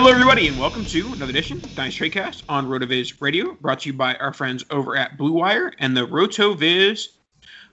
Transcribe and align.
Hello, 0.00 0.12
everybody, 0.12 0.46
and 0.46 0.56
welcome 0.60 0.84
to 0.84 1.08
another 1.08 1.30
edition 1.30 1.56
of 1.56 1.74
Dynasty 1.74 2.08
Tradecast 2.08 2.44
on 2.48 2.68
RotoViz 2.68 3.20
Radio, 3.20 3.54
brought 3.54 3.80
to 3.80 3.88
you 3.88 3.92
by 3.92 4.14
our 4.14 4.32
friends 4.32 4.64
over 4.70 4.96
at 4.96 5.18
Blue 5.18 5.32
Wire 5.32 5.72
and 5.80 5.96
the 5.96 6.06
RotoViz 6.06 7.08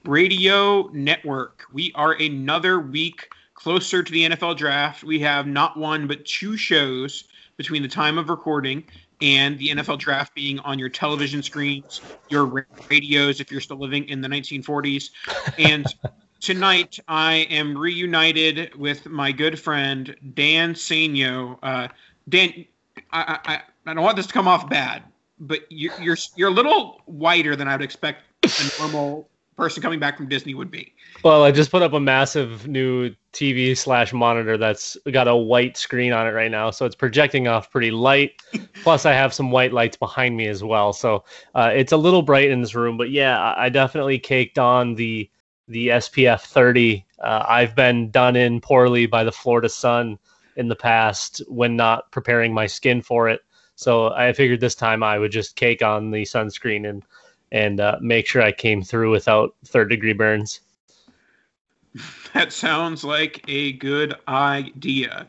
Radio 0.05 0.89
Network. 0.91 1.65
We 1.71 1.91
are 1.93 2.13
another 2.13 2.79
week 2.79 3.27
closer 3.53 4.01
to 4.01 4.11
the 4.11 4.27
NFL 4.27 4.57
draft. 4.57 5.03
We 5.03 5.19
have 5.19 5.45
not 5.45 5.77
one 5.77 6.07
but 6.07 6.25
two 6.25 6.57
shows 6.57 7.25
between 7.57 7.83
the 7.83 7.87
time 7.87 8.17
of 8.17 8.27
recording 8.29 8.85
and 9.21 9.59
the 9.59 9.69
NFL 9.69 9.99
draft 9.99 10.33
being 10.33 10.57
on 10.61 10.79
your 10.79 10.89
television 10.89 11.43
screens, 11.43 12.01
your 12.29 12.65
radios 12.89 13.39
if 13.39 13.51
you're 13.51 13.61
still 13.61 13.77
living 13.77 14.03
in 14.09 14.21
the 14.21 14.27
1940s. 14.27 15.11
And 15.59 15.85
tonight 16.39 16.97
I 17.07 17.47
am 17.51 17.77
reunited 17.77 18.73
with 18.73 19.05
my 19.05 19.31
good 19.31 19.59
friend 19.59 20.15
Dan 20.33 20.73
Sainio. 20.73 21.59
Uh, 21.61 21.87
Dan, 22.27 22.65
I, 23.11 23.39
I, 23.45 23.61
I 23.85 23.93
don't 23.93 24.03
want 24.03 24.15
this 24.17 24.27
to 24.27 24.33
come 24.33 24.47
off 24.47 24.69
bad, 24.69 25.03
but 25.39 25.59
you're, 25.69 25.93
you're, 26.01 26.17
you're 26.35 26.49
a 26.49 26.53
little 26.53 27.01
whiter 27.05 27.55
than 27.55 27.67
I 27.67 27.75
would 27.75 27.83
expect 27.83 28.23
a 28.43 28.81
normal 28.81 29.29
person 29.55 29.81
coming 29.81 29.99
back 29.99 30.17
from 30.17 30.27
Disney 30.27 30.53
would 30.53 30.71
be. 30.71 30.93
Well, 31.23 31.43
I 31.43 31.51
just 31.51 31.71
put 31.71 31.81
up 31.81 31.93
a 31.93 31.99
massive 31.99 32.67
new 32.67 33.15
TV 33.33 33.77
slash 33.77 34.11
monitor 34.13 34.57
that's 34.57 34.97
got 35.11 35.27
a 35.27 35.35
white 35.35 35.77
screen 35.77 36.11
on 36.11 36.27
it 36.27 36.31
right 36.31 36.51
now, 36.51 36.71
so 36.71 36.85
it's 36.85 36.95
projecting 36.95 37.47
off 37.47 37.71
pretty 37.71 37.91
light. 37.91 38.41
Plus, 38.83 39.05
I 39.05 39.13
have 39.13 39.33
some 39.33 39.51
white 39.51 39.73
lights 39.73 39.97
behind 39.97 40.35
me 40.35 40.47
as 40.47 40.63
well, 40.63 40.93
so 40.93 41.23
uh, 41.55 41.71
it's 41.73 41.91
a 41.91 41.97
little 41.97 42.21
bright 42.21 42.49
in 42.49 42.61
this 42.61 42.75
room. 42.75 42.97
But 42.97 43.11
yeah, 43.11 43.53
I 43.57 43.69
definitely 43.69 44.19
caked 44.19 44.59
on 44.59 44.95
the 44.95 45.29
the 45.67 45.87
SPF 45.87 46.41
30. 46.41 47.03
Uh, 47.19 47.43
I've 47.47 47.75
been 47.75 48.11
done 48.11 48.35
in 48.35 48.61
poorly 48.61 49.07
by 49.07 49.23
the 49.23 49.31
Florida 49.31 49.69
sun 49.69 50.19
in 50.55 50.67
the 50.67 50.75
past 50.75 51.41
when 51.47 51.75
not 51.75 52.11
preparing 52.11 52.53
my 52.53 52.67
skin 52.67 53.01
for 53.01 53.29
it. 53.29 53.41
So 53.75 54.11
I 54.11 54.31
figured 54.33 54.61
this 54.61 54.75
time 54.75 55.03
I 55.03 55.19
would 55.19 55.31
just 55.31 55.55
cake 55.55 55.81
on 55.81 56.11
the 56.11 56.23
sunscreen 56.23 56.89
and 56.89 57.03
and 57.51 57.79
uh, 57.79 57.97
make 58.01 58.27
sure 58.27 58.41
I 58.41 58.51
came 58.51 58.81
through 58.81 59.11
without 59.11 59.55
third 59.65 59.89
degree 59.89 60.13
burns. 60.13 60.61
That 62.33 62.51
sounds 62.51 63.05
like 63.05 63.45
a 63.47 63.71
good 63.71 64.15
idea. 64.27 65.25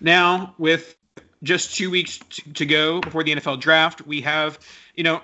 Now, 0.00 0.56
with 0.58 0.96
just 1.44 1.76
two 1.76 1.88
weeks 1.88 2.18
to 2.54 2.66
go 2.66 3.00
before 3.00 3.22
the 3.22 3.32
NFL 3.36 3.60
draft, 3.60 4.04
we 4.04 4.20
have, 4.22 4.58
you 4.96 5.04
know, 5.04 5.22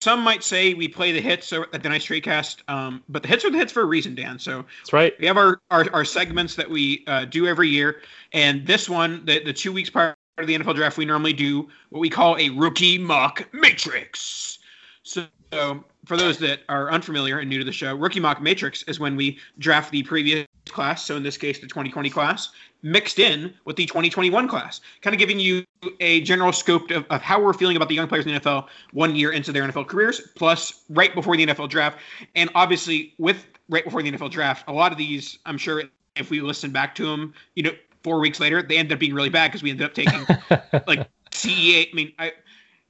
some 0.00 0.20
might 0.20 0.44
say 0.44 0.74
we 0.74 0.88
play 0.88 1.12
the 1.12 1.20
hits 1.20 1.52
at 1.52 1.72
the 1.72 1.78
Dynasty 1.78 2.20
Tradecast, 2.20 2.68
um, 2.68 3.02
but 3.08 3.22
the 3.22 3.28
hits 3.28 3.44
are 3.44 3.50
the 3.50 3.58
hits 3.58 3.72
for 3.72 3.82
a 3.82 3.86
reason, 3.86 4.14
Dan. 4.14 4.38
So 4.38 4.64
that's 4.80 4.92
right. 4.92 5.14
We 5.18 5.26
have 5.26 5.36
our 5.36 5.60
our, 5.70 5.86
our 5.92 6.04
segments 6.04 6.54
that 6.56 6.68
we 6.68 7.04
uh, 7.06 7.24
do 7.24 7.46
every 7.46 7.68
year, 7.68 8.02
and 8.32 8.66
this 8.66 8.88
one, 8.88 9.24
the 9.24 9.42
the 9.42 9.52
two 9.52 9.72
weeks 9.72 9.90
prior 9.90 10.14
to 10.38 10.46
the 10.46 10.56
NFL 10.56 10.74
draft, 10.74 10.98
we 10.98 11.04
normally 11.04 11.32
do 11.32 11.68
what 11.90 12.00
we 12.00 12.10
call 12.10 12.36
a 12.38 12.50
rookie 12.50 12.98
mock 12.98 13.48
matrix. 13.52 14.58
So, 15.02 15.26
so 15.52 15.84
for 16.04 16.16
those 16.16 16.38
that 16.38 16.60
are 16.68 16.90
unfamiliar 16.90 17.38
and 17.38 17.48
new 17.48 17.58
to 17.58 17.64
the 17.64 17.72
show, 17.72 17.94
rookie 17.94 18.20
mock 18.20 18.42
matrix 18.42 18.82
is 18.82 19.00
when 19.00 19.16
we 19.16 19.38
draft 19.58 19.90
the 19.90 20.02
previous 20.02 20.46
class. 20.68 21.04
So 21.04 21.16
in 21.16 21.22
this 21.22 21.36
case, 21.36 21.58
the 21.58 21.66
2020 21.66 22.10
class, 22.10 22.50
mixed 22.82 23.18
in 23.18 23.52
with 23.64 23.76
the 23.76 23.86
2021 23.86 24.48
class, 24.48 24.80
kind 25.02 25.14
of 25.14 25.18
giving 25.18 25.40
you 25.40 25.64
a 26.00 26.20
general 26.22 26.52
scope 26.52 26.90
of, 26.90 27.04
of 27.10 27.22
how 27.22 27.40
we're 27.40 27.52
feeling 27.52 27.76
about 27.76 27.88
the 27.88 27.94
young 27.94 28.08
players 28.08 28.26
in 28.26 28.34
the 28.34 28.40
NFL 28.40 28.66
one 28.92 29.16
year 29.16 29.32
into 29.32 29.52
their 29.52 29.66
NFL 29.66 29.86
careers, 29.86 30.20
plus 30.34 30.84
right 30.90 31.14
before 31.14 31.36
the 31.36 31.46
NFL 31.46 31.68
draft. 31.68 31.98
And 32.34 32.50
obviously, 32.54 33.14
with 33.18 33.46
right 33.68 33.84
before 33.84 34.02
the 34.02 34.10
NFL 34.10 34.30
draft, 34.30 34.64
a 34.68 34.72
lot 34.72 34.92
of 34.92 34.98
these, 34.98 35.38
I'm 35.46 35.58
sure 35.58 35.82
if 36.16 36.30
we 36.30 36.40
listen 36.40 36.70
back 36.70 36.94
to 36.96 37.06
them, 37.06 37.34
you 37.54 37.62
know, 37.62 37.72
four 38.02 38.20
weeks 38.20 38.40
later, 38.40 38.62
they 38.62 38.76
ended 38.76 38.92
up 38.92 39.00
being 39.00 39.14
really 39.14 39.30
bad 39.30 39.48
because 39.48 39.62
we 39.62 39.70
ended 39.70 39.86
up 39.86 39.94
taking 39.94 40.20
like 40.86 41.08
CEH. 41.32 41.88
I 41.90 41.94
mean, 41.94 42.12
I, 42.18 42.32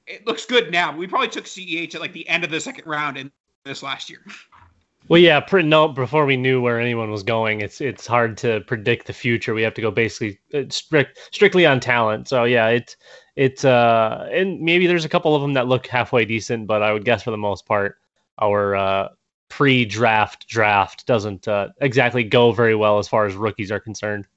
it 0.05 0.25
looks 0.25 0.45
good 0.45 0.71
now. 0.71 0.95
we 0.95 1.07
probably 1.07 1.27
took 1.27 1.45
CEH 1.45 1.95
at 1.95 2.01
like 2.01 2.13
the 2.13 2.27
end 2.29 2.43
of 2.43 2.51
the 2.51 2.59
second 2.59 2.85
round 2.85 3.17
in 3.17 3.31
this 3.65 3.83
last 3.83 4.09
year. 4.09 4.21
Well, 5.09 5.21
yeah, 5.21 5.45
no, 5.51 5.87
before 5.87 6.25
we 6.25 6.35
knew 6.35 6.61
where 6.61 6.79
anyone 6.79 7.11
was 7.11 7.23
going, 7.23 7.61
it's 7.61 7.79
it's 7.79 8.05
hard 8.05 8.37
to 8.39 8.61
predict 8.61 9.07
the 9.07 9.13
future. 9.13 9.53
We 9.53 9.61
have 9.61 9.73
to 9.75 9.81
go 9.81 9.89
basically 9.89 10.39
uh, 10.53 10.63
strict 10.69 11.19
strictly 11.31 11.65
on 11.65 11.79
talent. 11.79 12.27
So 12.27 12.43
yeah, 12.43 12.67
it's 12.67 12.97
it's 13.35 13.63
uh, 13.63 14.27
and 14.31 14.59
maybe 14.59 14.85
there's 14.85 15.05
a 15.05 15.09
couple 15.09 15.35
of 15.35 15.41
them 15.41 15.53
that 15.53 15.67
look 15.67 15.87
halfway 15.87 16.25
decent, 16.25 16.67
but 16.67 16.83
I 16.83 16.91
would 16.91 17.05
guess 17.05 17.23
for 17.23 17.31
the 17.31 17.37
most 17.37 17.65
part, 17.65 17.99
our 18.39 18.75
uh, 18.75 19.09
pre-draft 19.49 20.47
draft 20.47 21.07
doesn't 21.07 21.47
uh, 21.47 21.69
exactly 21.79 22.23
go 22.23 22.51
very 22.51 22.75
well 22.75 22.99
as 22.99 23.07
far 23.07 23.25
as 23.25 23.35
rookies 23.35 23.71
are 23.71 23.79
concerned. 23.79 24.27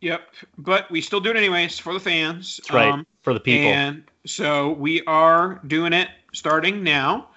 Yep, 0.00 0.22
but 0.58 0.90
we 0.90 1.00
still 1.00 1.20
do 1.20 1.30
it 1.30 1.36
anyways 1.36 1.78
for 1.78 1.92
the 1.92 2.00
fans. 2.00 2.58
That's 2.58 2.70
right, 2.72 2.92
um, 2.92 3.06
for 3.22 3.34
the 3.34 3.40
people. 3.40 3.70
And 3.70 4.04
so 4.24 4.72
we 4.72 5.02
are 5.02 5.60
doing 5.66 5.92
it 5.92 6.08
starting 6.32 6.82
now. 6.82 7.28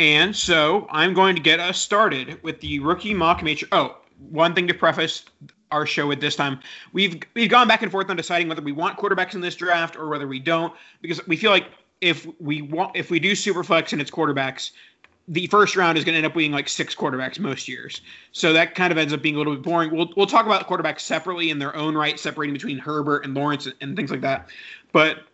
And 0.00 0.34
so 0.34 0.86
I'm 0.90 1.12
going 1.12 1.36
to 1.36 1.42
get 1.42 1.60
us 1.60 1.78
started 1.78 2.42
with 2.42 2.58
the 2.62 2.78
rookie 2.78 3.12
mock 3.12 3.42
matrix. 3.42 3.68
Oh, 3.70 3.98
one 4.30 4.54
thing 4.54 4.66
to 4.66 4.72
preface 4.72 5.26
our 5.70 5.84
show 5.84 6.10
at 6.10 6.22
this 6.22 6.34
time, 6.34 6.58
we've 6.94 7.20
we've 7.34 7.50
gone 7.50 7.68
back 7.68 7.82
and 7.82 7.92
forth 7.92 8.08
on 8.08 8.16
deciding 8.16 8.48
whether 8.48 8.62
we 8.62 8.72
want 8.72 8.96
quarterbacks 8.96 9.34
in 9.34 9.42
this 9.42 9.54
draft 9.54 9.96
or 9.96 10.08
whether 10.08 10.26
we 10.26 10.38
don't, 10.38 10.72
because 11.02 11.24
we 11.26 11.36
feel 11.36 11.50
like 11.50 11.66
if 12.00 12.26
we 12.40 12.62
want 12.62 12.96
if 12.96 13.10
we 13.10 13.20
do 13.20 13.32
superflex 13.32 13.92
and 13.92 14.00
it's 14.00 14.10
quarterbacks, 14.10 14.70
the 15.28 15.46
first 15.48 15.76
round 15.76 15.98
is 15.98 16.04
going 16.04 16.14
to 16.14 16.16
end 16.16 16.26
up 16.26 16.32
being 16.32 16.52
like 16.52 16.70
six 16.70 16.94
quarterbacks 16.94 17.38
most 17.38 17.68
years. 17.68 18.00
So 18.32 18.54
that 18.54 18.74
kind 18.74 18.92
of 18.92 18.96
ends 18.96 19.12
up 19.12 19.20
being 19.20 19.34
a 19.34 19.38
little 19.38 19.54
bit 19.54 19.62
boring. 19.62 19.90
We'll 19.90 20.10
we'll 20.16 20.26
talk 20.26 20.46
about 20.46 20.66
quarterbacks 20.66 21.00
separately 21.00 21.50
in 21.50 21.58
their 21.58 21.76
own 21.76 21.94
right, 21.94 22.18
separating 22.18 22.54
between 22.54 22.78
Herbert 22.78 23.26
and 23.26 23.34
Lawrence 23.34 23.66
and, 23.66 23.74
and 23.82 23.96
things 23.96 24.10
like 24.10 24.22
that. 24.22 24.48
But 24.92 25.24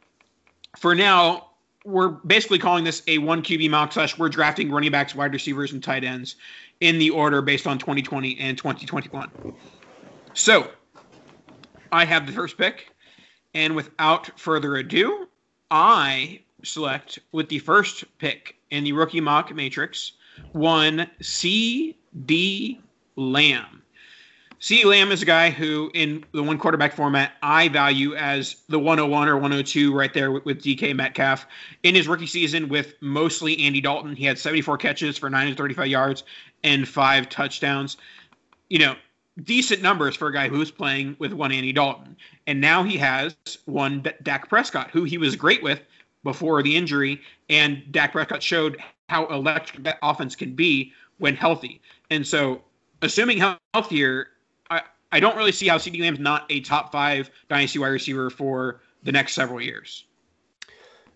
for 0.77 0.97
now, 0.97 1.50
we're 1.86 2.08
basically 2.08 2.58
calling 2.58 2.82
this 2.82 3.02
a 3.06 3.19
one 3.19 3.42
QB 3.42 3.70
mock 3.70 3.92
slash 3.92 4.19
we're 4.19 4.28
drafting 4.28 4.70
running 4.70 4.91
backs, 4.91 5.14
wide 5.14 5.32
receivers, 5.32 5.72
and 5.72 5.82
tight 5.82 6.02
ends 6.02 6.34
in 6.80 6.98
the 6.98 7.10
order 7.10 7.41
based 7.41 7.66
on 7.66 7.78
2020 7.78 8.38
and 8.41 8.58
2021. 8.58 9.30
So 10.34 10.69
I 11.92 12.04
have 12.04 12.26
the 12.26 12.32
first 12.32 12.58
pick, 12.58 12.91
and 13.54 13.76
without 13.76 14.38
further 14.38 14.76
ado, 14.76 15.28
I 15.70 16.41
select 16.64 17.20
with 17.30 17.48
the 17.48 17.60
first 17.60 18.04
pick 18.18 18.56
in 18.70 18.82
the 18.82 18.92
rookie 18.92 19.20
mock 19.20 19.54
matrix 19.54 20.12
one 20.53 21.08
CeeDee 21.22 22.80
Lamb. 23.14 23.82
CeeDee 24.60 24.86
Lamb 24.86 25.12
is 25.12 25.20
a 25.20 25.26
guy 25.26 25.50
who, 25.50 25.90
in 25.92 26.24
the 26.32 26.42
one 26.42 26.56
quarterback 26.56 26.94
format, 26.94 27.32
I 27.42 27.68
value 27.68 28.14
as 28.14 28.56
the 28.68 28.78
101 28.78 29.28
or 29.28 29.34
102 29.34 29.94
right 29.94 30.12
there 30.14 30.32
with, 30.32 30.44
with, 30.46 30.62
DK 30.62 30.96
Metcalf. 30.96 31.46
In 31.82 31.94
his 31.94 32.08
rookie 32.08 32.26
season 32.26 32.68
with 32.68 32.94
mostly 33.02 33.58
Andy 33.60 33.82
Dalton, 33.82 34.16
he 34.16 34.24
had 34.24 34.38
74 34.38 34.78
catches 34.78 35.18
for 35.18 35.28
935 35.28 35.86
yards 35.88 36.24
and 36.64 36.88
five 36.88 37.28
touchdowns. 37.28 37.98
You 38.70 38.78
know, 38.78 38.96
decent 39.44 39.82
numbers 39.82 40.16
for 40.16 40.28
a 40.28 40.32
guy 40.32 40.48
who's 40.48 40.70
playing 40.70 41.16
with 41.18 41.34
one 41.34 41.52
Andy 41.52 41.72
Dalton. 41.72 42.16
And 42.46 42.58
now 42.58 42.82
he 42.82 42.96
has 42.96 43.36
one 43.66 44.00
D- 44.00 44.12
Dak 44.22 44.48
Prescott, 44.48 44.91
who 44.91 45.04
he 45.04 45.18
was 45.18 45.36
great 45.36 45.62
with 45.62 45.82
before 46.24 46.62
the 46.62 46.74
injury. 46.74 47.20
And 47.50 47.82
Dak 47.91 48.12
Prescott 48.12 48.42
showed 48.42 48.78
how 49.10 49.26
electric 49.26 49.82
that 49.84 49.98
offense 50.02 50.34
can 50.34 50.54
be 50.54 50.92
when 51.18 51.36
healthy. 51.36 51.82
And 52.10 52.26
so, 52.26 52.62
assuming 53.02 53.42
healthier, 53.74 54.28
I 55.12 55.20
don't 55.20 55.36
really 55.36 55.53
see 55.53 55.68
how 55.68 55.78
CeeDee 55.78 56.00
Lamb's 56.00 56.18
not 56.18 56.47
a 56.50 56.60
top 56.60 56.92
five 56.92 57.30
dynasty 57.48 57.78
wide 57.78 57.88
receiver 57.88 58.30
for 58.30 58.80
the 59.03 59.12
next 59.12 59.34
several 59.34 59.60
years. 59.60 60.04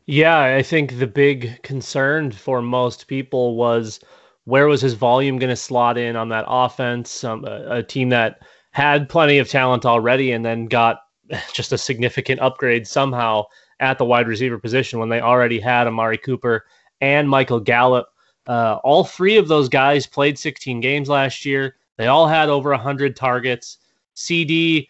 Yeah, 0.07 0.41
I 0.41 0.63
think 0.63 0.99
the 0.99 1.07
big 1.07 1.63
concern 1.63 2.33
for 2.33 2.63
most 2.63 3.07
people 3.07 3.57
was 3.57 4.01
where 4.45 4.67
was 4.67 4.81
his 4.81 4.95
volume 4.95 5.39
going 5.39 5.51
to 5.51 5.57
slot 5.57 5.99
in 5.99 6.17
on 6.17 6.29
that 6.31 6.47
offense? 6.49 7.23
Um, 7.23 7.45
a, 7.45 7.77
a, 7.77 7.83
team 7.83 8.09
that 8.09 8.41
had 8.73 9.09
plenty 9.09 9.39
of 9.39 9.49
talent 9.49 9.85
already 9.85 10.33
and 10.33 10.45
then 10.45 10.67
got 10.67 11.03
just 11.53 11.73
a 11.73 11.79
significant 11.79 12.41
upgrade 12.41 12.87
somehow 12.87 13.45
at 13.79 13.99
the 13.99 14.05
wide 14.05 14.29
receiver 14.29 14.59
position 14.59 14.99
when 14.99 15.09
they 15.09 15.21
already 15.21 15.61
had 15.61 15.87
Amari 15.87 16.19
Cooper 16.19 16.65
and 17.01 17.29
Michael 17.29 17.61
Gallup. 17.61 18.09
Uh, 18.47 18.79
all 18.83 19.05
three 19.05 19.37
of 19.37 19.49
those 19.49 19.69
guys 19.69 20.07
played 20.07 20.39
16 20.39 20.81
games 20.81 21.09
last 21.09 21.45
year. 21.45 21.77
They 21.97 22.07
all 22.07 22.27
had 22.27 22.49
over 22.49 22.71
100 22.71 23.15
targets. 23.15 23.79
CeeDee, 24.17 24.89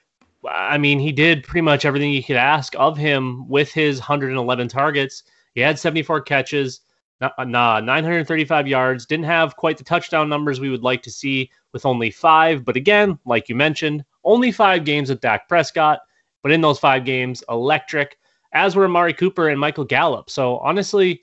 I 0.49 0.79
mean, 0.79 0.99
he 0.99 1.13
did 1.13 1.45
pretty 1.45 1.63
much 1.63 1.85
everything 1.85 2.13
you 2.13 2.23
could 2.23 2.37
ask 2.37 2.75
of 2.79 2.97
him 2.97 3.49
with 3.49 3.73
his 3.73 3.99
111 3.99 4.69
targets. 4.69 5.23
He 5.55 5.61
had 5.61 5.79
74 5.79 6.23
catches, 6.23 6.81
nah, 7.21 7.81
935 7.81 8.67
yards. 8.67 9.07
Didn't 9.07 9.27
have 9.27 9.57
quite 9.57 9.77
the 9.77 9.85
touchdown 9.85 10.29
numbers 10.29 10.61
we 10.61 10.71
would 10.71 10.83
like 10.83 11.03
to 11.03 11.11
see 11.11 11.51
with 11.73 11.85
only 11.85 12.11
five. 12.11 12.65
But 12.65 12.77
again, 12.77 13.19
like 13.27 13.49
you 13.49 13.55
mentioned, 13.55 14.05
only 14.25 14.53
five 14.53 14.85
games 14.85 15.11
with 15.11 15.21
Dak 15.21 15.49
Prescott. 15.49 16.01
But 16.43 16.53
in 16.53 16.63
those 16.63 16.79
five 16.79 17.05
games, 17.05 17.45
electric, 17.51 18.19
as 18.53 18.75
were 18.75 18.87
Amari 18.87 19.13
Cooper 19.13 19.49
and 19.49 19.61
Michael 19.61 19.85
Gallup. 19.85 20.31
So 20.31 20.57
honestly, 20.59 21.21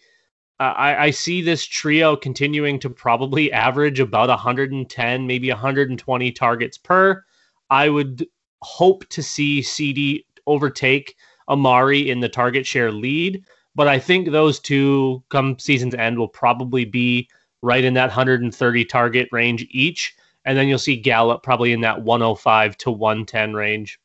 uh, 0.59 0.73
I, 0.75 1.03
I, 1.05 1.11
see 1.11 1.41
this 1.41 1.65
trio 1.65 2.15
continuing 2.15 2.79
to 2.79 2.89
probably 2.89 3.51
average 3.67 3.99
about 3.99 4.29
110, 4.29 5.27
maybe 5.27 5.49
120 5.49 6.31
targets 6.31 6.77
per. 6.77 7.23
I 7.69 7.89
would 7.89 8.27
hope 8.61 9.07
to 9.09 9.21
see 9.21 9.61
CeeDee 9.61 10.25
overtake 10.45 11.15
Amari 11.49 12.09
in 12.09 12.19
the 12.19 12.29
target 12.29 12.65
share 12.65 12.91
lead, 12.91 13.43
but 13.75 13.87
I 13.87 13.99
think 13.99 14.31
those 14.31 14.59
two 14.59 15.23
come 15.29 15.57
season's 15.59 15.95
end 15.95 16.17
will 16.17 16.27
probably 16.27 16.85
be 16.85 17.29
right 17.61 17.83
in 17.83 17.93
that 17.95 18.07
130 18.07 18.85
target 18.85 19.29
range 19.31 19.67
each. 19.69 20.15
And 20.45 20.57
then 20.57 20.67
you'll 20.67 20.79
see 20.79 20.95
Gallup 20.95 21.43
probably 21.43 21.73
in 21.73 21.81
that 21.81 22.03
105 22.03 22.77
to 22.77 22.91
110 22.91 23.53
range. 23.53 23.99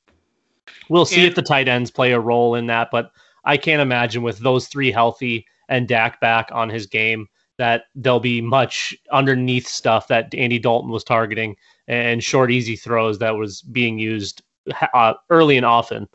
We'll 0.88 1.04
see 1.04 1.20
and, 1.20 1.28
if 1.28 1.34
the 1.34 1.42
tight 1.42 1.68
ends 1.68 1.90
play 1.90 2.12
a 2.12 2.20
role 2.20 2.56
in 2.56 2.66
that, 2.66 2.88
but 2.90 3.12
I 3.44 3.56
can't 3.56 3.82
imagine 3.82 4.22
with 4.22 4.38
those 4.38 4.68
three 4.68 4.90
healthy 4.90 5.46
and 5.68 5.88
Dak 5.88 6.20
back 6.20 6.48
on 6.52 6.68
his 6.68 6.86
game 6.86 7.28
that 7.58 7.84
there'll 7.94 8.20
be 8.20 8.40
much 8.40 8.96
underneath 9.10 9.66
stuff 9.66 10.08
that 10.08 10.34
Andy 10.34 10.58
Dalton 10.58 10.90
was 10.90 11.04
targeting 11.04 11.56
and 11.88 12.22
short, 12.22 12.50
easy 12.50 12.76
throws 12.76 13.18
that 13.18 13.36
was 13.36 13.62
being 13.62 13.98
used 13.98 14.42
uh, 14.94 15.14
early 15.30 15.56
and 15.56 15.66
often. 15.66 16.08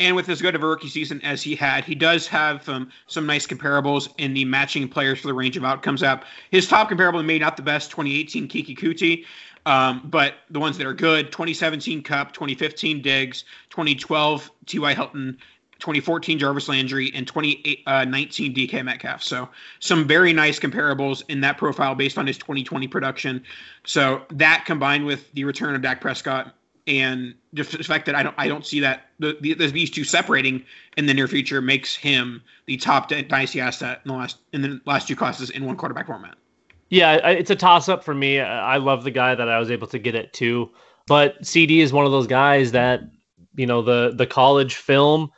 And 0.00 0.14
with 0.14 0.28
as 0.28 0.40
good 0.40 0.54
of 0.54 0.62
a 0.62 0.66
rookie 0.66 0.88
season 0.88 1.20
as 1.22 1.42
he 1.42 1.56
had, 1.56 1.84
he 1.84 1.96
does 1.96 2.28
have 2.28 2.68
um, 2.68 2.90
some 3.08 3.26
nice 3.26 3.46
comparables 3.48 4.08
in 4.18 4.32
the 4.32 4.44
matching 4.44 4.88
players 4.88 5.18
for 5.18 5.26
the 5.26 5.34
range 5.34 5.56
of 5.56 5.64
outcomes 5.64 6.04
app. 6.04 6.24
His 6.52 6.68
top 6.68 6.88
comparable, 6.88 7.20
may 7.24 7.38
not 7.38 7.56
the 7.56 7.64
best, 7.64 7.90
2018 7.90 8.46
Keke 8.46 8.78
Coutee, 8.78 9.24
um, 9.66 10.02
but 10.04 10.34
the 10.50 10.60
ones 10.60 10.78
that 10.78 10.86
are 10.86 10.94
good 10.94 11.32
2017 11.32 12.02
Kupp, 12.04 12.32
2015 12.32 13.02
Diggs, 13.02 13.44
2012 13.70 14.50
T.Y. 14.66 14.94
Hilton, 14.94 15.36
2014 15.78 16.38
Jarvis 16.38 16.68
Landry, 16.68 17.12
and 17.14 17.26
2019 17.26 17.86
uh, 17.86 18.54
DK 18.54 18.84
Metcalf. 18.84 19.22
So 19.22 19.48
some 19.80 20.06
very 20.06 20.32
nice 20.32 20.58
comparables 20.58 21.22
in 21.28 21.40
that 21.42 21.56
profile 21.56 21.94
based 21.94 22.18
on 22.18 22.26
his 22.26 22.36
2020 22.38 22.88
production. 22.88 23.42
So 23.84 24.22
that 24.30 24.64
combined 24.66 25.06
with 25.06 25.32
the 25.32 25.44
return 25.44 25.74
of 25.74 25.82
Dak 25.82 26.00
Prescott 26.00 26.54
and 26.88 27.34
the 27.52 27.64
fact 27.64 28.06
that 28.06 28.14
I 28.14 28.22
don't 28.22 28.34
I 28.38 28.48
don't 28.48 28.66
see 28.66 28.80
that 28.80 29.08
the, 29.18 29.36
the, 29.40 29.54
these 29.54 29.90
two 29.90 30.04
separating 30.04 30.64
in 30.96 31.06
the 31.06 31.14
near 31.14 31.28
future 31.28 31.60
makes 31.60 31.94
him 31.94 32.42
the 32.66 32.78
top 32.78 33.08
dynasty 33.08 33.60
asset 33.60 34.00
in 34.04 34.08
the 34.08 34.16
last 34.16 34.38
in 34.52 34.62
the 34.62 34.80
last 34.86 35.06
two 35.06 35.14
classes 35.14 35.50
in 35.50 35.64
one 35.64 35.76
quarterback 35.76 36.06
format. 36.06 36.36
Yeah, 36.88 37.16
it's 37.28 37.50
a 37.50 37.56
toss 37.56 37.90
up 37.90 38.02
for 38.02 38.14
me. 38.14 38.40
I 38.40 38.78
love 38.78 39.04
the 39.04 39.10
guy 39.10 39.34
that 39.34 39.48
I 39.48 39.58
was 39.58 39.70
able 39.70 39.86
to 39.88 39.98
get 39.98 40.14
it 40.14 40.32
to, 40.34 40.70
but 41.06 41.38
CeeDee 41.42 41.80
is 41.80 41.92
one 41.92 42.06
of 42.06 42.12
those 42.12 42.26
guys 42.26 42.72
that 42.72 43.00
you 43.54 43.66
know 43.66 43.82
the 43.82 44.14
the 44.16 44.26
college 44.26 44.76
film 44.76 45.30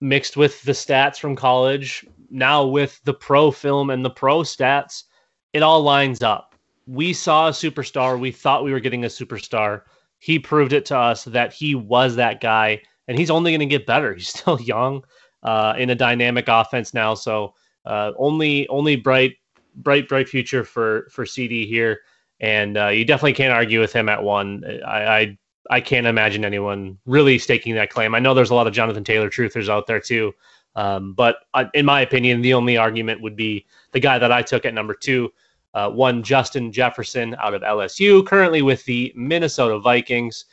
mixed 0.00 0.36
with 0.36 0.62
the 0.62 0.72
stats 0.72 1.18
from 1.18 1.36
college, 1.36 2.06
now 2.30 2.66
with 2.66 3.00
the 3.04 3.14
pro 3.14 3.50
film 3.50 3.90
and 3.90 4.04
the 4.04 4.10
pro 4.10 4.40
stats, 4.40 5.04
it 5.52 5.62
all 5.62 5.82
lines 5.82 6.22
up. 6.22 6.54
We 6.86 7.12
saw 7.12 7.48
a 7.48 7.52
superstar. 7.52 8.18
We 8.18 8.32
thought 8.32 8.64
we 8.64 8.72
were 8.72 8.80
getting 8.80 9.04
a 9.04 9.08
superstar 9.08 9.82
he 10.20 10.38
proved 10.38 10.72
it 10.72 10.84
to 10.86 10.96
us 10.96 11.24
that 11.24 11.52
he 11.52 11.74
was 11.74 12.14
that 12.16 12.40
guy, 12.40 12.80
and 13.08 13.18
he's 13.18 13.30
only 13.30 13.50
going 13.50 13.60
to 13.60 13.66
get 13.66 13.86
better. 13.86 14.14
He's 14.14 14.28
still 14.28 14.60
young 14.60 15.02
uh, 15.42 15.74
in 15.76 15.90
a 15.90 15.94
dynamic 15.94 16.44
offense 16.46 16.94
now, 16.94 17.14
so 17.14 17.54
uh, 17.86 18.12
only 18.16 18.68
only 18.68 18.96
bright 18.96 19.36
bright 19.74 20.08
bright 20.08 20.28
future 20.28 20.62
for 20.62 21.08
for 21.10 21.24
CeeDee 21.24 21.66
here, 21.66 22.00
and 22.38 22.76
uh, 22.76 22.88
you 22.88 23.04
definitely 23.04 23.32
can't 23.32 23.52
argue 23.52 23.80
with 23.80 23.92
him 23.92 24.08
at 24.08 24.22
one. 24.22 24.62
I, 24.86 25.06
I 25.06 25.38
I 25.70 25.80
can't 25.80 26.06
imagine 26.06 26.44
anyone 26.44 26.98
really 27.06 27.38
staking 27.38 27.76
that 27.76 27.90
claim. 27.90 28.14
I 28.14 28.18
know 28.18 28.34
there's 28.34 28.50
a 28.50 28.54
lot 28.56 28.66
of 28.66 28.72
Jonathan 28.72 29.04
Taylor 29.04 29.30
truthers 29.30 29.68
out 29.68 29.86
there 29.86 30.00
too, 30.00 30.34
um, 30.74 31.14
but 31.14 31.36
uh, 31.54 31.66
in 31.74 31.86
my 31.86 32.00
opinion, 32.00 32.42
the 32.42 32.54
only 32.54 32.76
argument 32.76 33.22
would 33.22 33.36
be 33.36 33.66
the 33.92 34.00
guy 34.00 34.18
that 34.18 34.32
I 34.32 34.42
took 34.42 34.64
at 34.64 34.74
number 34.74 34.94
two, 34.94 35.32
uh, 35.74 35.88
one 35.88 36.24
Justin 36.24 36.72
Jefferson 36.72 37.36
out 37.40 37.54
of 37.54 37.62
LSU, 37.62 38.26
currently 38.26 38.62
with 38.62 38.84
the 38.84 39.12
Minnesota 39.14 39.78
Vikings. 39.78 40.46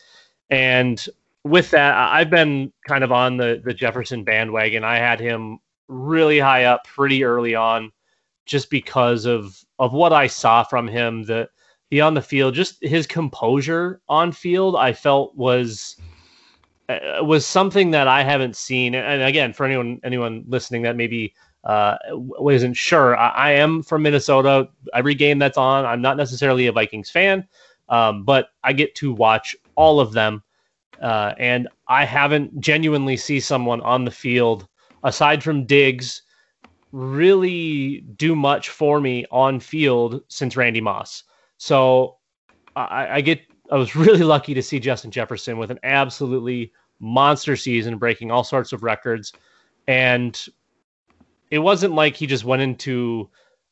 And 0.51 1.03
with 1.43 1.71
that, 1.71 1.95
I've 1.95 2.29
been 2.29 2.71
kind 2.87 3.03
of 3.03 3.11
on 3.11 3.37
the 3.37 3.61
the 3.65 3.73
Jefferson 3.73 4.23
bandwagon. 4.23 4.83
I 4.83 4.97
had 4.97 5.19
him 5.19 5.57
really 5.87 6.39
high 6.39 6.65
up 6.65 6.85
pretty 6.85 7.23
early 7.23 7.55
on, 7.55 7.91
just 8.45 8.69
because 8.69 9.25
of 9.25 9.63
of 9.79 9.93
what 9.93 10.13
I 10.13 10.27
saw 10.27 10.63
from 10.63 10.87
him. 10.87 11.23
The 11.23 11.49
he 11.89 12.01
on 12.01 12.13
the 12.13 12.21
field, 12.21 12.53
just 12.53 12.83
his 12.83 13.07
composure 13.07 14.01
on 14.09 14.31
field, 14.31 14.75
I 14.75 14.93
felt 14.93 15.35
was 15.35 15.97
uh, 16.89 16.99
was 17.21 17.45
something 17.45 17.91
that 17.91 18.07
I 18.07 18.23
haven't 18.23 18.55
seen. 18.55 18.95
And 18.95 19.23
again, 19.23 19.53
for 19.53 19.65
anyone 19.65 19.99
anyone 20.03 20.43
listening 20.47 20.81
that 20.83 20.95
maybe 20.95 21.33
uh, 21.63 21.97
wasn't 22.11 22.77
sure. 22.77 23.17
I, 23.17 23.29
I, 23.29 23.51
am 23.51 23.83
from 23.83 24.03
Minnesota. 24.03 24.69
Every 24.93 25.15
game 25.15 25.37
that's 25.37 25.57
on, 25.57 25.85
I'm 25.85 26.01
not 26.01 26.15
necessarily 26.15 26.67
a 26.67 26.71
Vikings 26.71 27.09
fan, 27.09 27.45
um, 27.89 28.23
but 28.23 28.49
I 28.63 28.71
get 28.71 28.95
to 28.95 29.13
watch 29.13 29.53
all 29.75 29.99
of 29.99 30.13
them. 30.13 30.43
Uh, 31.01 31.33
and 31.37 31.67
I 31.89 32.05
haven't 32.05 32.59
genuinely 32.61 33.17
see 33.17 33.41
someone 33.41 33.81
on 33.81 34.05
the 34.05 34.11
field 34.11 34.67
aside 35.03 35.43
from 35.43 35.65
Diggs 35.65 36.21
really 36.91 38.01
do 38.15 38.35
much 38.35 38.69
for 38.69 39.01
me 39.01 39.25
on 39.29 39.59
field 39.59 40.21
since 40.29 40.55
Randy 40.55 40.81
Moss. 40.81 41.23
So 41.57 42.17
I, 42.75 43.07
I 43.15 43.21
get 43.21 43.41
I 43.71 43.75
was 43.75 43.95
really 43.95 44.23
lucky 44.23 44.53
to 44.53 44.63
see 44.63 44.79
Justin 44.79 45.11
Jefferson 45.11 45.57
with 45.57 45.71
an 45.71 45.79
absolutely 45.83 46.71
monster 46.99 47.55
season, 47.55 47.97
breaking 47.97 48.31
all 48.31 48.43
sorts 48.43 48.73
of 48.73 48.83
records. 48.83 49.33
And 49.87 50.39
it 51.51 51.59
wasn't 51.59 51.93
like 51.93 52.15
he 52.15 52.27
just 52.27 52.43
went 52.43 52.61
into 52.61 53.29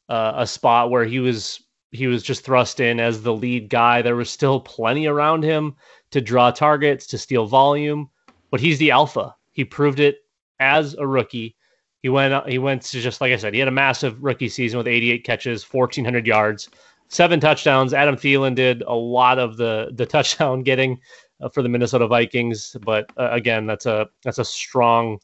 uh, 0.10 0.34
a 0.36 0.48
spot 0.48 0.92
where 0.92 1.06
he 1.06 1.20
was 1.20 1.62
he 1.92 2.08
was 2.08 2.24
just 2.24 2.44
thrust 2.44 2.80
in 2.80 3.00
as 3.00 3.24
the 3.24 3.34
lead 3.34 3.70
guy. 3.70 4.02
There 4.02 4.16
was 4.16 4.30
still 4.30 4.60
plenty 4.60 5.08
around 5.08 5.44
him 5.44 5.76
to 6.12 6.22
draw 6.22 6.52
targets, 6.52 7.08
to 7.08 7.18
steal 7.18 7.46
volume, 7.46 8.10
but 8.52 8.60
he's 8.60 8.80
the 8.80 8.92
alpha. 8.92 9.36
He 9.52 9.64
proved 9.64 10.00
it 10.00 10.20
as 10.60 10.94
a 10.96 11.08
rookie. 11.08 11.56
He 12.02 12.10
went 12.10 12.48
he 12.48 12.60
went 12.60 12.84
to 12.84 13.02
just 13.02 13.22
like 13.22 13.34
I 13.34 13.38
said, 13.38 13.54
he 13.54 13.60
had 13.60 13.68
a 13.68 13.72
massive 13.72 14.24
rookie 14.24 14.50
season 14.50 14.78
with 14.78 14.88
88 14.88 15.24
catches, 15.24 15.64
1400 15.64 16.28
yards, 16.28 16.70
seven 17.10 17.40
touchdowns. 17.40 17.94
Adam 17.94 18.16
Thielen 18.16 18.56
did 18.56 18.82
a 18.84 18.94
lot 18.94 19.40
of 19.40 19.58
the 19.58 19.92
the 19.94 20.06
touchdown 20.16 20.64
getting 20.64 21.00
uh, 21.42 21.50
for 21.50 21.62
the 21.62 21.70
Minnesota 21.70 22.08
Vikings, 22.08 22.76
but 22.82 23.10
uh, 23.18 23.30
again, 23.32 23.66
that's 23.66 23.86
a 23.86 24.08
that's 24.24 24.40
a 24.40 24.46
strong 24.46 25.20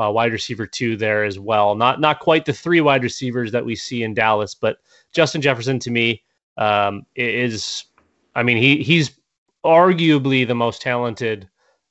uh, 0.00 0.10
wide 0.10 0.32
receiver 0.32 0.66
two 0.66 0.96
there 0.96 1.24
as 1.24 1.38
well. 1.38 1.74
Not 1.74 2.00
not 2.00 2.20
quite 2.20 2.44
the 2.44 2.52
three 2.52 2.80
wide 2.80 3.02
receivers 3.02 3.52
that 3.52 3.64
we 3.64 3.76
see 3.76 4.02
in 4.02 4.14
Dallas, 4.14 4.54
but 4.54 4.78
Justin 5.12 5.40
Jefferson 5.40 5.78
to 5.80 5.90
me 5.90 6.22
um, 6.56 7.06
is, 7.14 7.84
I 8.34 8.42
mean, 8.42 8.56
he 8.56 8.82
he's 8.82 9.18
arguably 9.64 10.46
the 10.46 10.54
most 10.54 10.82
talented 10.82 11.48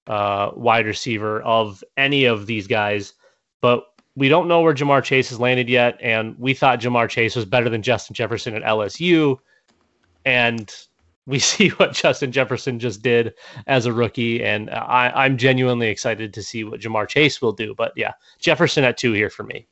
uh, 0.07 0.51
wide 0.55 0.85
receiver 0.85 1.41
of 1.41 1.83
any 1.97 2.25
of 2.25 2.45
these 2.45 2.67
guys, 2.67 3.13
but 3.61 3.85
we 4.15 4.29
don't 4.29 4.47
know 4.47 4.61
where 4.61 4.73
Ja'Marr 4.73 5.03
Chase 5.03 5.29
has 5.29 5.39
landed 5.39 5.69
yet, 5.69 5.97
and 6.01 6.37
we 6.39 6.53
thought 6.53 6.79
Ja'Marr 6.79 7.09
Chase 7.09 7.35
was 7.35 7.45
better 7.45 7.69
than 7.69 7.81
Justin 7.81 8.13
Jefferson 8.13 8.55
at 8.55 8.63
LSU, 8.63 9.37
and 10.25 10.73
we 11.25 11.39
see 11.53 11.69
what 11.69 11.93
Justin 11.93 12.31
Jefferson 12.31 12.79
just 12.79 13.01
did 13.01 13.33
as 13.67 13.85
a 13.85 13.93
rookie, 13.93 14.43
and 14.43 14.69
I, 14.69 15.25
am 15.25 15.37
genuinely 15.37 15.89
excited 15.89 16.33
to 16.33 16.43
see 16.43 16.63
what 16.63 16.79
Ja'Marr 16.79 17.07
Chase 17.07 17.41
will 17.41 17.53
do. 17.53 17.75
But 17.75 17.93
yeah, 17.95 18.13
Jefferson 18.39 18.83
at 18.83 18.97
two 18.97 19.11
here 19.11 19.29
for 19.29 19.43
me. 19.43 19.67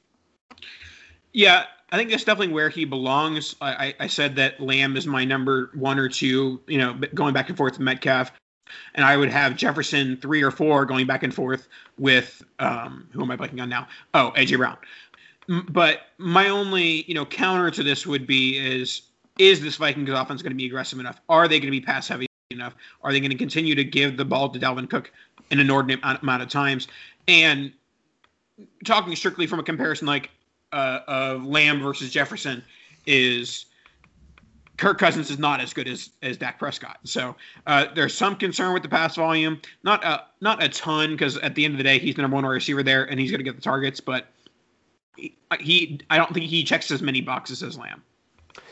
Yeah, 1.32 1.66
I 1.92 1.98
think 1.98 2.10
that's 2.10 2.24
definitely 2.24 2.54
where 2.54 2.70
he 2.70 2.86
belongs. 2.86 3.56
I, 3.62 3.96
I 4.00 4.08
said 4.08 4.36
that 4.36 4.60
Lamb 4.60 4.98
is 4.98 5.08
my 5.08 5.24
number 5.26 5.72
one 5.74 5.98
or 5.98 6.10
two, 6.10 6.62
you 6.68 6.78
know, 6.78 7.00
going 7.14 7.34
back 7.34 7.50
and 7.50 7.58
forth 7.58 7.74
with 7.74 7.82
Metcalf. 7.82 8.32
And 8.96 9.06
I 9.06 9.18
would 9.18 9.30
have 9.30 9.56
Jefferson 9.56 10.18
three 10.18 10.42
or 10.42 10.52
four 10.52 10.86
going 10.86 11.06
back 11.06 11.24
and 11.24 11.34
forth 11.34 11.68
with 11.98 12.44
um, 12.60 13.08
who 13.12 13.22
am 13.22 13.32
I 13.32 13.38
blanking 13.38 13.62
on 13.62 13.70
now? 13.70 13.88
Oh, 14.14 14.32
AJ 14.36 14.58
Brown. 14.58 14.78
But 15.70 16.02
my 16.18 16.50
only, 16.50 17.04
you 17.04 17.14
know, 17.14 17.26
counter 17.26 17.70
to 17.72 17.84
this 17.84 18.08
would 18.08 18.26
be 18.26 18.58
is 18.58 19.04
is 19.40 19.62
this 19.62 19.78
Vikings 19.78 20.10
offense 20.10 20.42
going 20.42 20.52
to 20.52 20.58
be 20.58 20.68
aggressive 20.68 21.00
enough? 21.00 21.20
Are 21.28 21.48
they 21.48 21.60
going 21.60 21.72
to 21.74 21.80
be 21.80 21.82
pass 21.82 22.08
heavy 22.08 22.28
enough? 22.52 22.76
Are 23.02 23.12
they 23.12 23.20
going 23.20 23.32
to 23.32 23.38
continue 23.38 23.74
to 23.76 23.84
give 23.84 24.16
the 24.16 24.26
ball 24.26 24.50
to 24.50 24.60
Dalvin 24.60 24.90
Cook 24.90 25.12
an 25.50 25.60
inordinate 25.60 26.00
amount 26.04 26.44
of 26.44 26.50
times? 26.50 26.88
And 27.28 27.74
talking 28.86 29.16
strictly 29.16 29.48
from 29.48 29.60
a 29.60 29.64
comparison 29.64 30.08
like 30.08 30.30
uh, 30.72 31.00
of 31.08 31.46
Lamb 31.46 31.82
versus 31.82 32.12
Jefferson 32.12 32.64
is 33.06 33.66
Kirk 34.78 34.98
Cousins 34.98 35.30
is 35.30 35.38
not 35.38 35.62
as 35.62 35.74
good 35.74 35.88
as 35.88 36.10
as 36.22 36.38
Dak 36.38 36.58
Prescott. 36.58 36.98
So 37.04 37.36
uh, 37.68 37.88
there's 37.94 38.16
some 38.16 38.36
concern 38.36 38.74
with 38.74 38.84
the 38.84 38.90
pass 38.90 39.16
volume, 39.16 39.62
not 39.84 40.04
a 40.04 40.24
not 40.42 40.64
a 40.64 40.70
ton 40.70 41.12
because 41.12 41.38
at 41.38 41.56
the 41.56 41.66
end 41.66 41.76
of 41.76 41.78
the 41.78 41.84
day 41.84 42.00
he's 42.00 42.16
the 42.16 42.22
number 42.22 42.36
one 42.36 42.46
receiver 42.46 42.84
there 42.84 43.04
and 43.06 43.20
he's 43.20 43.32
going 43.32 43.40
to 43.40 43.44
get 43.44 43.56
the 43.56 43.62
targets, 43.62 44.00
but 44.00 44.28
he, 45.16 45.38
he 45.60 46.00
I 46.10 46.18
don't 46.18 46.34
think 46.34 46.48
he 46.48 46.64
checks 46.64 46.90
as 46.92 47.02
many 47.02 47.22
boxes 47.22 47.62
as 47.62 47.78
Lamb. 47.78 48.04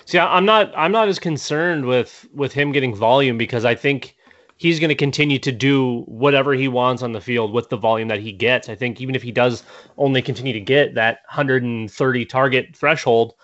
See, 0.06 0.18
I'm 0.18 0.46
not 0.46 0.74
I'm 0.76 0.92
not 0.92 1.08
as 1.08 1.20
concerned 1.20 1.86
with 1.86 2.28
with 2.34 2.54
him 2.54 2.72
getting 2.72 2.96
volume 2.96 3.38
because 3.38 3.64
I 3.66 3.76
think 3.76 4.16
he's 4.58 4.80
going 4.80 4.90
to 4.90 4.96
continue 4.96 5.40
to 5.40 5.52
do 5.52 6.02
whatever 6.02 6.54
he 6.54 6.68
wants 6.68 7.02
on 7.02 7.14
the 7.14 7.22
field 7.22 7.52
with 7.52 7.70
the 7.70 7.78
volume 7.78 8.08
that 8.08 8.20
he 8.20 8.32
gets. 8.32 8.70
I 8.70 8.76
think 8.76 9.02
even 9.02 9.16
if 9.16 9.24
he 9.24 9.32
does 9.32 9.64
only 9.98 10.22
continue 10.22 10.54
to 10.54 10.60
get 10.60 10.94
that 10.96 11.22
130 11.30 12.26
target 12.26 12.76
threshold, 12.76 13.34
uh, 13.34 13.36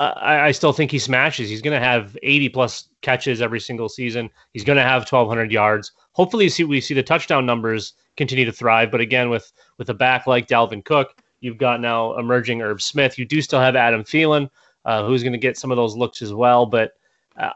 I, 0.00 0.46
I, 0.46 0.52
still 0.52 0.72
think 0.72 0.90
he 0.90 0.98
smashes. 0.98 1.50
He's 1.50 1.60
going 1.60 1.78
to 1.78 1.86
have 1.86 2.16
80 2.22 2.48
plus 2.48 2.88
catches 3.02 3.42
every 3.42 3.60
single 3.60 3.90
season. 3.90 4.30
He's 4.54 4.64
going 4.64 4.78
to 4.78 4.82
have 4.82 5.02
1,200 5.02 5.52
yards. 5.52 5.92
hopefully 6.12 6.48
see 6.48 6.64
we 6.64 6.80
see 6.80 6.94
the 6.94 7.02
touchdown 7.02 7.44
numbers 7.44 7.92
continue 8.16 8.46
to 8.46 8.52
thrive. 8.52 8.90
But 8.90 9.02
again, 9.02 9.28
with 9.28 9.52
with 9.76 9.90
a 9.90 9.94
back 9.94 10.26
like 10.26 10.48
Dalvin 10.48 10.84
Cook, 10.84 11.22
you've 11.40 11.58
got 11.58 11.82
now 11.82 12.16
emerging 12.18 12.62
Irv 12.62 12.80
Smith. 12.80 13.18
You 13.18 13.26
do 13.26 13.42
still 13.42 13.60
have 13.60 13.76
Adam 13.76 14.02
Thielen, 14.02 14.48
uh, 14.86 15.04
who's 15.04 15.22
going 15.22 15.34
to 15.34 15.38
get 15.38 15.58
some 15.58 15.70
of 15.70 15.76
those 15.76 15.96
looks 15.96 16.22
as 16.22 16.32
well. 16.32 16.64
But 16.64 16.92
uh, 17.36 17.52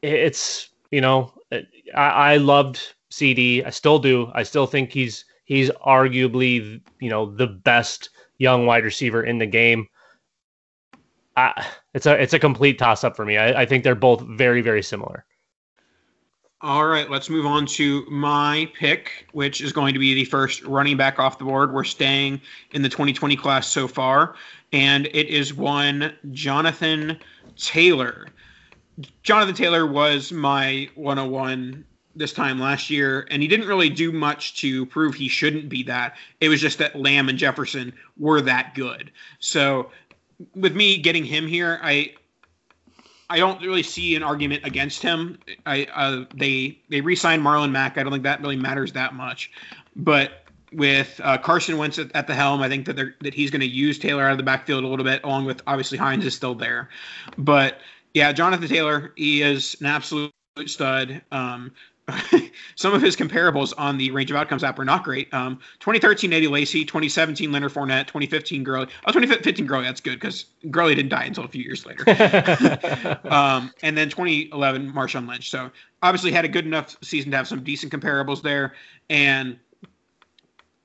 it's 0.00 0.70
you 0.92 1.00
know 1.00 1.32
I, 1.50 1.64
I 1.96 2.36
loved 2.36 2.80
CeeDee. 3.10 3.66
I 3.66 3.70
still 3.70 3.98
do. 3.98 4.30
I 4.32 4.44
still 4.44 4.68
think 4.68 4.92
he's 4.92 5.24
he's 5.44 5.70
arguably 5.84 6.80
you 7.00 7.10
know 7.10 7.26
the 7.26 7.48
best 7.48 8.10
young 8.38 8.64
wide 8.64 8.84
receiver 8.84 9.24
in 9.24 9.38
the 9.38 9.46
game. 9.46 9.88
It's 11.36 12.06
a 12.06 12.20
it's 12.20 12.32
a 12.32 12.38
complete 12.38 12.78
toss 12.78 13.04
up 13.04 13.16
for 13.16 13.24
me. 13.24 13.36
I, 13.36 13.62
I 13.62 13.66
think 13.66 13.84
they're 13.84 13.94
both 13.94 14.22
very 14.22 14.60
very 14.60 14.82
similar. 14.82 15.24
All 16.60 16.86
right, 16.86 17.10
let's 17.10 17.28
move 17.28 17.44
on 17.44 17.66
to 17.66 18.06
my 18.08 18.70
pick, 18.74 19.26
which 19.32 19.60
is 19.60 19.70
going 19.70 19.92
to 19.92 20.00
be 20.00 20.14
the 20.14 20.24
first 20.24 20.62
running 20.62 20.96
back 20.96 21.18
off 21.18 21.36
the 21.36 21.44
board. 21.44 21.74
We're 21.74 21.84
staying 21.84 22.40
in 22.70 22.80
the 22.80 22.88
2020 22.88 23.36
class 23.36 23.68
so 23.68 23.86
far, 23.86 24.34
and 24.72 25.06
it 25.08 25.28
is 25.28 25.52
one 25.52 26.14
Jonathan 26.32 27.18
Taylor. 27.56 28.28
Jonathan 29.22 29.54
Taylor 29.54 29.86
was 29.86 30.32
my 30.32 30.88
101 30.94 31.84
this 32.16 32.32
time 32.32 32.58
last 32.58 32.90
year, 32.90 33.26
and 33.30 33.42
he 33.42 33.48
didn't 33.48 33.66
really 33.66 33.90
do 33.90 34.12
much 34.12 34.56
to 34.60 34.86
prove 34.86 35.14
he 35.14 35.28
shouldn't 35.28 35.68
be 35.68 35.82
that. 35.82 36.16
It 36.40 36.48
was 36.48 36.60
just 36.60 36.78
that 36.78 36.96
Lamb 36.96 37.28
and 37.28 37.36
Jefferson 37.36 37.92
were 38.16 38.40
that 38.40 38.74
good. 38.74 39.10
So, 39.38 39.90
with 40.54 40.74
me 40.74 40.98
getting 40.98 41.24
him 41.24 41.46
here, 41.46 41.78
I 41.82 42.14
I 43.30 43.38
don't 43.38 43.60
really 43.62 43.82
see 43.82 44.14
an 44.16 44.22
argument 44.22 44.64
against 44.64 45.02
him. 45.02 45.38
I 45.66 45.86
uh, 45.94 46.24
they 46.34 46.78
they 46.90 47.00
re-signed 47.00 47.42
Marlon 47.42 47.70
Mack. 47.70 47.98
I 47.98 48.02
don't 48.02 48.12
think 48.12 48.24
that 48.24 48.40
really 48.40 48.56
matters 48.56 48.92
that 48.92 49.14
much, 49.14 49.50
but 49.96 50.44
with 50.72 51.20
uh, 51.22 51.38
Carson 51.38 51.78
Wentz 51.78 51.98
at, 51.98 52.10
at, 52.16 52.26
the 52.26 52.34
helm, 52.34 52.60
I 52.60 52.68
think 52.68 52.84
that 52.86 52.96
they're, 52.96 53.14
that 53.20 53.32
he's 53.32 53.48
going 53.48 53.60
to 53.60 53.66
use 53.66 53.96
Taylor 53.96 54.24
out 54.24 54.32
of 54.32 54.38
the 54.38 54.44
backfield 54.44 54.82
a 54.82 54.88
little 54.88 55.04
bit, 55.04 55.22
along 55.22 55.44
with 55.44 55.62
obviously 55.68 55.96
Hines 55.96 56.26
is 56.26 56.34
still 56.34 56.54
there, 56.54 56.88
but 57.38 57.78
yeah, 58.14 58.32
Jonathan 58.32 58.68
Taylor, 58.68 59.12
he 59.16 59.42
is 59.42 59.76
an 59.80 59.86
absolute 59.86 60.32
stud. 60.66 61.20
Um, 61.32 61.72
some 62.76 62.92
of 62.92 63.00
his 63.00 63.16
comparables 63.16 63.72
on 63.78 63.96
the 63.96 64.10
range 64.10 64.30
of 64.30 64.36
outcomes 64.36 64.62
app 64.62 64.78
are 64.78 64.84
not 64.84 65.04
great. 65.04 65.32
Um, 65.32 65.56
2013 65.80 66.32
Eddie 66.32 66.48
Lacy, 66.48 66.84
2017 66.84 67.50
Leonard 67.50 67.72
Fournette, 67.72 68.06
2015 68.06 68.62
Gurley. 68.62 68.86
Oh, 69.06 69.12
2015 69.12 69.66
Gurley, 69.66 69.84
that's 69.84 70.00
good 70.00 70.14
because 70.14 70.46
Gurley 70.70 70.94
didn't 70.94 71.10
die 71.10 71.24
until 71.24 71.44
a 71.44 71.48
few 71.48 71.62
years 71.62 71.86
later. 71.86 72.04
um, 73.30 73.72
and 73.82 73.96
then 73.96 74.10
2011 74.10 74.92
Marshawn 74.92 75.28
Lynch. 75.28 75.50
So 75.50 75.70
obviously 76.02 76.30
had 76.30 76.44
a 76.44 76.48
good 76.48 76.66
enough 76.66 76.96
season 77.02 77.30
to 77.30 77.36
have 77.38 77.48
some 77.48 77.64
decent 77.64 77.92
comparables 77.92 78.42
there. 78.42 78.74
And 79.08 79.58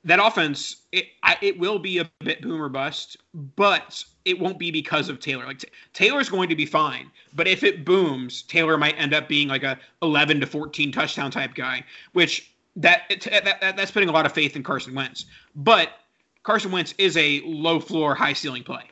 that 0.04 0.20
offense, 0.26 0.84
it, 0.92 1.06
it 1.42 1.60
will 1.60 1.80
be 1.80 1.98
a 1.98 2.10
bit 2.20 2.42
boomer 2.42 2.70
bust, 2.70 3.18
but 3.56 4.04
it 4.26 4.40
won't 4.40 4.58
be 4.58 4.72
because 4.72 5.10
of 5.10 5.20
Taylor. 5.20 5.46
Like 5.46 5.72
Taylor's 5.94 6.30
going 6.30 6.50
to 6.50 6.56
be 6.56 6.66
fine, 6.66 7.12
but 7.36 7.48
if 7.48 7.64
it 7.64 7.86
booms, 7.86 8.44
Taylor 8.44 8.78
might 8.78 8.96
end 8.98 9.14
up 9.14 9.28
being 9.28 9.48
like 9.48 9.64
a 9.64 9.78
11 10.02 10.40
to 10.40 10.48
14 10.48 10.92
touchdown 10.92 11.32
type 11.32 11.54
guy, 11.54 11.84
which 12.14 12.52
that, 12.76 13.04
that, 13.10 13.60
that 13.62 13.78
that's 13.78 13.92
putting 13.92 14.10
a 14.10 14.12
lot 14.12 14.26
of 14.26 14.32
faith 14.32 14.56
in 14.56 14.64
Carson 14.64 14.96
Wentz. 14.96 15.26
But 15.56 15.90
Carson 16.44 16.72
Wentz 16.72 16.94
is 16.98 17.18
a 17.18 17.42
low 17.42 17.80
floor, 17.80 18.16
high 18.16 18.34
ceiling 18.34 18.64
play. 18.64 18.84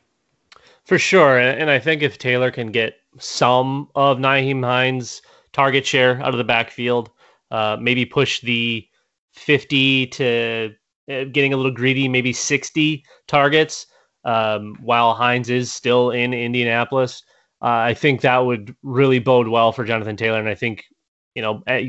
For 0.84 0.98
sure, 0.98 1.38
and 1.38 1.70
I 1.70 1.80
think 1.80 2.02
if 2.02 2.18
Taylor 2.18 2.50
can 2.50 2.72
get 2.72 3.00
some 3.20 3.90
of 3.96 4.20
Nyheim 4.20 4.64
Hines' 4.64 5.22
target 5.52 5.86
share 5.86 6.22
out 6.22 6.30
of 6.30 6.38
the 6.38 6.44
backfield, 6.44 7.10
uh, 7.52 7.78
maybe 7.80 8.06
push 8.06 8.42
the 8.42 8.88
50 9.34 10.08
to 10.08 10.74
getting 11.08 11.54
a 11.54 11.58
little 11.58 11.72
greedy, 11.72 12.08
maybe 12.08 12.34
60 12.34 13.04
targets 13.28 13.88
um, 14.26 14.76
while 14.82 15.14
Hines 15.14 15.50
is 15.50 15.72
still 15.72 16.12
in 16.12 16.34
Indianapolis. 16.34 17.24
Uh, 17.62 17.90
I 17.90 17.94
think 17.94 18.22
that 18.22 18.46
would 18.46 18.76
really 18.84 19.20
bode 19.20 19.48
well 19.48 19.72
for 19.72 19.84
Jonathan 19.84 20.18
Taylor, 20.18 20.40
and 20.40 20.50
I 20.50 20.56
think 20.56 20.86
you 21.34 21.42
know 21.42 21.64
at, 21.66 21.84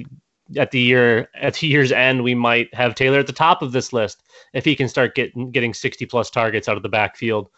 at, 0.57 0.71
the 0.71 0.81
year 0.81 1.29
at 1.35 1.55
the 1.55 1.67
year's 1.67 1.93
end 1.93 2.23
we 2.23 2.35
might 2.35 2.73
have 2.75 2.95
Taylor 2.95 3.19
at 3.19 3.27
the 3.27 3.33
top 3.35 3.61
of 3.61 3.73
this 3.73 3.93
list 3.93 4.23
if 4.55 4.65
he 4.65 4.75
can 4.75 4.89
start 4.89 5.15
getting 5.15 5.51
getting 5.51 5.75
60 5.75 6.07
plus 6.07 6.31
targets 6.31 6.69
out 6.69 6.79
of 6.79 6.83
the 6.83 6.89
backfield. 6.89 7.49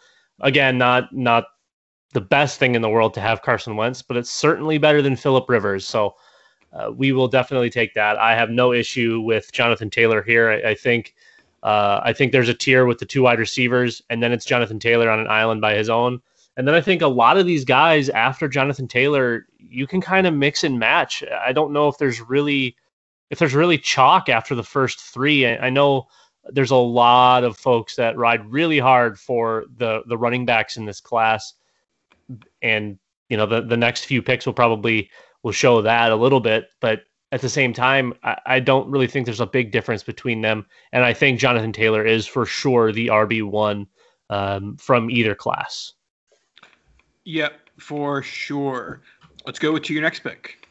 Again, 0.41 0.77
not 0.77 1.13
not 1.13 1.45
the 2.13 2.21
best 2.21 2.59
thing 2.59 2.75
in 2.75 2.81
the 2.81 2.89
world 2.89 3.13
to 3.13 3.21
have 3.21 3.43
Carson 3.43 3.77
Wentz, 3.77 4.01
but 4.01 4.17
it's 4.17 4.31
certainly 4.31 4.77
better 4.77 5.01
than 5.01 5.15
Philip 5.15 5.47
Rivers. 5.47 5.87
So 5.87 6.15
uh, 6.73 6.91
we 6.93 7.13
will 7.13 7.29
definitely 7.29 7.69
take 7.69 7.93
that. 7.93 8.17
I 8.17 8.35
have 8.35 8.49
no 8.49 8.73
issue 8.73 9.21
with 9.21 9.51
Jonathan 9.53 9.89
Taylor 9.89 10.21
here. 10.21 10.49
I, 10.49 10.71
I 10.71 10.75
think 10.75 11.13
uh, 11.63 12.01
I 12.03 12.13
think 12.13 12.31
there's 12.31 12.49
a 12.49 12.53
tier 12.53 12.85
with 12.85 12.99
the 12.99 13.05
two 13.05 13.23
wide 13.23 13.39
receivers, 13.39 14.01
and 14.09 14.21
then 14.21 14.31
it's 14.31 14.45
Jonathan 14.45 14.79
Taylor 14.79 15.09
on 15.09 15.19
an 15.19 15.27
island 15.27 15.61
by 15.61 15.75
his 15.75 15.89
own. 15.89 16.21
And 16.57 16.67
then 16.67 16.75
I 16.75 16.81
think 16.81 17.01
a 17.01 17.07
lot 17.07 17.37
of 17.37 17.45
these 17.45 17.63
guys 17.63 18.09
after 18.09 18.47
Jonathan 18.47 18.87
Taylor, 18.87 19.47
you 19.57 19.87
can 19.87 20.01
kind 20.01 20.27
of 20.27 20.33
mix 20.33 20.63
and 20.63 20.79
match. 20.79 21.23
I 21.23 21.53
don't 21.53 21.71
know 21.71 21.87
if 21.87 21.97
there's 21.97 22.19
really 22.19 22.75
if 23.29 23.39
there's 23.39 23.53
really 23.53 23.77
chalk 23.77 24.27
after 24.27 24.55
the 24.55 24.63
first 24.63 24.99
three. 24.99 25.45
I, 25.45 25.67
I 25.67 25.69
know 25.69 26.07
there's 26.49 26.71
a 26.71 26.75
lot 26.75 27.43
of 27.43 27.57
folks 27.57 27.95
that 27.95 28.17
ride 28.17 28.45
really 28.51 28.79
hard 28.79 29.19
for 29.19 29.65
the 29.77 30.01
the 30.07 30.17
running 30.17 30.45
backs 30.45 30.77
in 30.77 30.85
this 30.85 30.99
class, 30.99 31.53
and 32.61 32.97
you 33.29 33.37
know 33.37 33.45
the 33.45 33.61
the 33.61 33.77
next 33.77 34.05
few 34.05 34.21
picks 34.21 34.45
will 34.45 34.53
probably 34.53 35.09
will 35.43 35.51
show 35.51 35.81
that 35.81 36.11
a 36.11 36.15
little 36.15 36.41
bit. 36.41 36.69
But 36.79 37.03
at 37.31 37.41
the 37.41 37.49
same 37.49 37.73
time, 37.73 38.13
I, 38.23 38.37
I, 38.45 38.59
don't 38.59 38.89
really 38.89 39.07
think 39.07 39.25
there's 39.25 39.39
a 39.39 39.45
big 39.45 39.71
difference 39.71 40.03
between 40.03 40.41
them. 40.41 40.65
And 40.91 41.05
I 41.05 41.13
think 41.13 41.39
Jonathan 41.39 41.71
Taylor 41.71 42.05
is 42.05 42.27
for 42.27 42.45
sure 42.45 42.91
the 42.91 43.07
RB1 43.07 43.87
um, 44.29 44.77
from 44.77 45.09
either 45.09 45.35
class. 45.35 45.93
Yep, 47.23 47.53
for 47.77 48.21
sure. 48.21 49.01
Let's 49.45 49.59
go 49.59 49.77
to 49.77 49.93
your 49.93 50.01
next 50.01 50.19
pick. 50.21 50.67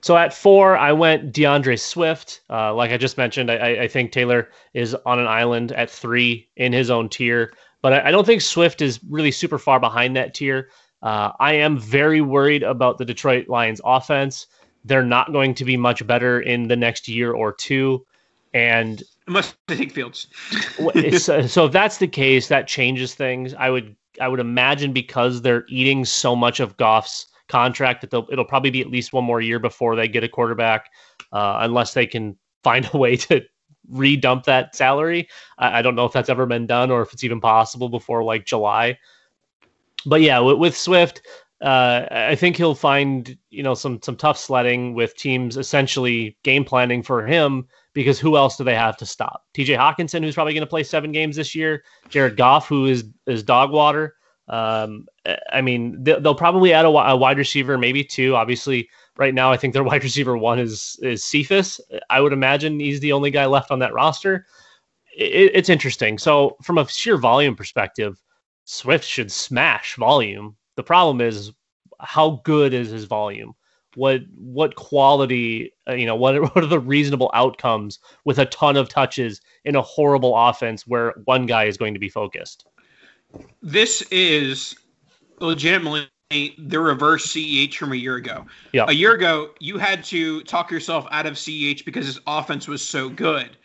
So 0.00 0.16
at 0.16 0.34
four, 0.34 0.76
I 0.76 0.92
went 0.92 1.32
D'Andre 1.32 1.76
Swift. 1.76 2.40
Uh, 2.50 2.74
like 2.74 2.90
I 2.90 2.96
just 2.96 3.16
mentioned, 3.16 3.50
I, 3.50 3.82
I, 3.82 3.88
think 3.88 4.10
Taylor 4.10 4.50
is 4.74 4.96
on 5.06 5.20
an 5.20 5.28
island 5.28 5.70
at 5.72 5.88
three 5.88 6.48
in 6.56 6.72
his 6.72 6.90
own 6.90 7.08
tier, 7.08 7.52
but 7.82 7.92
I, 7.92 8.08
I 8.08 8.10
don't 8.10 8.26
think 8.26 8.42
Swift 8.42 8.82
is 8.82 8.98
really 9.08 9.30
super 9.30 9.58
far 9.58 9.78
behind 9.78 10.16
that 10.16 10.34
tier. 10.34 10.70
Uh, 11.02 11.30
I 11.38 11.54
am 11.54 11.78
very 11.78 12.20
worried 12.20 12.64
about 12.64 12.98
the 12.98 13.04
Detroit 13.04 13.48
Lions 13.48 13.80
offense 13.84 14.48
they're 14.84 15.04
not 15.04 15.32
going 15.32 15.54
to 15.54 15.64
be 15.64 15.76
much 15.76 16.06
better 16.06 16.40
in 16.40 16.68
the 16.68 16.76
next 16.76 17.08
year 17.08 17.32
or 17.32 17.52
two. 17.52 18.04
And 18.54 19.02
unless 19.26 19.54
they 19.66 19.76
take 19.76 19.92
Fields. 19.92 20.26
so, 21.18 21.46
so 21.46 21.66
if 21.66 21.72
that's 21.72 21.98
the 21.98 22.08
case, 22.08 22.48
that 22.48 22.66
changes 22.66 23.14
things. 23.14 23.54
I 23.54 23.70
would 23.70 23.96
I 24.20 24.28
would 24.28 24.40
imagine 24.40 24.92
because 24.92 25.42
they're 25.42 25.64
eating 25.68 26.04
so 26.04 26.36
much 26.36 26.60
of 26.60 26.76
Goff's 26.76 27.26
contract 27.48 28.00
that 28.00 28.10
they'll 28.10 28.26
it'll 28.30 28.44
probably 28.44 28.70
be 28.70 28.80
at 28.80 28.90
least 28.90 29.12
one 29.12 29.24
more 29.24 29.40
year 29.40 29.58
before 29.58 29.96
they 29.96 30.08
get 30.08 30.24
a 30.24 30.28
quarterback, 30.28 30.90
uh, 31.32 31.58
unless 31.60 31.94
they 31.94 32.06
can 32.06 32.36
find 32.62 32.88
a 32.92 32.96
way 32.96 33.16
to 33.16 33.42
redump 33.90 34.44
that 34.44 34.74
salary. 34.74 35.28
I, 35.58 35.78
I, 35.78 35.82
don't 35.82 35.96
know 35.96 36.04
if 36.04 36.12
that's 36.12 36.28
ever 36.28 36.46
been 36.46 36.66
done 36.66 36.90
or 36.90 37.02
if 37.02 37.12
it's 37.12 37.24
even 37.24 37.40
possible 37.40 37.88
before 37.88 38.22
like 38.22 38.46
July. 38.46 38.98
But 40.06 40.22
yeah, 40.22 40.38
with, 40.38 40.58
with 40.58 40.76
Swift, 40.76 41.22
uh, 41.62 42.08
I 42.10 42.34
think 42.34 42.56
he'll 42.56 42.74
find 42.74 43.36
you 43.50 43.62
know 43.62 43.74
some 43.74 44.02
some 44.02 44.16
tough 44.16 44.36
sledding 44.36 44.94
with 44.94 45.16
teams 45.16 45.56
essentially 45.56 46.36
game 46.42 46.64
planning 46.64 47.02
for 47.02 47.24
him 47.24 47.68
because 47.92 48.18
who 48.18 48.36
else 48.36 48.56
do 48.56 48.64
they 48.64 48.74
have 48.74 48.96
to 48.96 49.06
stop? 49.06 49.44
T.J. 49.54 49.74
Hockenson, 49.74 50.24
who's 50.24 50.34
probably 50.34 50.54
going 50.54 50.62
to 50.62 50.70
play 50.70 50.82
seven 50.82 51.12
games 51.12 51.36
this 51.36 51.54
year. 51.54 51.84
Jared 52.08 52.36
Goff, 52.36 52.66
who 52.66 52.86
is 52.86 53.04
is 53.26 53.44
dog 53.44 53.70
water. 53.70 54.16
Um, 54.48 55.06
I 55.52 55.60
mean, 55.60 56.02
they'll 56.02 56.34
probably 56.34 56.72
add 56.72 56.84
a, 56.84 56.88
a, 56.88 57.16
wide 57.16 57.38
receiver, 57.38 57.78
maybe 57.78 58.02
two. 58.02 58.34
Obviously, 58.34 58.88
right 59.16 59.32
now, 59.32 59.52
I 59.52 59.56
think 59.56 59.72
their 59.72 59.84
wide 59.84 60.02
receiver 60.02 60.36
one 60.36 60.58
is 60.58 60.98
is 61.00 61.24
Cephus. 61.24 61.80
I 62.10 62.20
would 62.20 62.32
imagine 62.32 62.80
he's 62.80 63.00
the 63.00 63.12
only 63.12 63.30
guy 63.30 63.46
left 63.46 63.70
on 63.70 63.78
that 63.78 63.94
roster. 63.94 64.46
It, 65.16 65.52
it's 65.54 65.68
interesting. 65.68 66.18
So, 66.18 66.56
from 66.62 66.78
a 66.78 66.88
sheer 66.88 67.18
volume 67.18 67.54
perspective, 67.54 68.20
Swift 68.64 69.04
should 69.04 69.30
smash 69.30 69.94
volume 69.94 70.56
the 70.76 70.82
problem 70.82 71.20
is 71.20 71.52
how 72.00 72.40
good 72.44 72.74
is 72.74 72.90
his 72.90 73.04
volume? 73.04 73.54
What 73.94 74.22
what 74.36 74.74
quality? 74.76 75.72
Uh, 75.88 75.94
you 75.94 76.06
know, 76.06 76.16
what 76.16 76.40
what 76.54 76.64
are 76.64 76.68
the 76.68 76.80
reasonable 76.80 77.30
outcomes 77.34 77.98
with 78.24 78.38
a 78.38 78.46
ton 78.46 78.76
of 78.76 78.88
touches 78.88 79.40
in 79.64 79.76
a 79.76 79.82
horrible 79.82 80.36
offense 80.36 80.86
where 80.86 81.14
one 81.24 81.46
guy 81.46 81.64
is 81.64 81.76
going 81.76 81.94
to 81.94 82.00
be 82.00 82.08
focused? 82.08 82.66
This 83.62 84.02
is 84.10 84.74
legitimately 85.40 86.08
the 86.58 86.80
reverse 86.80 87.26
CEH 87.26 87.74
from 87.74 87.92
a 87.92 87.96
year 87.96 88.16
ago. 88.16 88.46
Yeah. 88.72 88.86
A 88.88 88.92
year 88.92 89.12
ago, 89.12 89.50
you 89.58 89.78
had 89.78 90.04
to 90.04 90.42
talk 90.42 90.70
yourself 90.70 91.06
out 91.10 91.26
of 91.26 91.34
CEH 91.34 91.84
because 91.84 92.06
his 92.06 92.20
offense 92.26 92.68
was 92.68 92.82
so 92.82 93.08
good. 93.08 93.56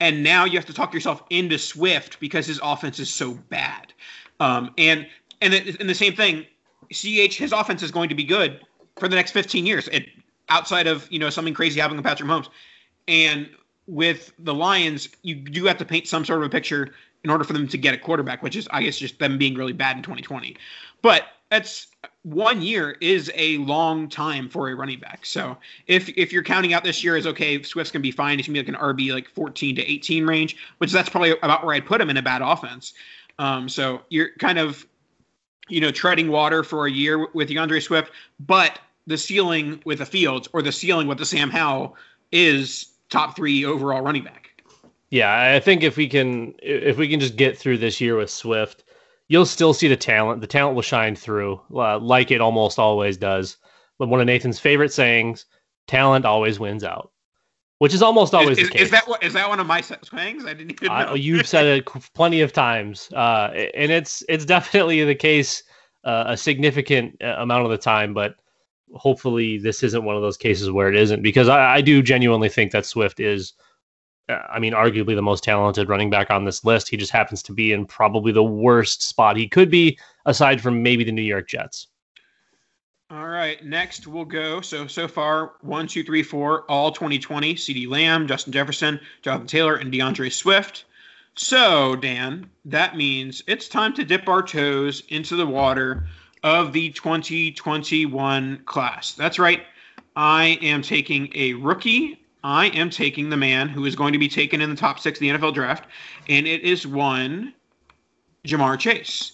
And 0.00 0.22
now 0.22 0.44
you 0.44 0.56
have 0.58 0.66
to 0.66 0.72
talk 0.72 0.94
yourself 0.94 1.22
into 1.30 1.58
Swift 1.58 2.18
because 2.20 2.46
his 2.46 2.58
offense 2.62 2.98
is 2.98 3.12
so 3.12 3.34
bad. 3.34 3.92
Um, 4.40 4.72
and 4.78 5.06
and 5.40 5.54
and 5.54 5.88
the 5.88 5.94
same 5.94 6.14
thing, 6.14 6.46
CH 6.92 7.36
his 7.36 7.52
offense 7.52 7.82
is 7.82 7.90
going 7.90 8.08
to 8.08 8.14
be 8.14 8.24
good 8.24 8.60
for 8.96 9.08
the 9.08 9.16
next 9.16 9.32
15 9.32 9.66
years. 9.66 9.88
It, 9.88 10.06
outside 10.48 10.86
of 10.86 11.10
you 11.10 11.18
know 11.18 11.30
something 11.30 11.54
crazy 11.54 11.80
happening 11.80 11.98
with 11.98 12.06
Patrick 12.06 12.28
Mahomes, 12.28 12.48
And 13.08 13.48
with 13.86 14.32
the 14.38 14.54
Lions, 14.54 15.08
you 15.22 15.34
do 15.34 15.64
have 15.64 15.78
to 15.78 15.84
paint 15.84 16.06
some 16.06 16.24
sort 16.24 16.40
of 16.40 16.46
a 16.46 16.50
picture 16.50 16.90
in 17.24 17.30
order 17.30 17.44
for 17.44 17.52
them 17.52 17.68
to 17.68 17.78
get 17.78 17.94
a 17.94 17.98
quarterback, 17.98 18.42
which 18.42 18.56
is, 18.56 18.68
I 18.70 18.82
guess, 18.82 18.98
just 18.98 19.18
them 19.18 19.36
being 19.36 19.54
really 19.54 19.72
bad 19.72 19.96
in 19.96 20.02
2020. 20.02 20.56
But 21.02 21.24
that's 21.50 21.88
one 22.22 22.62
year 22.62 22.96
is 23.00 23.30
a 23.34 23.58
long 23.58 24.08
time 24.08 24.48
for 24.48 24.68
a 24.68 24.74
running 24.74 25.00
back. 25.00 25.26
So 25.26 25.56
if 25.86 26.08
if 26.16 26.32
you're 26.32 26.44
counting 26.44 26.72
out 26.72 26.84
this 26.84 27.02
year 27.02 27.16
as 27.16 27.26
okay, 27.26 27.62
Swift's 27.62 27.90
gonna 27.90 28.02
be 28.02 28.12
fine. 28.12 28.38
He's 28.38 28.46
gonna 28.46 28.62
be 28.62 28.72
like 28.72 28.80
an 28.80 28.96
RB 28.96 29.12
like 29.12 29.28
14 29.28 29.76
to 29.76 29.90
18 29.90 30.26
range, 30.26 30.56
which 30.78 30.92
that's 30.92 31.08
probably 31.08 31.32
about 31.42 31.64
where 31.64 31.74
I'd 31.74 31.86
put 31.86 32.00
him 32.00 32.10
in 32.10 32.16
a 32.16 32.22
bad 32.22 32.42
offense. 32.42 32.94
Um, 33.38 33.68
so 33.68 34.02
you're 34.10 34.30
kind 34.38 34.58
of 34.58 34.86
you 35.70 35.80
know 35.80 35.90
treading 35.90 36.30
water 36.30 36.62
for 36.62 36.86
a 36.86 36.90
year 36.90 37.28
with 37.32 37.48
D'Andre 37.48 37.80
Swift, 37.80 38.12
but 38.40 38.78
the 39.06 39.16
ceiling 39.16 39.80
with 39.84 39.98
the 39.98 40.06
Fields 40.06 40.48
or 40.52 40.62
the 40.62 40.72
ceiling 40.72 41.06
with 41.06 41.18
the 41.18 41.26
Sam 41.26 41.50
Howell 41.50 41.96
is 42.32 42.86
top 43.08 43.36
three 43.36 43.64
overall 43.64 44.02
running 44.02 44.24
back. 44.24 44.62
Yeah, 45.10 45.54
I 45.54 45.58
think 45.58 45.82
if 45.82 45.96
we 45.96 46.08
can 46.08 46.54
if 46.62 46.96
we 46.96 47.08
can 47.08 47.20
just 47.20 47.36
get 47.36 47.58
through 47.58 47.78
this 47.78 48.00
year 48.00 48.16
with 48.16 48.30
Swift 48.30 48.84
you'll 49.30 49.46
still 49.46 49.72
see 49.72 49.86
the 49.88 49.96
talent. 49.96 50.42
The 50.42 50.46
talent 50.46 50.74
will 50.74 50.82
shine 50.82 51.14
through, 51.14 51.60
uh, 51.72 51.98
like 52.00 52.32
it 52.32 52.40
almost 52.40 52.78
always 52.78 53.16
does. 53.16 53.56
But 53.96 54.08
one 54.08 54.20
of 54.20 54.26
Nathan's 54.26 54.58
favorite 54.58 54.92
sayings: 54.92 55.46
"Talent 55.86 56.26
always 56.26 56.58
wins 56.58 56.84
out," 56.84 57.09
which 57.80 57.94
is 57.94 58.02
almost 58.02 58.34
always 58.34 58.58
is, 58.58 58.68
the 58.68 58.72
case. 58.74 58.82
Is 58.82 58.90
that 58.90 59.08
what 59.08 59.22
is 59.22 59.32
that 59.32 59.48
one 59.48 59.58
of 59.58 59.66
my 59.66 59.80
sayings? 59.80 60.44
I 60.44 60.52
didn't 60.52 60.72
even 60.72 60.88
know. 60.88 61.10
Uh, 61.12 61.14
you've 61.14 61.46
said 61.46 61.64
it 61.64 61.86
plenty 62.14 62.42
of 62.42 62.52
times, 62.52 63.10
uh, 63.12 63.48
and 63.74 63.90
it's 63.90 64.22
it's 64.28 64.44
definitely 64.44 65.02
the 65.04 65.14
case 65.14 65.62
uh, 66.04 66.24
a 66.26 66.36
significant 66.36 67.16
uh, 67.22 67.36
amount 67.38 67.64
of 67.64 67.70
the 67.70 67.78
time. 67.78 68.12
But 68.12 68.34
hopefully, 68.92 69.56
this 69.56 69.82
isn't 69.82 70.04
one 70.04 70.14
of 70.14 70.20
those 70.20 70.36
cases 70.36 70.70
where 70.70 70.88
it 70.88 70.96
isn't, 70.96 71.22
because 71.22 71.48
I, 71.48 71.76
I 71.76 71.80
do 71.80 72.02
genuinely 72.02 72.50
think 72.50 72.70
that 72.72 72.84
Swift 72.84 73.18
is 73.18 73.54
I 74.28 74.58
mean, 74.58 74.74
arguably 74.74 75.14
the 75.14 75.22
most 75.22 75.42
talented 75.42 75.88
running 75.88 76.10
back 76.10 76.30
on 76.30 76.44
this 76.44 76.64
list. 76.64 76.88
He 76.88 76.96
just 76.96 77.12
happens 77.12 77.42
to 77.44 77.52
be 77.52 77.72
in 77.72 77.86
probably 77.86 78.32
the 78.32 78.44
worst 78.44 79.02
spot 79.02 79.36
he 79.36 79.48
could 79.48 79.70
be, 79.70 79.98
aside 80.26 80.60
from 80.60 80.82
maybe 80.82 81.04
the 81.04 81.12
New 81.12 81.22
York 81.22 81.48
Jets. 81.48 81.88
All 83.10 83.28
right, 83.28 83.64
next 83.64 84.06
we'll 84.06 84.24
go. 84.24 84.60
So 84.60 84.86
so 84.86 85.08
far, 85.08 85.52
one, 85.62 85.86
two, 85.86 86.04
three, 86.04 86.22
four, 86.22 86.62
all 86.70 86.92
2020. 86.92 87.54
CeeDee 87.54 87.88
Lamb, 87.88 88.26
Justin 88.26 88.52
Jefferson, 88.52 89.00
Jonathan 89.22 89.46
Taylor, 89.46 89.76
and 89.76 89.90
D'Andre 89.90 90.30
Swift. 90.30 90.84
So 91.34 91.96
Dan, 91.96 92.48
that 92.64 92.96
means 92.96 93.42
it's 93.46 93.68
time 93.68 93.94
to 93.94 94.04
dip 94.04 94.28
our 94.28 94.42
toes 94.42 95.02
into 95.08 95.36
the 95.36 95.46
water 95.46 96.06
of 96.44 96.72
the 96.72 96.90
2021 96.90 98.62
class. 98.64 99.14
That's 99.14 99.38
right. 99.38 99.62
I 100.16 100.58
am 100.62 100.82
taking 100.82 101.30
a 101.34 101.54
rookie 101.54 102.20
I 102.42 102.66
am 102.68 102.88
taking 102.90 103.28
the 103.28 103.36
man 103.36 103.68
who 103.68 103.84
is 103.84 103.94
going 103.94 104.12
to 104.12 104.18
be 104.18 104.28
taken 104.28 104.60
in 104.60 104.70
the 104.70 104.76
top 104.76 104.98
six 104.98 105.18
of 105.18 105.20
the 105.20 105.28
NFL 105.28 105.54
draft, 105.54 105.86
and 106.28 106.46
it 106.46 106.62
is 106.62 106.86
one 106.86 107.52
Ja'Marr 108.46 108.78
Chase. 108.78 109.32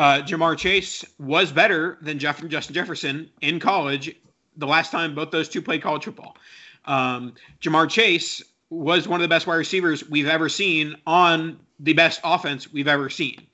Uh, 0.00 0.22
Ja'Marr 0.22 0.56
Chase 0.56 1.04
was 1.18 1.52
better 1.52 1.98
than 2.00 2.18
Jeff- 2.18 2.42
Justin 2.48 2.74
Jefferson 2.74 3.28
in 3.42 3.60
college 3.60 4.16
the 4.56 4.66
last 4.66 4.90
time 4.90 5.14
both 5.14 5.30
those 5.30 5.46
two 5.46 5.60
played 5.60 5.82
college 5.82 6.04
football. 6.04 6.38
Um, 6.86 7.34
Ja'Marr 7.60 7.90
Chase 7.90 8.42
was 8.70 9.06
one 9.06 9.20
of 9.20 9.22
the 9.22 9.28
best 9.28 9.46
wide 9.46 9.56
receivers 9.56 10.08
we've 10.08 10.26
ever 10.26 10.48
seen 10.48 10.96
on 11.06 11.60
the 11.80 11.92
best 11.92 12.18
offense 12.24 12.72
we've 12.72 12.88
ever 12.88 13.10
seen. 13.10 13.46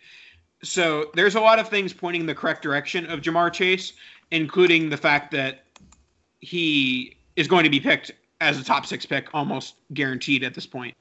So 0.63 1.11
there's 1.15 1.35
a 1.35 1.41
lot 1.41 1.59
of 1.59 1.69
things 1.69 1.93
pointing 1.93 2.21
in 2.21 2.27
the 2.29 2.35
correct 2.35 2.63
direction 2.63 3.07
of 3.07 3.23
Ja'Marr 3.23 3.53
Chase, 3.53 3.95
including 4.31 4.89
the 4.89 4.97
fact 4.97 5.33
that 5.33 5.65
he 6.39 7.17
is 7.35 7.49
going 7.49 7.65
to 7.65 7.71
be 7.71 7.81
picked 7.81 8.13
as 8.41 8.57
a 8.57 8.63
top 8.63 8.87
six 8.87 9.05
pick, 9.05 9.35
almost 9.35 9.75
guaranteed 9.95 10.45
at 10.45 10.55
this 10.55 10.65
point. 10.65 10.95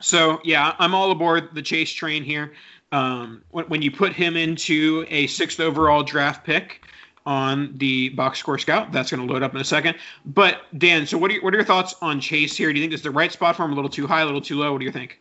So 0.00 0.40
yeah, 0.42 0.74
I'm 0.80 0.92
all 0.92 1.12
aboard 1.12 1.50
the 1.54 1.62
Chase 1.62 1.92
train 1.92 2.24
here. 2.24 2.52
Um, 2.92 3.42
when, 3.50 3.64
when, 3.66 3.82
you 3.82 3.90
put 3.90 4.12
him 4.12 4.36
into 4.36 5.04
a 5.08 5.26
sixth 5.26 5.58
overall 5.58 6.02
draft 6.02 6.46
pick 6.46 6.82
on 7.24 7.72
the 7.76 8.10
box 8.10 8.38
score 8.38 8.58
scout, 8.58 8.92
that's 8.92 9.10
going 9.10 9.26
to 9.26 9.32
load 9.32 9.42
up 9.42 9.54
in 9.54 9.60
a 9.60 9.64
second. 9.64 9.96
But 10.24 10.62
Dan, 10.78 11.06
so 11.06 11.18
what 11.18 11.30
are 11.30 11.34
your, 11.34 11.42
what 11.42 11.52
are 11.52 11.56
your 11.56 11.66
thoughts 11.66 11.94
on 12.00 12.20
Chase 12.20 12.56
here? 12.56 12.72
Do 12.72 12.78
you 12.78 12.82
think 12.82 12.92
this 12.92 13.00
is 13.00 13.04
the 13.04 13.10
right 13.10 13.32
spot 13.32 13.56
for 13.56 13.64
him? 13.64 13.72
A 13.72 13.74
little 13.74 13.90
too 13.90 14.06
high, 14.06 14.20
a 14.20 14.24
little 14.24 14.40
too 14.40 14.56
low? 14.56 14.72
What 14.72 14.78
do 14.78 14.84
you 14.84 14.92
think? 14.92 15.20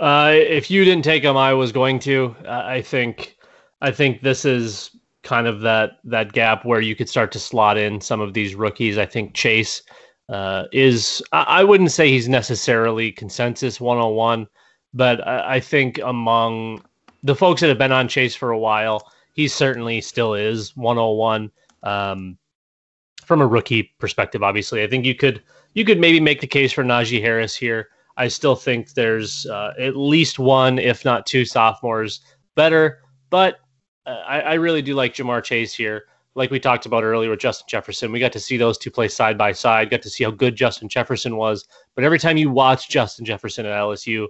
Uh, 0.00 0.32
if 0.34 0.68
you 0.68 0.84
didn't 0.84 1.04
take 1.04 1.22
him, 1.22 1.36
I 1.36 1.54
was 1.54 1.70
going 1.70 2.00
to. 2.00 2.34
Uh, 2.44 2.62
I 2.64 2.82
think 2.82 3.36
I 3.80 3.92
think 3.92 4.22
this 4.22 4.44
is 4.44 4.90
kind 5.22 5.46
of 5.46 5.60
that 5.60 5.98
that 6.04 6.32
gap 6.32 6.64
where 6.64 6.80
you 6.80 6.96
could 6.96 7.08
start 7.08 7.30
to 7.32 7.38
slot 7.38 7.78
in 7.78 8.00
some 8.00 8.20
of 8.20 8.34
these 8.34 8.56
rookies. 8.56 8.98
I 8.98 9.06
think 9.06 9.34
Chase 9.34 9.82
uh, 10.28 10.64
is 10.72 11.22
I, 11.32 11.62
wouldn't 11.62 11.92
say 11.92 12.10
he's 12.10 12.28
necessarily 12.28 13.12
consensus 13.12 13.80
101, 13.80 14.46
but 14.94 15.26
I, 15.26 15.56
I 15.56 15.60
think 15.60 15.98
among 15.98 16.82
the 17.22 17.34
folks 17.34 17.60
that 17.60 17.68
have 17.68 17.78
been 17.78 17.92
on 17.92 18.08
Chase 18.08 18.34
for 18.34 18.50
a 18.50 18.58
while, 18.58 19.10
he 19.34 19.48
certainly 19.48 20.00
still 20.00 20.34
is 20.34 20.76
101. 20.76 21.50
Um, 21.82 22.38
from 23.24 23.40
a 23.40 23.46
rookie 23.46 23.94
perspective, 23.98 24.42
obviously, 24.42 24.82
I 24.82 24.88
think 24.88 25.04
you 25.04 25.14
could 25.14 25.42
you 25.74 25.84
could 25.84 26.00
maybe 26.00 26.20
make 26.20 26.40
the 26.40 26.46
case 26.46 26.72
for 26.72 26.84
Najee 26.84 27.20
Harris 27.20 27.56
here. 27.56 27.88
I 28.16 28.28
still 28.28 28.56
think 28.56 28.92
there's 28.92 29.46
uh, 29.46 29.72
at 29.78 29.96
least 29.96 30.38
one, 30.38 30.78
if 30.78 31.04
not 31.04 31.24
two, 31.24 31.44
sophomores 31.44 32.20
better, 32.56 33.00
but 33.30 33.60
uh, 34.04 34.22
I, 34.26 34.40
I, 34.40 34.54
really 34.54 34.82
do 34.82 34.94
like 34.94 35.14
Ja'Marr 35.14 35.42
Chase 35.42 35.72
here 35.72 36.04
like 36.34 36.50
we 36.50 36.58
talked 36.58 36.86
about 36.86 37.04
earlier 37.04 37.30
with 37.30 37.40
Justin 37.40 37.66
Jefferson, 37.68 38.10
we 38.10 38.20
got 38.20 38.32
to 38.32 38.40
see 38.40 38.56
those 38.56 38.78
two 38.78 38.90
play 38.90 39.08
side 39.08 39.36
by 39.36 39.52
side, 39.52 39.90
got 39.90 40.02
to 40.02 40.10
see 40.10 40.24
how 40.24 40.30
good 40.30 40.56
Justin 40.56 40.88
Jefferson 40.88 41.36
was. 41.36 41.66
But 41.94 42.04
every 42.04 42.18
time 42.18 42.36
you 42.36 42.50
watch 42.50 42.88
Justin 42.88 43.24
Jefferson 43.24 43.66
at 43.66 43.76
LSU, 43.76 44.26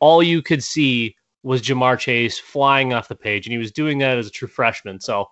all 0.00 0.22
you 0.22 0.42
could 0.42 0.62
see 0.62 1.16
was 1.42 1.62
Ja'Marr 1.62 1.98
Chase 1.98 2.38
flying 2.38 2.94
off 2.94 3.08
the 3.08 3.14
page, 3.14 3.46
and 3.46 3.52
he 3.52 3.58
was 3.58 3.70
doing 3.70 3.98
that 3.98 4.18
as 4.18 4.26
a 4.26 4.30
true 4.30 4.48
freshman. 4.48 4.98
So 5.00 5.28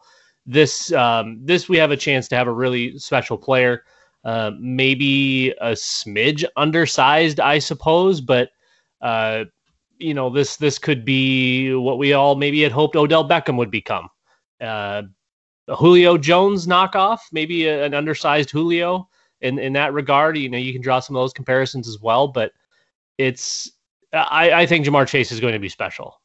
this 0.46 0.92
um, 0.92 1.38
this 1.42 1.68
we 1.68 1.76
have 1.78 1.90
a 1.90 1.96
chance 1.96 2.28
to 2.28 2.36
have 2.36 2.48
a 2.48 2.52
really 2.52 2.98
special 2.98 3.38
player, 3.38 3.84
uh, 4.24 4.52
maybe 4.58 5.50
a 5.60 5.72
smidge 5.72 6.44
undersized, 6.56 7.40
I 7.40 7.58
suppose, 7.58 8.20
but 8.20 8.50
uh, 9.00 9.44
you 9.98 10.14
know 10.14 10.30
this 10.30 10.56
this 10.56 10.78
could 10.78 11.04
be 11.04 11.74
what 11.74 11.98
we 11.98 12.12
all 12.12 12.34
maybe 12.36 12.62
had 12.62 12.72
hoped 12.72 12.96
Odell 12.96 13.28
Beckham 13.28 13.56
would 13.56 13.70
become. 13.70 14.08
Uh, 14.60 15.02
a 15.68 15.76
Julio 15.76 16.18
Jones 16.18 16.66
knockoff, 16.66 17.20
maybe 17.30 17.66
a, 17.66 17.84
an 17.84 17.94
undersized 17.94 18.50
Julio 18.50 19.08
in 19.40 19.58
in 19.58 19.72
that 19.74 19.92
regard. 19.92 20.36
You 20.36 20.48
know, 20.48 20.58
you 20.58 20.72
can 20.72 20.82
draw 20.82 21.00
some 21.00 21.16
of 21.16 21.22
those 21.22 21.32
comparisons 21.32 21.88
as 21.88 22.00
well, 22.00 22.28
but 22.28 22.52
it's 23.18 23.70
I, 24.12 24.62
I 24.62 24.66
think 24.66 24.86
Ja'Marr 24.86 25.06
Chase 25.08 25.32
is 25.32 25.40
going 25.40 25.54
to 25.54 25.58
be 25.58 25.68
special. 25.68 26.20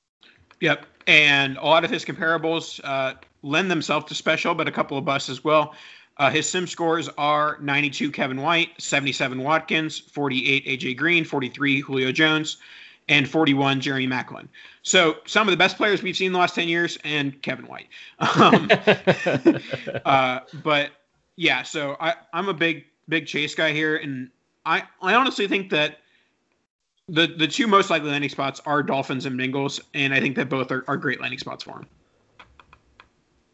Yep, 0.60 0.86
and 1.06 1.58
a 1.58 1.66
lot 1.66 1.84
of 1.84 1.92
his 1.92 2.04
comparables 2.04 2.82
uh, 2.84 3.14
lend 3.44 3.70
themselves 3.72 4.06
to 4.08 4.16
special, 4.16 4.56
but 4.56 4.68
a 4.68 4.72
couple 4.72 4.98
of 4.98 5.06
busts 5.06 5.30
as 5.30 5.44
well. 5.44 5.74
Uh, 6.18 6.32
his 6.32 6.50
sim 6.50 6.66
scores 6.66 7.10
are 7.18 7.58
92 7.62 8.12
Kevin 8.12 8.42
White, 8.42 8.70
77 8.80 9.42
Watkins, 9.44 10.00
48 10.00 10.66
AJ 10.66 10.98
Green, 10.98 11.24
43 11.24 11.82
Julio 11.82 12.12
Jones, 12.12 12.58
and 13.08 13.30
41 13.30 13.80
Jeremy 13.80 14.08
Maclin. 14.08 14.48
So 14.82 15.18
some 15.26 15.48
of 15.48 15.52
the 15.52 15.58
best 15.58 15.78
players 15.78 16.02
we've 16.02 16.18
seen 16.18 16.28
in 16.28 16.34
the 16.34 16.40
last 16.40 16.56
10 16.56 16.68
years 16.68 16.98
and 17.04 17.40
Kevin 17.42 17.68
White. 17.68 17.88
Um, 18.20 18.70
uh, 20.06 20.40
but 20.64 20.92
yeah, 21.36 21.62
so 21.62 21.96
I, 22.00 22.16
I'm 22.34 22.50
a 22.50 22.54
big, 22.54 22.86
big 23.08 23.28
chase 23.28 23.54
guy 23.54 23.72
here. 23.72 23.98
And 23.98 24.30
I, 24.66 24.84
I 25.02 25.14
honestly 25.14 25.48
think 25.48 25.70
that 25.70 26.00
the, 27.10 27.28
the 27.28 27.48
two 27.48 27.68
most 27.68 27.90
likely 27.90 28.10
landing 28.10 28.30
spots 28.30 28.62
are 28.66 28.84
Dolphins 28.84 29.26
and 29.26 29.40
Bengals. 29.40 29.80
And 29.94 30.14
I 30.14 30.20
think 30.20 30.36
that 30.36 30.50
both 30.50 30.72
are, 30.72 30.84
are 30.88 30.98
great 30.98 31.22
landing 31.22 31.40
spots 31.40 31.64
for 31.64 31.80
him. 31.80 31.88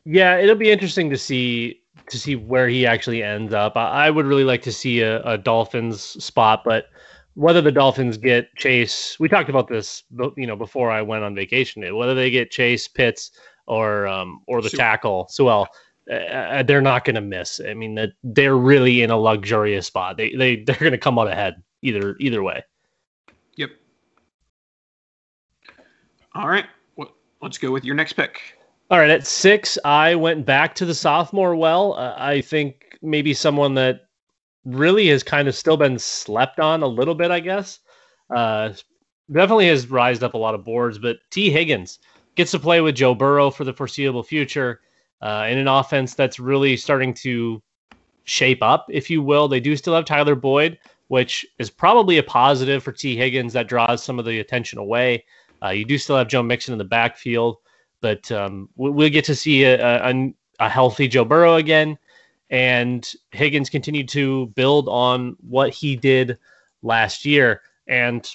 Yeah, 0.06 0.38
it'll 0.38 0.56
be 0.56 0.72
interesting 0.72 1.10
to 1.10 1.18
see 1.18 1.80
to 2.10 2.20
see 2.20 2.36
where 2.36 2.68
he 2.68 2.86
actually 2.86 3.24
ends 3.24 3.54
up. 3.54 3.78
I, 3.78 4.08
I 4.08 4.10
would 4.10 4.26
really 4.26 4.44
like 4.44 4.62
to 4.64 4.72
see 4.72 5.02
a, 5.02 5.22
a 5.24 5.38
Dolphins 5.38 6.02
spot, 6.02 6.64
but 6.66 6.88
whether 7.36 7.62
the 7.62 7.72
Dolphins 7.72 8.18
get 8.18 8.54
Chase, 8.56 9.18
we 9.20 9.30
talked 9.30 9.50
about 9.50 9.68
this, 9.68 10.04
you 10.36 10.46
know, 10.46 10.56
before 10.56 10.92
I 10.92 11.02
went 11.02 11.24
on 11.24 11.34
vacation. 11.34 11.96
Whether 11.96 12.14
they 12.14 12.30
get 12.30 12.52
Chase, 12.52 12.88
Pitts, 12.88 13.32
or 13.66 14.08
um, 14.08 14.42
or 14.48 14.62
the 14.62 14.70
tackle, 14.70 15.28
so 15.30 15.46
well, 15.46 15.70
uh, 16.12 16.16
uh 16.16 16.64
they're 16.64 16.82
not 16.82 17.06
going 17.06 17.16
to 17.16 17.22
miss. 17.22 17.62
I 17.66 17.74
mean, 17.74 17.96
that 17.96 18.10
they're 18.24 18.58
really 18.58 19.02
in 19.02 19.10
a 19.10 19.18
luxurious 19.18 19.88
spot. 19.88 20.18
They 20.18 20.36
they 20.36 20.58
they're 20.58 20.76
going 20.76 20.92
to 20.92 20.98
come 20.98 21.18
out 21.18 21.30
ahead 21.30 21.64
either 21.82 22.18
either 22.20 22.44
way. 22.44 22.64
All 26.36 26.48
right, 26.48 26.66
let's 27.42 27.58
go 27.58 27.72
with 27.72 27.84
your 27.84 27.96
next 27.96 28.14
pick. 28.14 28.40
All 28.90 29.00
right, 29.00 29.10
at 29.10 29.28
six, 29.28 29.78
I 29.86 30.16
went 30.16 30.46
back 30.46 30.76
to 30.76 30.86
the 30.86 30.96
sophomore 30.96 31.56
well. 31.56 31.94
Uh, 31.94 32.16
I 32.18 32.42
think 32.42 32.98
maybe 33.02 33.34
someone 33.34 33.76
that 33.76 34.02
really 34.66 35.08
has 35.10 35.24
kind 35.24 35.48
of 35.48 35.56
still 35.56 35.78
been 35.78 36.00
slept 36.00 36.60
on 36.60 36.84
a 36.84 36.88
little 36.88 37.16
bit, 37.16 37.32
I 37.32 37.40
guess. 37.40 37.80
Uh, 38.34 38.74
definitely 39.32 39.68
has 39.68 39.90
rised 39.90 40.24
up 40.24 40.34
a 40.34 40.38
lot 40.38 40.56
of 40.56 40.64
boards, 40.64 40.98
but 40.98 41.18
Tee 41.32 41.52
Higgins 41.52 42.00
gets 42.36 42.52
to 42.52 42.60
play 42.60 42.82
with 42.82 42.96
Joe 42.96 43.14
Burrow 43.14 43.50
for 43.50 43.64
the 43.64 43.74
foreseeable 43.74 44.24
future 44.24 44.82
uh, 45.22 45.48
in 45.50 45.58
an 45.58 45.68
offense 45.68 46.14
that's 46.14 46.40
really 46.40 46.78
starting 46.78 47.14
to 47.16 47.62
shape 48.24 48.62
up, 48.62 48.88
if 48.90 49.10
you 49.10 49.22
will. 49.22 49.48
They 49.48 49.60
do 49.60 49.76
still 49.76 49.96
have 49.96 50.06
Tyler 50.06 50.36
Boyd, 50.36 50.80
which 51.08 51.46
is 51.60 51.70
probably 51.70 52.18
a 52.18 52.24
positive 52.24 52.84
for 52.84 52.92
Tee 52.92 53.16
Higgins 53.16 53.54
that 53.54 53.68
draws 53.68 54.04
some 54.04 54.20
of 54.20 54.26
the 54.26 54.40
attention 54.40 54.80
away. 54.80 55.24
Uh, 55.64 55.70
you 55.70 55.86
do 55.86 55.98
still 55.98 56.18
have 56.18 56.28
Joe 56.28 56.44
Mixon 56.44 56.74
in 56.74 56.78
the 56.78 56.84
backfield, 56.84 57.58
but 58.02 58.32
um, 58.32 58.70
we'll 58.76 59.10
get 59.10 59.26
to 59.26 59.36
see 59.36 59.64
a, 59.64 60.06
a, 60.06 60.34
a 60.60 60.70
healthy 60.70 61.08
Joe 61.08 61.26
Burrow 61.26 61.56
again. 61.56 61.98
And 62.50 63.12
Higgins 63.32 63.70
continued 63.70 64.10
to 64.10 64.48
build 64.48 64.88
on 64.90 65.38
what 65.48 65.74
he 65.74 65.96
did 65.96 66.38
last 66.82 67.26
year. 67.26 67.62
And 67.88 68.30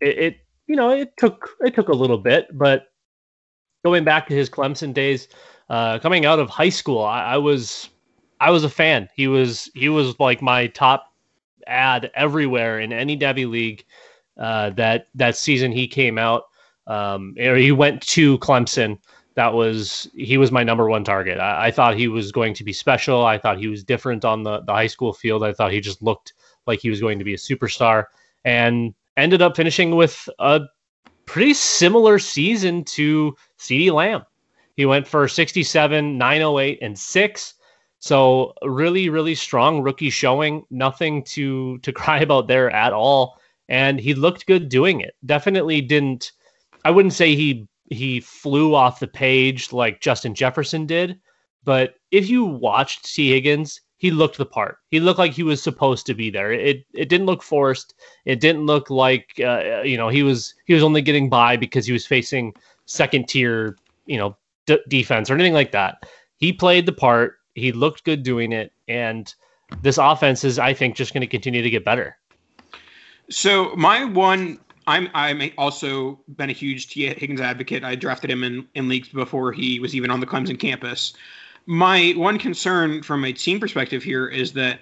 it, 0.00 0.18
it 0.18 0.36
you 0.66 0.76
know, 0.76 0.90
it 0.90 1.16
took 1.16 1.56
it 1.60 1.74
took 1.74 1.88
a 1.88 1.94
little 1.94 2.18
bit, 2.18 2.46
but 2.56 2.92
going 3.84 4.04
back 4.04 4.28
to 4.28 4.34
his 4.34 4.50
Clemson 4.50 4.92
days, 4.92 5.28
uh, 5.70 5.98
coming 5.98 6.26
out 6.26 6.38
of 6.38 6.50
high 6.50 6.68
school, 6.68 7.02
I, 7.02 7.22
I 7.22 7.36
was 7.38 7.88
I 8.40 8.50
was 8.50 8.64
a 8.64 8.68
fan. 8.68 9.08
He 9.16 9.26
was 9.26 9.70
he 9.74 9.88
was 9.88 10.20
like 10.20 10.42
my 10.42 10.66
top 10.68 11.12
ad 11.66 12.10
everywhere 12.14 12.78
in 12.80 12.92
any 12.92 13.16
Devy 13.16 13.48
league 13.50 13.84
uh, 14.36 14.70
that 14.70 15.08
that 15.14 15.36
season 15.36 15.72
he 15.72 15.88
came 15.88 16.18
out 16.18 16.44
um, 16.88 17.34
or 17.38 17.54
he 17.56 17.70
went 17.70 18.02
to 18.08 18.38
Clemson. 18.38 18.98
That 19.34 19.54
was 19.54 20.10
he 20.14 20.36
was 20.36 20.50
my 20.50 20.64
number 20.64 20.88
one 20.88 21.04
target. 21.04 21.38
I, 21.38 21.66
I, 21.66 21.70
thought 21.70 21.96
he 21.96 22.08
was 22.08 22.32
going 22.32 22.54
to 22.54 22.64
be 22.64 22.72
special. 22.72 23.24
I 23.24 23.38
thought 23.38 23.58
he 23.58 23.68
was 23.68 23.84
different 23.84 24.24
on 24.24 24.42
the 24.42 24.60
the 24.62 24.72
high 24.72 24.88
school 24.88 25.12
field. 25.12 25.44
I 25.44 25.52
thought 25.52 25.70
he 25.70 25.80
just 25.80 26.02
looked 26.02 26.32
like 26.66 26.80
he 26.80 26.90
was 26.90 27.00
going 27.00 27.18
to 27.20 27.24
be 27.24 27.34
a 27.34 27.38
superstar, 27.38 28.06
and 28.44 28.94
ended 29.16 29.40
up 29.42 29.54
finishing 29.54 29.94
with 29.94 30.28
a 30.40 30.62
pretty 31.24 31.54
similar 31.54 32.18
season 32.18 32.82
to 32.84 33.36
CeeDee 33.58 33.92
Lamb. 33.92 34.24
He 34.76 34.86
went 34.86 35.06
for 35.06 35.28
67, 35.28 36.16
908, 36.16 36.78
and 36.80 36.98
six. 36.98 37.54
So 37.98 38.54
really, 38.62 39.08
really 39.08 39.34
strong 39.34 39.82
rookie 39.82 40.10
showing. 40.10 40.64
Nothing 40.70 41.22
to 41.24 41.78
to 41.78 41.92
cry 42.00 42.20
about 42.20 42.48
there 42.48 42.70
at 42.70 42.92
all. 42.92 43.38
And 43.68 44.00
he 44.00 44.14
looked 44.14 44.46
good 44.46 44.68
doing 44.68 45.00
it. 45.00 45.14
Definitely 45.26 45.80
didn't. 45.82 46.32
I 46.84 46.90
wouldn't 46.90 47.14
say 47.14 47.34
he 47.34 47.68
he 47.90 48.20
flew 48.20 48.74
off 48.74 49.00
the 49.00 49.06
page 49.06 49.72
like 49.72 50.00
Justin 50.00 50.34
Jefferson 50.34 50.86
did, 50.86 51.18
but 51.64 51.94
if 52.10 52.28
you 52.28 52.44
watched 52.44 53.12
Tee 53.14 53.30
Higgins, 53.30 53.80
he 53.96 54.10
looked 54.10 54.38
the 54.38 54.46
part. 54.46 54.78
He 54.90 55.00
looked 55.00 55.18
like 55.18 55.32
he 55.32 55.42
was 55.42 55.62
supposed 55.62 56.06
to 56.06 56.14
be 56.14 56.30
there. 56.30 56.52
It 56.52 56.84
it 56.94 57.08
didn't 57.08 57.26
look 57.26 57.42
forced. 57.42 57.94
It 58.24 58.40
didn't 58.40 58.66
look 58.66 58.90
like 58.90 59.40
uh, 59.40 59.82
you 59.82 59.96
know 59.96 60.08
he 60.08 60.22
was 60.22 60.54
he 60.66 60.74
was 60.74 60.82
only 60.82 61.02
getting 61.02 61.28
by 61.28 61.56
because 61.56 61.86
he 61.86 61.92
was 61.92 62.06
facing 62.06 62.54
second 62.86 63.28
tier 63.28 63.76
you 64.06 64.16
know 64.16 64.36
d- 64.66 64.80
defense 64.88 65.30
or 65.30 65.34
anything 65.34 65.54
like 65.54 65.72
that. 65.72 66.06
He 66.36 66.52
played 66.52 66.86
the 66.86 66.92
part 66.92 67.38
he 67.54 67.72
looked 67.72 68.04
good 68.04 68.22
doing 68.22 68.52
it, 68.52 68.72
and 68.86 69.34
this 69.82 69.98
offense 69.98 70.44
is, 70.44 70.58
I 70.58 70.72
think, 70.72 70.96
just 70.96 71.12
going 71.12 71.20
to 71.22 71.26
continue 71.26 71.62
to 71.62 71.70
get 71.70 71.84
better. 71.84 72.16
So 73.30 73.74
my 73.76 74.04
one, 74.04 74.58
I'm 74.88 75.10
I'm 75.12 75.50
also 75.58 76.18
been 76.28 76.48
a 76.48 76.54
huge 76.54 76.88
Tee 76.88 77.06
Higgins 77.06 77.42
advocate. 77.42 77.84
I 77.84 77.94
drafted 77.94 78.30
him 78.30 78.42
in 78.42 78.66
in 78.74 78.88
leagues 78.88 79.08
before 79.10 79.52
he 79.52 79.78
was 79.78 79.94
even 79.94 80.10
on 80.10 80.18
the 80.18 80.26
Clemson 80.26 80.58
campus. 80.58 81.12
My 81.66 82.14
one 82.16 82.38
concern 82.38 83.02
from 83.02 83.24
a 83.24 83.32
team 83.32 83.60
perspective 83.60 84.02
here 84.02 84.26
is 84.26 84.54
that 84.54 84.80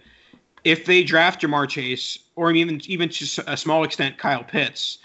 if 0.62 0.86
they 0.86 1.02
draft 1.02 1.42
Ja'Marr 1.42 1.68
Chase 1.68 2.20
or 2.36 2.52
even 2.52 2.80
even 2.86 3.08
to 3.08 3.44
a 3.48 3.56
small 3.56 3.82
extent 3.82 4.16
Kyle 4.16 4.44
Pitts, 4.44 4.98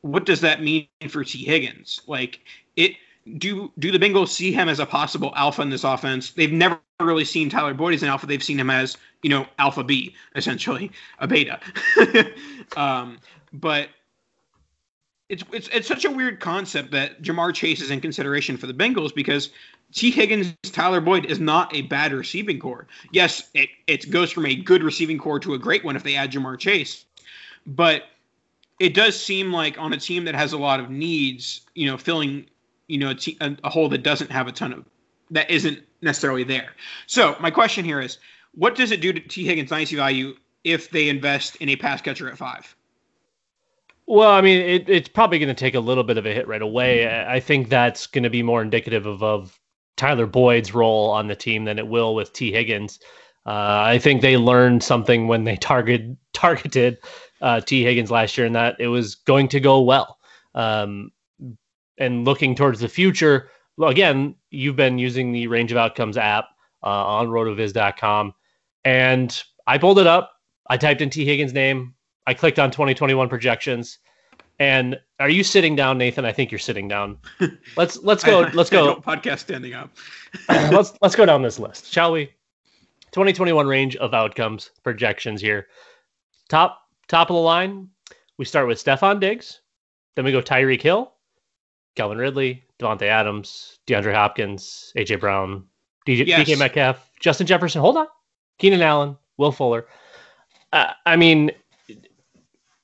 what 0.00 0.26
does 0.26 0.40
that 0.40 0.62
mean 0.62 0.88
for 1.08 1.22
Tee 1.22 1.44
Higgins? 1.44 2.00
Like 2.08 2.40
it 2.74 2.96
do 3.38 3.72
do 3.78 3.92
the 3.92 4.00
Bengals 4.00 4.30
see 4.30 4.50
him 4.50 4.68
as 4.68 4.80
a 4.80 4.86
possible 4.86 5.32
alpha 5.36 5.62
in 5.62 5.70
this 5.70 5.84
offense? 5.84 6.32
They've 6.32 6.52
never 6.52 6.80
really 6.98 7.24
seen 7.24 7.48
Tyler 7.48 7.72
Boyd 7.72 7.94
as 7.94 8.02
an 8.02 8.08
alpha. 8.08 8.26
They've 8.26 8.42
seen 8.42 8.58
him 8.58 8.70
as 8.70 8.96
you 9.22 9.30
know 9.30 9.46
alpha 9.60 9.84
B, 9.84 10.16
essentially 10.34 10.90
a 11.20 11.28
beta. 11.28 11.60
um, 12.76 13.18
but 13.52 13.88
it's 15.28 15.44
it's 15.52 15.68
it's 15.68 15.86
such 15.86 16.04
a 16.04 16.10
weird 16.10 16.40
concept 16.40 16.90
that 16.92 17.22
Ja'Marr 17.22 17.54
Chase 17.54 17.80
is 17.80 17.90
in 17.90 18.00
consideration 18.00 18.56
for 18.56 18.66
the 18.66 18.74
Bengals 18.74 19.14
because 19.14 19.50
Tee 19.92 20.10
Higgins, 20.10 20.54
Tyler 20.62 21.00
Boyd 21.00 21.26
is 21.26 21.38
not 21.38 21.74
a 21.74 21.82
bad 21.82 22.12
receiving 22.12 22.58
core. 22.58 22.86
Yes, 23.12 23.50
it 23.54 23.68
it 23.86 24.10
goes 24.10 24.32
from 24.32 24.46
a 24.46 24.54
good 24.54 24.82
receiving 24.82 25.18
core 25.18 25.38
to 25.40 25.54
a 25.54 25.58
great 25.58 25.84
one 25.84 25.96
if 25.96 26.02
they 26.02 26.16
add 26.16 26.32
Ja'Marr 26.32 26.58
Chase, 26.58 27.04
but 27.66 28.04
it 28.80 28.94
does 28.94 29.20
seem 29.20 29.52
like 29.52 29.78
on 29.78 29.92
a 29.92 29.98
team 29.98 30.24
that 30.24 30.34
has 30.34 30.52
a 30.52 30.58
lot 30.58 30.80
of 30.80 30.88
needs, 30.88 31.62
you 31.74 31.86
know, 31.86 31.98
filling 31.98 32.46
you 32.86 32.98
know 32.98 33.14
a, 33.40 33.56
a 33.64 33.70
hole 33.70 33.88
that 33.90 34.02
doesn't 34.02 34.30
have 34.30 34.46
a 34.46 34.52
ton 34.52 34.72
of 34.72 34.84
that 35.30 35.50
isn't 35.50 35.82
necessarily 36.00 36.44
there. 36.44 36.70
So 37.06 37.36
my 37.38 37.50
question 37.50 37.84
here 37.84 38.00
is, 38.00 38.16
what 38.54 38.74
does 38.74 38.92
it 38.92 39.02
do 39.02 39.12
to 39.12 39.20
Tee 39.20 39.44
Higgins' 39.44 39.68
dynasty 39.68 39.96
value 39.96 40.36
if 40.64 40.90
they 40.90 41.10
invest 41.10 41.56
in 41.56 41.68
a 41.68 41.76
pass 41.76 42.00
catcher 42.00 42.30
at 42.30 42.38
five? 42.38 42.74
Well, 44.10 44.30
I 44.30 44.40
mean, 44.40 44.62
it, 44.62 44.88
it's 44.88 45.08
probably 45.08 45.38
going 45.38 45.54
to 45.54 45.54
take 45.54 45.74
a 45.74 45.80
little 45.80 46.02
bit 46.02 46.16
of 46.16 46.24
a 46.24 46.32
hit 46.32 46.48
right 46.48 46.62
away. 46.62 47.06
I 47.26 47.40
think 47.40 47.68
that's 47.68 48.06
going 48.06 48.24
to 48.24 48.30
be 48.30 48.42
more 48.42 48.62
indicative 48.62 49.04
of, 49.04 49.22
of 49.22 49.60
Tyler 49.98 50.26
Boyd's 50.26 50.72
role 50.72 51.10
on 51.10 51.26
the 51.26 51.36
team 51.36 51.66
than 51.66 51.78
it 51.78 51.86
will 51.86 52.14
with 52.14 52.32
Tee 52.32 52.50
Higgins. 52.50 52.98
Uh, 53.44 53.82
I 53.84 53.98
think 53.98 54.22
they 54.22 54.38
learned 54.38 54.82
something 54.82 55.28
when 55.28 55.44
they 55.44 55.56
target 55.60 56.16
targeted 56.32 56.96
uh, 57.42 57.60
Tee 57.60 57.84
Higgins 57.84 58.10
last 58.10 58.38
year, 58.38 58.46
and 58.46 58.56
that 58.56 58.76
it 58.80 58.88
was 58.88 59.14
going 59.14 59.46
to 59.48 59.60
go 59.60 59.82
well. 59.82 60.16
Um, 60.54 61.12
and 61.98 62.24
looking 62.24 62.54
towards 62.54 62.80
the 62.80 62.88
future, 62.88 63.50
well, 63.76 63.90
again, 63.90 64.36
you've 64.50 64.76
been 64.76 64.98
using 64.98 65.32
the 65.32 65.48
range 65.48 65.70
of 65.70 65.76
outcomes 65.76 66.16
app 66.16 66.46
uh, 66.82 66.86
on 66.86 67.28
rotoviz.com. 67.28 68.32
And 68.86 69.42
I 69.66 69.76
pulled 69.76 69.98
it 69.98 70.06
up. 70.06 70.32
I 70.70 70.78
typed 70.78 71.02
in 71.02 71.10
Tee 71.10 71.26
Higgins' 71.26 71.52
name. 71.52 71.94
I 72.28 72.34
clicked 72.34 72.58
on 72.58 72.70
2021 72.70 73.26
projections. 73.30 74.00
And 74.58 75.00
are 75.18 75.30
you 75.30 75.42
sitting 75.42 75.74
down, 75.74 75.96
Nathan? 75.96 76.26
I 76.26 76.32
think 76.32 76.52
you're 76.52 76.58
sitting 76.58 76.86
down. 76.86 77.16
Let's 77.76 77.96
let's 78.02 78.22
go. 78.22 78.44
I, 78.44 78.50
let's 78.50 78.68
go. 78.68 78.96
podcast 78.96 79.38
standing 79.38 79.72
up. 79.72 79.90
let's 80.48 80.92
let's 81.00 81.16
go 81.16 81.24
down 81.24 81.40
this 81.40 81.58
list, 81.58 81.90
shall 81.90 82.12
we? 82.12 82.26
2021 83.12 83.66
range 83.66 83.96
of 83.96 84.12
outcomes 84.12 84.72
projections 84.84 85.40
here. 85.40 85.68
Top 86.50 86.82
top 87.08 87.30
of 87.30 87.34
the 87.34 87.40
line, 87.40 87.88
we 88.36 88.44
start 88.44 88.68
with 88.68 88.82
Stefon 88.84 89.20
Diggs. 89.20 89.62
Then 90.14 90.26
we 90.26 90.32
go 90.32 90.42
Tyreek 90.42 90.82
Hill, 90.82 91.12
Calvin 91.96 92.18
Ridley, 92.18 92.64
Davante 92.78 93.02
Adams, 93.02 93.78
DeAndre 93.86 94.12
Hopkins, 94.12 94.92
AJ 94.98 95.20
Brown, 95.20 95.64
DJ, 96.06 96.26
yes. 96.26 96.46
DK 96.46 96.58
Metcalf, 96.58 97.08
Justin 97.20 97.46
Jefferson. 97.46 97.80
Hold 97.80 97.96
on, 97.96 98.06
Keenan 98.58 98.82
Allen, 98.82 99.16
Will 99.38 99.52
Fuller. 99.52 99.86
Uh, 100.72 100.92
I 101.06 101.16
mean, 101.16 101.52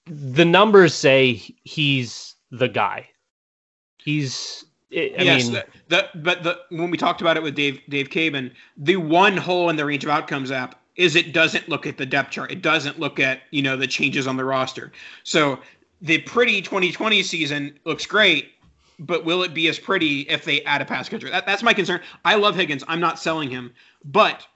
the 0.06 0.44
numbers 0.44 0.94
say 0.94 1.34
he's 1.64 2.34
the 2.50 2.68
guy. 2.68 3.08
He's. 3.98 4.64
I 4.92 5.10
yes, 5.18 5.44
mean, 5.44 5.54
the, 5.54 5.66
the, 5.88 6.08
but 6.20 6.44
the 6.44 6.60
when 6.70 6.88
we 6.88 6.96
talked 6.96 7.20
about 7.20 7.36
it 7.36 7.42
with 7.42 7.56
Dave 7.56 7.80
Dave 7.88 8.10
Caban, 8.10 8.52
the 8.76 8.96
one 8.96 9.36
hole 9.36 9.68
in 9.68 9.76
the 9.76 9.84
range 9.84 10.04
of 10.04 10.10
outcomes 10.10 10.52
app 10.52 10.80
is 10.94 11.16
it 11.16 11.32
doesn't 11.32 11.68
look 11.68 11.84
at 11.84 11.96
the 11.96 12.06
depth 12.06 12.30
chart. 12.30 12.52
It 12.52 12.62
doesn't 12.62 13.00
look 13.00 13.18
at 13.18 13.42
you 13.50 13.62
know 13.62 13.76
the 13.76 13.88
changes 13.88 14.28
on 14.28 14.36
the 14.36 14.44
roster. 14.44 14.92
So 15.24 15.58
the 16.00 16.18
pretty 16.18 16.62
2020 16.62 17.22
season 17.24 17.78
looks 17.84 18.06
great, 18.06 18.52
but 19.00 19.24
will 19.24 19.42
it 19.42 19.52
be 19.52 19.66
as 19.68 19.78
pretty 19.78 20.20
if 20.22 20.44
they 20.44 20.62
add 20.62 20.80
a 20.80 20.84
pass 20.84 21.08
catcher? 21.08 21.30
That, 21.30 21.46
that's 21.46 21.62
my 21.62 21.74
concern. 21.74 22.00
I 22.24 22.36
love 22.36 22.54
Higgins. 22.54 22.84
I'm 22.86 23.00
not 23.00 23.18
selling 23.18 23.50
him, 23.50 23.72
but 24.04 24.46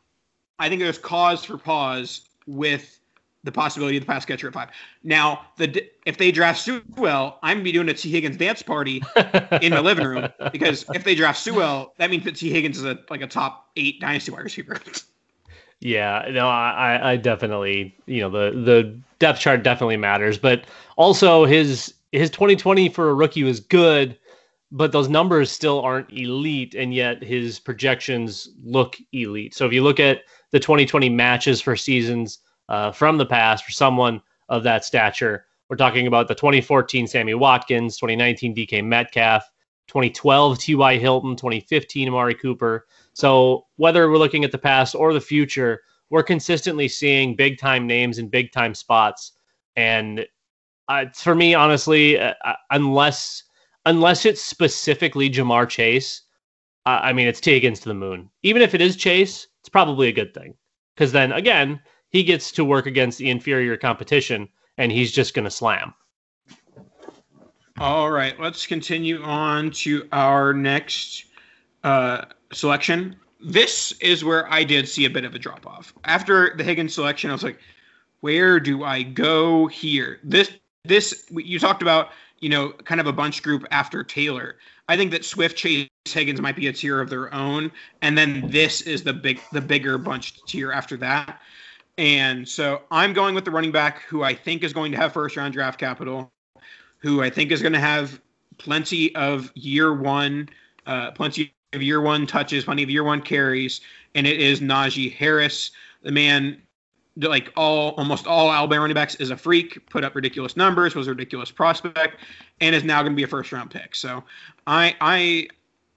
I 0.59 0.69
think 0.69 0.81
there's 0.81 0.99
cause 0.99 1.45
for 1.45 1.59
pause 1.59 2.29
with 2.47 2.98
the 3.45 3.53
possibility 3.53 3.97
of 3.97 4.03
the 4.03 4.07
pass 4.07 4.25
catcher 4.25 4.49
at 4.49 4.55
five. 4.55 4.71
Now, 5.05 5.47
the 5.57 5.89
if 6.07 6.19
they 6.19 6.33
draft 6.33 6.61
Sewell, 6.61 7.39
I'm 7.43 7.59
gonna 7.59 7.65
be 7.65 7.73
doing 7.73 7.89
a 7.89 7.95
Tee 7.95 8.11
Higgins 8.11 8.37
dance 8.37 8.63
party 8.63 9.03
in 9.63 9.73
my 9.73 9.81
living 9.81 10.07
room 10.07 10.29
because 10.53 10.85
if 10.95 11.05
they 11.05 11.15
draft 11.15 11.41
Sewell, 11.41 11.95
that 11.99 12.11
means 12.11 12.25
that 12.25 12.37
Tee 12.37 12.51
Higgins 12.51 12.79
is 12.79 12.85
a 12.85 12.99
like 13.11 13.23
a 13.23 13.27
top 13.27 13.71
eight 13.77 14.01
dynasty 14.01 14.33
wide 14.33 14.45
receiver. 14.45 14.81
Yeah, 15.81 16.27
no, 16.33 16.49
I, 16.49 17.13
I 17.13 17.17
definitely, 17.17 17.97
you 18.07 18.21
know, 18.21 18.31
the 18.31 18.59
the 18.59 18.99
depth 19.21 19.39
chart 19.39 19.63
definitely 19.63 19.97
matters, 19.97 20.37
but 20.37 20.65
also 20.97 21.45
his 21.45 21.95
his 22.11 22.31
2020 22.31 22.89
for 22.89 23.11
a 23.11 23.15
rookie 23.15 23.45
was 23.45 23.61
good, 23.61 24.19
but 24.73 24.91
those 24.91 25.09
numbers 25.09 25.53
still 25.53 25.81
aren't 25.81 26.13
elite, 26.13 26.75
and 26.75 26.93
yet 26.93 27.23
his 27.23 27.61
projections 27.61 28.49
look 28.65 28.97
elite. 29.13 29.55
So 29.55 29.67
if 29.67 29.73
you 29.73 29.85
look 29.85 30.01
at 30.01 30.23
the 30.51 30.59
2020 30.59 31.09
matches 31.11 31.61
for 31.61 31.77
seasons 31.77 32.41
uh, 32.69 32.93
from 32.93 33.19
the 33.19 33.27
past 33.27 33.65
for 33.65 33.73
someone 33.73 34.21
of 34.49 34.63
that 34.63 34.85
stature, 34.85 35.47
we're 35.69 35.77
talking 35.77 36.07
about 36.07 36.29
the 36.29 36.35
2014 36.35 37.07
Sammy 37.07 37.35
Watkins, 37.35 37.99
2019 37.99 38.55
DK 38.55 38.85
Metcalf, 38.85 39.45
2012 39.89 40.59
T.Y. 40.59 40.99
Hilton, 40.99 41.37
2015 41.37 42.09
Amari 42.09 42.35
Cooper. 42.35 42.87
So 43.13 43.67
whether 43.77 44.09
we're 44.09 44.19
looking 44.19 44.45
at 44.45 44.53
the 44.53 44.59
past 44.59 44.95
or 44.95 45.13
the 45.13 45.21
future, 45.21 45.83
we're 46.11 46.23
consistently 46.23 46.89
seeing 46.89 47.37
big 47.37 47.59
time 47.59 47.87
names 47.87 48.19
in 48.19 48.29
big 48.29 48.53
time 48.53 48.75
spots. 48.75 49.33
And 49.77 50.27
uh, 50.89 51.07
for 51.15 51.35
me, 51.35 51.55
honestly, 51.55 52.19
uh, 52.19 52.35
uh 52.45 52.55
unless 52.71 53.45
unless 53.85 54.25
it's 54.25 54.43
specifically 54.43 55.31
Ja'Marr 55.31 55.69
Chase, 55.69 56.23
uh, 56.87 57.01
I 57.03 57.13
mean, 57.13 57.29
it's 57.29 57.41
Tee 57.41 57.53
Higgins 57.53 57.81
to 57.81 57.89
the 57.89 57.95
moon. 57.95 58.31
Even 58.43 58.63
if 58.63 58.75
it 58.75 58.81
is 58.81 58.97
Chase, 58.97 59.49
it's 59.61 59.69
probably 59.69 60.09
a 60.09 60.13
good 60.13 60.33
thing 60.33 60.55
because 60.95 61.13
then 61.13 61.33
again, 61.33 61.81
he 62.11 62.23
gets 62.23 62.51
to 62.53 62.65
work 62.65 62.87
against 62.87 63.19
the 63.19 63.31
inferior 63.31 63.77
competition 63.77 64.49
and 64.77 64.93
he's 64.93 65.13
just 65.13 65.35
going 65.35 65.45
to 65.45 65.51
slam. 65.51 65.93
All 67.79 68.11
right, 68.11 68.39
let's 68.41 68.67
continue 68.67 69.23
on 69.23 69.71
to 69.71 70.09
our 70.11 70.53
next 70.53 71.27
uh, 71.85 72.25
selection. 72.53 73.17
This 73.41 73.93
is 74.01 74.25
where 74.25 74.53
I 74.53 74.65
did 74.65 74.89
see 74.89 75.05
a 75.05 75.11
bit 75.11 75.25
of 75.25 75.35
a 75.35 75.39
drop 75.39 75.65
off. 75.67 75.95
After 76.05 76.55
the 76.57 76.65
Higgins 76.65 76.95
selection, 76.95 77.31
I 77.31 77.35
was 77.35 77.45
like, 77.45 77.61
where 78.21 78.59
do 78.59 78.83
I 78.83 79.03
go 79.03 79.69
here? 79.69 80.19
This 80.25 80.51
this 80.85 81.27
you 81.31 81.61
talked 81.61 81.83
about, 81.83 82.09
you 82.41 82.49
know, 82.49 82.71
kind 82.71 83.01
of 83.01 83.07
a 83.07 83.13
bunch 83.13 83.45
group 83.45 83.65
after 83.71 84.03
Taylor. 84.03 84.57
I 84.89 84.97
think 84.97 85.13
that 85.13 85.25
Swift, 85.25 85.57
Chase, 85.57 85.89
Higgins 86.05 86.41
might 86.41 86.57
be 86.57 86.67
a 86.67 86.73
tier 86.73 87.01
of 87.01 87.11
their 87.11 87.33
own, 87.33 87.71
and 88.03 88.19
then 88.19 88.51
this 88.51 88.81
is 88.81 89.05
the 89.05 89.13
big 89.13 89.41
the 89.53 89.61
bigger 89.61 89.99
bunch 89.99 90.43
tier 90.47 90.73
after 90.73 90.97
that. 90.97 91.41
And 91.99 92.49
so 92.49 92.83
I'm 92.93 93.13
going 93.13 93.35
with 93.35 93.45
the 93.45 93.51
running 93.51 93.73
back 93.73 94.03
who 94.03 94.23
I 94.23 94.33
think 94.33 94.63
is 94.63 94.73
going 94.73 94.93
to 94.93 94.97
have 94.97 95.13
first 95.13 95.37
round 95.37 95.53
draft 95.53 95.81
capital, 95.81 96.31
who 96.99 97.23
I 97.23 97.29
think 97.29 97.51
is 97.51 97.61
going 97.61 97.73
to 97.73 97.81
have 97.81 98.21
plenty 98.59 99.15
of 99.17 99.51
year 99.55 99.93
one, 99.93 100.49
uh, 100.87 101.11
plenty 101.11 101.53
of 101.73 101.83
year 101.83 102.01
one 102.01 102.25
touches, 102.25 102.65
plenty 102.65 102.85
of 102.85 102.91
year 102.91 103.03
one 103.03 103.21
carries, 103.21 103.81
and 104.15 104.29
it 104.29 104.41
is 104.41 104.61
Najee 104.61 105.13
Harris. 105.13 105.73
The 106.03 106.13
man, 106.13 106.63
that 107.17 107.31
like 107.31 107.53
all 107.57 107.91
almost 107.97 108.29
all 108.29 108.53
Alabama 108.53 108.83
running 108.83 108.95
backs, 108.95 109.17
is 109.17 109.31
a 109.31 109.37
freak. 109.37 109.91
Put 109.91 110.05
up 110.05 110.15
ridiculous 110.15 110.57
numbers, 110.57 110.95
was 110.95 111.09
a 111.09 111.11
ridiculous 111.11 111.51
prospect, 111.51 112.19
and 112.61 112.77
is 112.77 112.85
now 112.85 113.03
going 113.03 113.13
to 113.13 113.17
be 113.17 113.25
a 113.25 113.29
first 113.29 113.51
round 113.51 113.73
pick. 113.73 113.97
So 113.97 114.23
I 114.69 114.95
I 115.01 115.49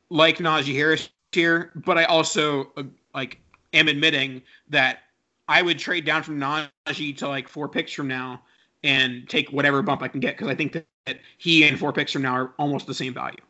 like 0.10 0.40
Najee 0.40 0.74
Harris 0.74 1.10
here, 1.32 1.72
but 1.76 2.00
I 2.00 2.06
also 2.06 2.72
uh, 2.76 2.84
like 3.14 3.40
am 3.74 3.88
admitting 3.88 4.42
that 4.70 5.04
I 5.48 5.62
would 5.62 5.80
trade 5.80 6.06
down 6.06 6.24
from 6.24 6.40
Najee 6.40 7.18
to 7.18 7.28
like 7.28 7.48
four 7.48 7.68
picks 7.68 7.92
from 7.92 8.08
now 8.08 8.42
and 8.84 9.28
take 9.28 9.50
whatever 9.52 9.82
bump 9.82 10.02
I 10.02 10.08
can 10.08 10.20
get 10.20 10.36
because 10.36 10.48
I 10.48 10.56
think 10.56 10.74
that 10.74 11.20
he 11.38 11.64
and 11.64 11.80
four 11.80 11.94
picks 11.94 12.12
from 12.12 12.22
now 12.22 12.34
are 12.34 12.54
almost 12.58 12.88
the 12.88 12.94
same 12.94 13.14
value. 13.14 13.42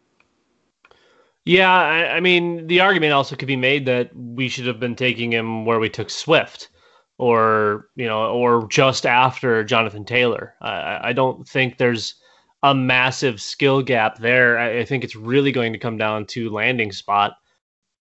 Yeah, 1.46 1.74
I, 1.74 2.18
I, 2.18 2.20
mean, 2.20 2.68
the 2.68 2.82
argument 2.82 3.14
also 3.14 3.36
could 3.36 3.48
be 3.48 3.56
made 3.56 3.86
that 3.88 4.16
we 4.16 4.48
should 4.48 4.68
have 4.68 4.80
been 4.80 4.96
taking 4.96 5.32
him 5.32 5.66
where 5.66 5.80
we 5.80 5.90
took 5.90 6.10
Swift, 6.10 6.70
or 7.18 7.88
you 7.96 8.06
know, 8.06 8.32
or 8.32 8.68
just 8.68 9.06
after 9.06 9.64
Jonathan 9.64 10.06
Taylor. 10.06 10.54
I, 10.62 11.10
I 11.10 11.14
don't 11.14 11.48
think 11.48 11.78
there's 11.78 12.16
a 12.64 12.76
massive 12.76 13.42
skill 13.42 13.82
gap 13.82 14.20
there. 14.20 14.60
I, 14.60 14.80
I 14.80 14.86
think 14.86 15.04
it's 15.04 15.16
really 15.16 15.52
going 15.52 15.74
to 15.74 15.80
come 15.80 15.98
down 15.98 16.28
to 16.28 16.52
landing 16.52 16.92
spot. 16.92 17.34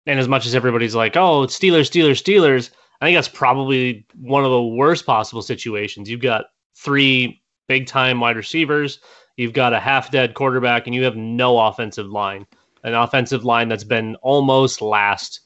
And 0.06 0.20
as 0.20 0.28
much 0.28 0.46
as 0.46 0.54
everybody's 0.54 0.96
like, 0.96 1.16
"Oh, 1.16 1.44
it's 1.44 1.58
Steelers, 1.58 1.90
Steelers, 1.90 2.22
Steelers," 2.22 2.72
I 3.04 3.08
think 3.08 3.18
that's 3.18 3.28
probably 3.28 4.06
one 4.22 4.46
of 4.46 4.52
the 4.52 4.64
worst 4.64 5.06
possible 5.06 5.42
situations. 5.42 6.10
You've 6.10 6.22
got 6.22 6.46
three 6.74 7.44
big 7.68 7.86
time 7.86 8.22
wide 8.22 8.38
receivers, 8.38 9.00
you've 9.36 9.52
got 9.52 9.74
a 9.74 9.80
half 9.82 10.10
dead 10.10 10.36
quarterback, 10.36 10.88
and 10.88 10.96
you 10.96 11.04
have 11.04 11.18
no 11.18 11.60
offensive 11.60 12.08
line. 12.08 12.48
An 12.86 12.94
offensive 12.94 13.44
line 13.44 13.68
that's 13.68 13.84
been 13.84 14.16
almost 14.22 14.82
last 14.82 15.42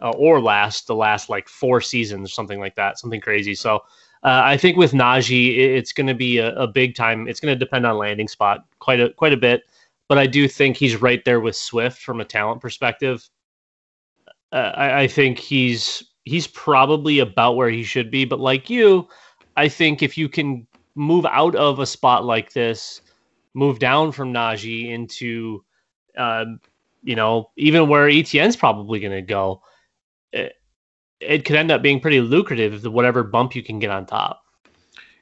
uh, 0.00 0.10
or 0.10 0.40
last 0.40 0.86
the 0.86 0.94
last 0.94 1.28
like 1.28 1.48
four 1.48 1.80
seasons, 1.80 2.32
something 2.32 2.60
like 2.60 2.76
that, 2.76 3.00
something 3.00 3.20
crazy. 3.20 3.56
So 3.56 3.78
uh, 4.22 4.42
I 4.44 4.56
think 4.56 4.76
with 4.76 4.92
Najee, 4.92 5.58
it's 5.58 5.92
going 5.92 6.06
to 6.06 6.14
be 6.14 6.38
a, 6.38 6.54
a, 6.54 6.68
big 6.68 6.94
time. 6.94 7.26
It's 7.26 7.40
going 7.40 7.52
to 7.52 7.58
depend 7.58 7.86
on 7.86 7.98
landing 7.98 8.28
spot 8.28 8.66
quite 8.78 9.00
a 9.00 9.10
quite 9.14 9.32
a 9.32 9.36
bit, 9.36 9.64
but 10.08 10.16
I 10.16 10.28
do 10.28 10.46
think 10.46 10.76
he's 10.76 11.02
right 11.02 11.24
there 11.24 11.40
with 11.40 11.56
Swift 11.56 12.02
from 12.02 12.20
a 12.20 12.24
talent 12.24 12.60
perspective. 12.60 13.28
Uh, 14.52 14.72
I, 14.76 15.00
I 15.00 15.06
think 15.08 15.38
he's 15.38 16.04
he's 16.24 16.46
probably 16.46 17.18
about 17.18 17.56
where 17.56 17.70
he 17.70 17.82
should 17.82 18.10
be. 18.10 18.24
But 18.24 18.40
like 18.40 18.70
you, 18.70 19.08
I 19.56 19.68
think 19.68 20.02
if 20.02 20.16
you 20.16 20.28
can 20.28 20.66
move 20.94 21.26
out 21.26 21.54
of 21.54 21.78
a 21.78 21.86
spot 21.86 22.24
like 22.24 22.52
this, 22.52 23.00
move 23.54 23.78
down 23.78 24.12
from 24.12 24.32
Najee 24.32 24.90
into, 24.90 25.64
uh, 26.16 26.44
you 27.02 27.16
know, 27.16 27.50
even 27.56 27.88
where 27.88 28.08
ETN's 28.08 28.56
probably 28.56 29.00
going 29.00 29.12
to 29.12 29.22
go, 29.22 29.62
it, 30.32 30.54
it 31.20 31.44
could 31.44 31.56
end 31.56 31.70
up 31.70 31.82
being 31.82 32.00
pretty 32.00 32.20
lucrative, 32.20 32.84
whatever 32.84 33.22
bump 33.22 33.54
you 33.54 33.62
can 33.62 33.78
get 33.78 33.90
on 33.90 34.06
top. 34.06 34.42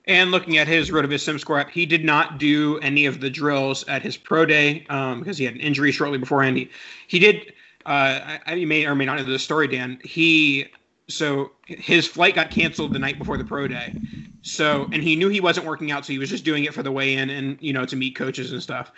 And 0.07 0.31
looking 0.31 0.57
at 0.57 0.67
his 0.67 0.91
RotoViz 0.91 1.21
Sim 1.21 1.39
Score 1.39 1.61
app, 1.61 1.71
he 1.71 1.85
did 1.85 2.03
not 2.03 2.39
do 2.39 2.79
any 2.79 3.05
of 3.05 3.21
the 3.21 3.29
drills 3.29 3.87
at 3.89 4.01
his 4.01 4.17
pro 4.17 4.47
day 4.47 4.87
um, 4.89 5.19
because 5.19 5.37
he 5.37 5.45
had 5.45 5.55
an 5.55 5.61
injury 5.61 5.93
shortly 5.93 6.17
beforehand. 6.17 6.57
He, 6.57 6.71
he 7.09 7.19
did. 7.19 7.53
Uh, 7.85 8.39
I, 8.47 8.55
you 8.55 8.67
may 8.67 8.87
or 8.87 8.95
may 8.95 9.05
not 9.05 9.19
know 9.19 9.25
the 9.25 9.39
story, 9.39 9.69
Dan. 9.69 9.99
He 10.03 10.67
so 11.09 11.53
his 11.67 12.07
flight 12.07 12.35
got 12.35 12.51
canceled 12.51 12.93
the 12.93 12.99
night 12.99 13.19
before 13.19 13.39
the 13.39 13.45
pro 13.45 13.67
day. 13.67 13.95
So 14.43 14.89
and 14.93 15.03
he 15.03 15.17
knew 15.17 15.29
he 15.29 15.41
wasn't 15.41 15.67
working 15.67 15.91
out, 15.91 16.05
so 16.05 16.13
he 16.13 16.19
was 16.19 16.31
just 16.31 16.45
doing 16.45 16.65
it 16.65 16.75
for 16.75 16.83
the 16.83 16.93
weigh 16.93 17.15
in 17.15 17.31
and 17.31 17.59
you 17.61 17.73
know 17.73 17.85
to 17.87 17.97
meet 17.97 18.15
coaches 18.15 18.53
and 18.53 18.63
stuff. 18.63 18.93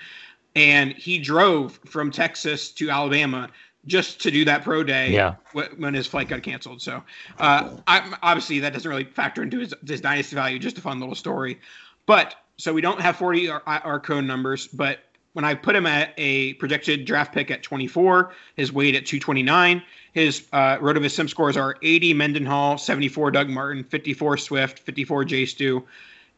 And 0.57 0.93
he 0.93 1.19
drove 1.19 1.79
from 1.87 2.11
Texas 2.11 2.71
to 2.73 2.91
Alabama 2.91 3.49
just 3.87 4.21
to 4.21 4.31
do 4.31 4.45
that 4.45 4.63
pro 4.63 4.83
day 4.83 5.11
yeah. 5.11 5.37
when 5.77 5.95
his 5.95 6.07
flight 6.07 6.29
got 6.29 6.43
canceled. 6.43 6.83
So 6.83 7.03
uh, 7.39 7.77
I, 7.87 8.15
obviously 8.23 8.59
that 8.61 8.73
doesn't 8.73 8.89
really 8.89 9.05
factor 9.05 9.43
into 9.43 9.59
his, 9.61 9.73
his 9.87 10.01
dynasty 10.01 10.37
value. 10.37 10.59
Just 10.59 10.77
a 10.77 10.81
fun 10.81 11.01
little 11.01 11.15
story. 11.15 11.59
But 12.05 12.35
so 12.57 12.75
we 12.75 12.83
don't 12.83 13.01
have 13.01 13.17
40 13.17 13.49
our, 13.49 13.63
our 13.67 14.01
code 14.01 14.25
numbers, 14.25 14.67
but 14.67 15.05
when 15.33 15.45
I 15.45 15.55
put 15.55 15.77
him 15.77 15.87
at 15.87 16.13
a 16.19 16.55
projected 16.55 17.05
draft 17.05 17.33
pick 17.33 17.51
at 17.51 17.63
24, 17.63 18.33
his 18.57 18.73
weight 18.73 18.95
at 18.95 19.07
229, 19.07 19.83
his 20.13 20.47
uh, 20.53 20.77
RotoViz 20.79 21.13
sim 21.13 21.29
scores 21.29 21.57
are 21.57 21.77
80 21.83 22.15
Mendenhall, 22.15 22.79
74 22.79 23.31
Doug 23.31 23.49
Martin, 23.49 23.85
54 23.85 24.37
Swift, 24.37 24.79
54 24.81 25.25
J 25.25 25.47
Stu, 25.47 25.87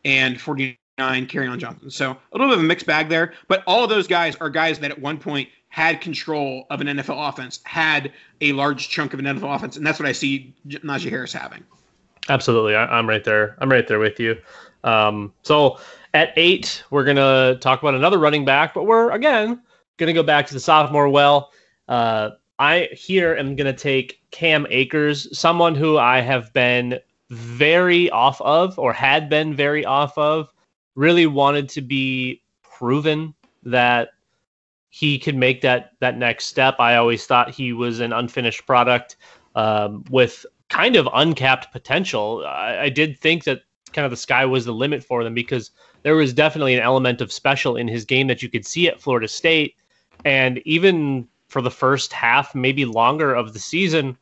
and 0.04 0.40
49 0.40 0.76
Kerryon 0.98 1.58
Johnson. 1.58 1.90
So 1.90 2.10
a 2.10 2.16
little 2.32 2.48
bit 2.48 2.58
of 2.58 2.64
a 2.64 2.66
mixed 2.66 2.86
bag 2.86 3.08
there, 3.08 3.34
but 3.48 3.62
all 3.66 3.86
those 3.86 4.06
guys 4.06 4.36
are 4.36 4.50
guys 4.50 4.78
that 4.80 4.90
at 4.90 5.00
one 5.00 5.18
point 5.18 5.48
had 5.68 6.02
control 6.02 6.66
of 6.68 6.82
an 6.82 6.86
NFL 6.86 7.28
offense, 7.30 7.60
had 7.64 8.12
a 8.42 8.52
large 8.52 8.90
chunk 8.90 9.14
of 9.14 9.20
an 9.20 9.24
NFL 9.24 9.56
offense, 9.56 9.76
and 9.76 9.86
that's 9.86 9.98
what 9.98 10.06
I 10.06 10.12
see 10.12 10.54
Najee 10.66 11.08
Harris 11.08 11.32
having. 11.32 11.64
Absolutely, 12.28 12.76
I, 12.76 12.98
am 12.98 13.08
right 13.08 13.24
there. 13.24 13.56
I'm 13.58 13.70
right 13.70 13.88
there 13.88 13.98
with 13.98 14.20
you. 14.20 14.36
Um, 14.84 15.32
so 15.42 15.78
at 16.14 16.32
eight, 16.36 16.84
we're 16.90 17.04
gonna 17.04 17.56
talk 17.56 17.80
about 17.80 17.94
another 17.94 18.18
running 18.18 18.44
back, 18.44 18.74
but 18.74 18.84
we're 18.84 19.10
again 19.12 19.62
gonna 19.96 20.12
go 20.12 20.22
back 20.22 20.46
to 20.48 20.54
the 20.54 20.60
sophomore 20.60 21.08
well. 21.08 21.52
Uh, 21.88 22.30
I 22.62 22.88
here 22.92 23.34
am 23.34 23.56
gonna 23.56 23.72
take 23.72 24.20
Cam 24.30 24.68
Akers, 24.70 25.36
someone 25.36 25.74
who 25.74 25.98
I 25.98 26.20
have 26.20 26.52
been 26.52 27.00
very 27.28 28.08
off 28.10 28.40
of 28.40 28.78
or 28.78 28.92
had 28.92 29.28
been 29.28 29.52
very 29.52 29.84
off 29.84 30.16
of. 30.16 30.48
Really 30.94 31.26
wanted 31.26 31.68
to 31.70 31.80
be 31.80 32.40
proven 32.62 33.34
that 33.64 34.10
he 34.90 35.18
could 35.18 35.34
make 35.34 35.60
that 35.62 35.94
that 35.98 36.16
next 36.16 36.46
step. 36.46 36.76
I 36.78 36.94
always 36.94 37.26
thought 37.26 37.50
he 37.50 37.72
was 37.72 37.98
an 37.98 38.12
unfinished 38.12 38.64
product 38.64 39.16
um, 39.56 40.04
with 40.08 40.46
kind 40.68 40.94
of 40.94 41.08
uncapped 41.12 41.72
potential. 41.72 42.44
I, 42.46 42.82
I 42.82 42.88
did 42.90 43.18
think 43.18 43.42
that 43.42 43.62
kind 43.92 44.04
of 44.04 44.12
the 44.12 44.16
sky 44.16 44.44
was 44.44 44.66
the 44.66 44.72
limit 44.72 45.02
for 45.02 45.24
them 45.24 45.34
because 45.34 45.72
there 46.04 46.14
was 46.14 46.32
definitely 46.32 46.74
an 46.74 46.80
element 46.80 47.20
of 47.20 47.32
special 47.32 47.74
in 47.74 47.88
his 47.88 48.04
game 48.04 48.28
that 48.28 48.40
you 48.40 48.48
could 48.48 48.64
see 48.64 48.86
at 48.86 49.00
Florida 49.00 49.26
State. 49.26 49.74
And 50.24 50.62
even 50.64 51.26
for 51.52 51.62
the 51.62 51.70
first 51.70 52.12
half, 52.12 52.54
maybe 52.54 52.84
longer 52.84 53.34
of 53.34 53.52
the 53.52 53.58
season, 53.58 54.16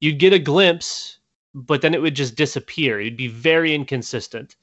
you'd 0.00 0.18
get 0.18 0.32
a 0.32 0.38
glimpse, 0.38 1.18
but 1.54 1.82
then 1.82 1.94
it 1.94 2.00
would 2.00 2.16
just 2.16 2.34
disappear. 2.34 3.00
It'd 3.00 3.16
be 3.16 3.28
very 3.28 3.74
inconsistent. 3.74 4.56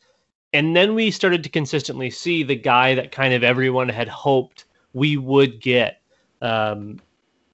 And 0.53 0.75
then 0.75 0.95
we 0.95 1.11
started 1.11 1.43
to 1.43 1.49
consistently 1.49 2.09
see 2.09 2.43
the 2.43 2.55
guy 2.55 2.95
that 2.95 3.11
kind 3.11 3.33
of 3.33 3.43
everyone 3.43 3.87
had 3.87 4.09
hoped 4.09 4.65
we 4.93 5.15
would 5.15 5.61
get. 5.61 6.01
Um, 6.41 6.99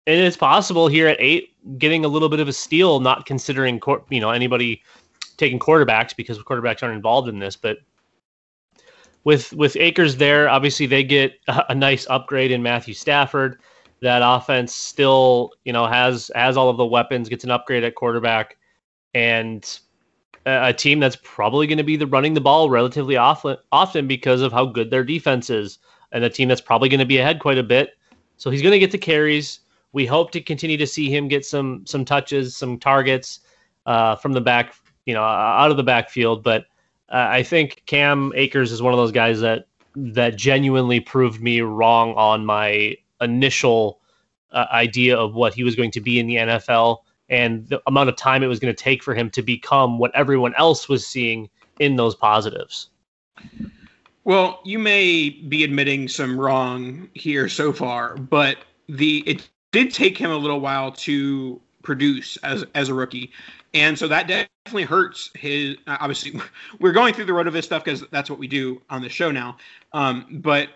and 0.07 0.21
it's 0.21 0.37
possible 0.37 0.87
here 0.87 1.07
at 1.07 1.17
eight, 1.19 1.53
getting 1.77 2.05
a 2.05 2.07
little 2.07 2.29
bit 2.29 2.39
of 2.39 2.47
a 2.47 2.53
steal, 2.53 3.01
not 3.01 3.25
considering 3.25 3.79
cor- 3.79 4.05
you 4.09 4.21
know 4.21 4.31
anybody 4.31 4.81
taking 5.35 5.59
quarterbacks 5.59 6.15
because 6.15 6.39
quarterbacks 6.39 6.81
aren't 6.81 6.95
involved 6.95 7.27
in 7.27 7.39
this, 7.39 7.57
but 7.57 7.79
with 9.25 9.51
with 9.53 9.75
Akers 9.75 10.15
there, 10.15 10.47
obviously 10.47 10.85
they 10.85 11.03
get 11.03 11.33
a, 11.49 11.65
a 11.69 11.75
nice 11.75 12.07
upgrade 12.09 12.51
in 12.51 12.63
Matthew 12.63 12.93
Stafford. 12.93 13.59
That 14.01 14.21
offense 14.23 14.75
still, 14.75 15.53
you 15.65 15.73
know, 15.73 15.87
has 15.87 16.29
has 16.35 16.55
all 16.55 16.69
of 16.69 16.77
the 16.77 16.85
weapons, 16.85 17.29
gets 17.29 17.43
an 17.43 17.51
upgrade 17.51 17.83
at 17.83 17.95
quarterback, 17.95 18.57
and 19.13 19.67
a, 20.45 20.71
team 20.71 20.99
that's 20.99 21.17
probably 21.23 21.67
going 21.67 21.79
to 21.79 21.83
be 21.83 21.97
the 21.97 22.07
running 22.07 22.33
the 22.33 22.41
ball 22.41 22.69
relatively 22.69 23.17
often, 23.17 23.57
often 23.71 24.07
because 24.07 24.41
of 24.41 24.53
how 24.53 24.65
good 24.65 24.91
their 24.91 25.03
defense 25.03 25.49
is, 25.49 25.79
and 26.11 26.23
a 26.23 26.29
team 26.29 26.47
that's 26.47 26.61
probably 26.61 26.89
going 26.89 26.99
to 26.99 27.05
be 27.05 27.17
ahead 27.17 27.39
quite 27.39 27.57
a 27.57 27.63
bit. 27.63 27.97
So 28.37 28.49
he's 28.51 28.61
going 28.61 28.71
to 28.71 28.79
get 28.79 28.91
the 28.91 28.97
carries. 28.99 29.61
We 29.93 30.05
hope 30.05 30.31
to 30.31 30.41
continue 30.41 30.77
to 30.77 30.87
see 30.87 31.09
him 31.09 31.27
get 31.27 31.45
some 31.45 31.85
some 31.85 32.05
touches, 32.05 32.55
some 32.55 32.77
targets 32.77 33.39
uh, 33.87 34.15
from 34.15 34.33
the 34.33 34.41
back, 34.41 34.75
you 35.05 35.13
know, 35.13 35.23
out 35.23 35.71
of 35.71 35.77
the 35.77 35.83
backfield, 35.83 36.43
but 36.43 36.65
uh, 37.09 37.27
I 37.29 37.43
think 37.43 37.83
Cam 37.85 38.33
Akers 38.35 38.71
is 38.71 38.81
one 38.81 38.93
of 38.93 38.97
those 38.97 39.11
guys 39.11 39.39
that 39.41 39.67
that 39.95 40.35
genuinely 40.35 40.99
proved 40.99 41.41
me 41.41 41.61
wrong 41.61 42.13
on 42.15 42.45
my 42.45 42.95
initial 43.21 43.99
uh, 44.51 44.65
idea 44.71 45.17
of 45.17 45.35
what 45.35 45.53
he 45.53 45.63
was 45.63 45.75
going 45.75 45.91
to 45.91 46.01
be 46.01 46.19
in 46.19 46.27
the 46.27 46.35
NFL. 46.35 46.99
and 47.29 47.67
the 47.67 47.81
amount 47.87 48.07
of 48.07 48.15
time 48.15 48.41
it 48.41 48.47
was 48.47 48.59
going 48.59 48.73
to 48.73 48.83
take 48.83 49.03
for 49.03 49.13
him 49.13 49.29
to 49.29 49.41
become 49.41 49.99
what 49.99 50.15
everyone 50.15 50.53
else 50.55 50.87
was 50.87 51.05
seeing 51.05 51.49
in 51.79 51.97
those 51.97 52.15
positives. 52.15 52.89
Well, 54.23 54.59
you 54.65 54.79
may 54.79 55.29
be 55.29 55.63
admitting 55.63 56.07
some 56.07 56.39
wrong 56.39 57.09
here 57.13 57.47
so 57.47 57.71
far, 57.71 58.15
but 58.17 58.57
the 58.89 59.23
it 59.25 59.47
did 59.71 59.93
take 59.93 60.17
him 60.17 60.31
a 60.31 60.37
little 60.37 60.59
while 60.59 60.91
to 60.91 61.61
produce 61.81 62.35
as 62.37 62.65
as 62.75 62.89
a 62.89 62.93
rookie, 62.93 63.31
and 63.73 63.97
so 63.97 64.07
that 64.09 64.27
definitely 64.27 64.83
hurts 64.83 65.31
his. 65.35 65.77
Obviously, 65.87 66.41
we're 66.79 66.91
going 66.91 67.13
through 67.13 67.25
the 67.25 67.31
RotoViz 67.31 67.63
stuff 67.63 67.85
because 67.85 68.03
that's 68.11 68.29
what 68.29 68.37
we 68.37 68.47
do 68.47 68.81
on 68.89 69.01
the 69.01 69.07
show 69.09 69.31
now. 69.31 69.57
Um, 69.93 70.25
but 70.41 70.69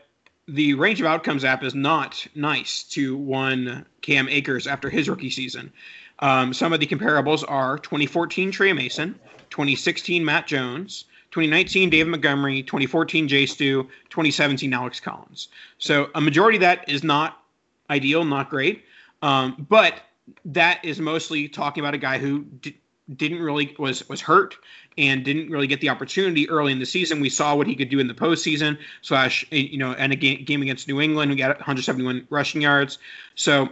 the 0.47 0.73
range 0.73 0.99
of 0.99 1.07
outcomes 1.07 1.45
app 1.45 1.63
is 1.63 1.75
not 1.75 2.25
nice 2.35 2.83
to 2.83 3.15
one 3.17 3.85
Cam 4.01 4.27
Akers 4.29 4.67
after 4.67 4.89
his 4.89 5.07
rookie 5.07 5.29
season. 5.29 5.71
Um, 6.19 6.53
some 6.53 6.73
of 6.73 6.79
the 6.79 6.87
comparables 6.87 7.43
are 7.47 7.77
2014 7.79 8.51
Tre 8.51 8.73
Mason, 8.73 9.19
2016 9.49 10.23
Matt 10.23 10.47
Jones, 10.47 11.05
2019 11.31 11.89
David 11.89 12.09
Montgomery, 12.11 12.61
2014 12.63 13.27
Jay 13.27 13.45
Stu, 13.45 13.83
2017 14.09 14.73
Alex 14.73 14.99
Collins. 14.99 15.47
So 15.77 16.09
a 16.15 16.21
majority 16.21 16.57
of 16.57 16.61
that 16.61 16.87
is 16.89 17.03
not 17.03 17.43
ideal, 17.89 18.25
not 18.25 18.49
great, 18.49 18.83
um, 19.21 19.65
but 19.69 20.01
that 20.45 20.83
is 20.83 20.99
mostly 20.99 21.47
talking 21.47 21.81
about 21.83 21.93
a 21.93 21.97
guy 21.97 22.17
who 22.17 22.43
d- 22.61 22.77
didn't 23.15 23.41
really 23.41 23.75
was 23.79 24.07
was 24.07 24.21
hurt 24.21 24.55
and 24.97 25.23
didn't 25.23 25.49
really 25.49 25.67
get 25.67 25.81
the 25.81 25.89
opportunity 25.89 26.49
early 26.49 26.71
in 26.71 26.79
the 26.79 26.85
season. 26.85 27.19
We 27.21 27.29
saw 27.29 27.55
what 27.55 27.67
he 27.67 27.75
could 27.75 27.89
do 27.89 27.99
in 27.99 28.07
the 28.07 28.13
postseason 28.13 28.77
slash 29.01 29.45
you 29.51 29.77
know 29.77 29.93
and 29.93 30.11
a 30.11 30.15
game, 30.15 30.61
against 30.61 30.87
New 30.87 31.01
England, 31.01 31.31
we 31.31 31.37
got 31.37 31.57
171 31.57 32.27
rushing 32.29 32.61
yards. 32.61 32.97
So 33.35 33.69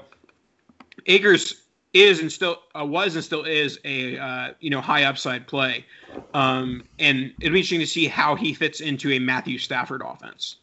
Akers 1.08 1.64
is 1.94 2.20
and 2.20 2.32
still 2.32 2.60
uh, 2.80 2.86
was 2.86 3.16
and 3.16 3.24
still 3.24 3.44
is 3.44 3.80
a 3.84 4.18
uh, 4.18 4.54
you 4.60 4.70
know 4.70 4.82
high 4.82 5.04
upside 5.04 5.48
play, 5.48 5.86
um, 6.34 6.84
and 7.00 7.34
it'll 7.40 7.54
be 7.54 7.60
interesting 7.60 7.80
to 7.80 7.88
see 7.88 8.08
how 8.08 8.36
he 8.36 8.54
fits 8.54 8.80
into 8.80 9.12
a 9.12 9.20
Matthew 9.20 9.58
Stafford 9.58 10.02
offense. 10.06 10.58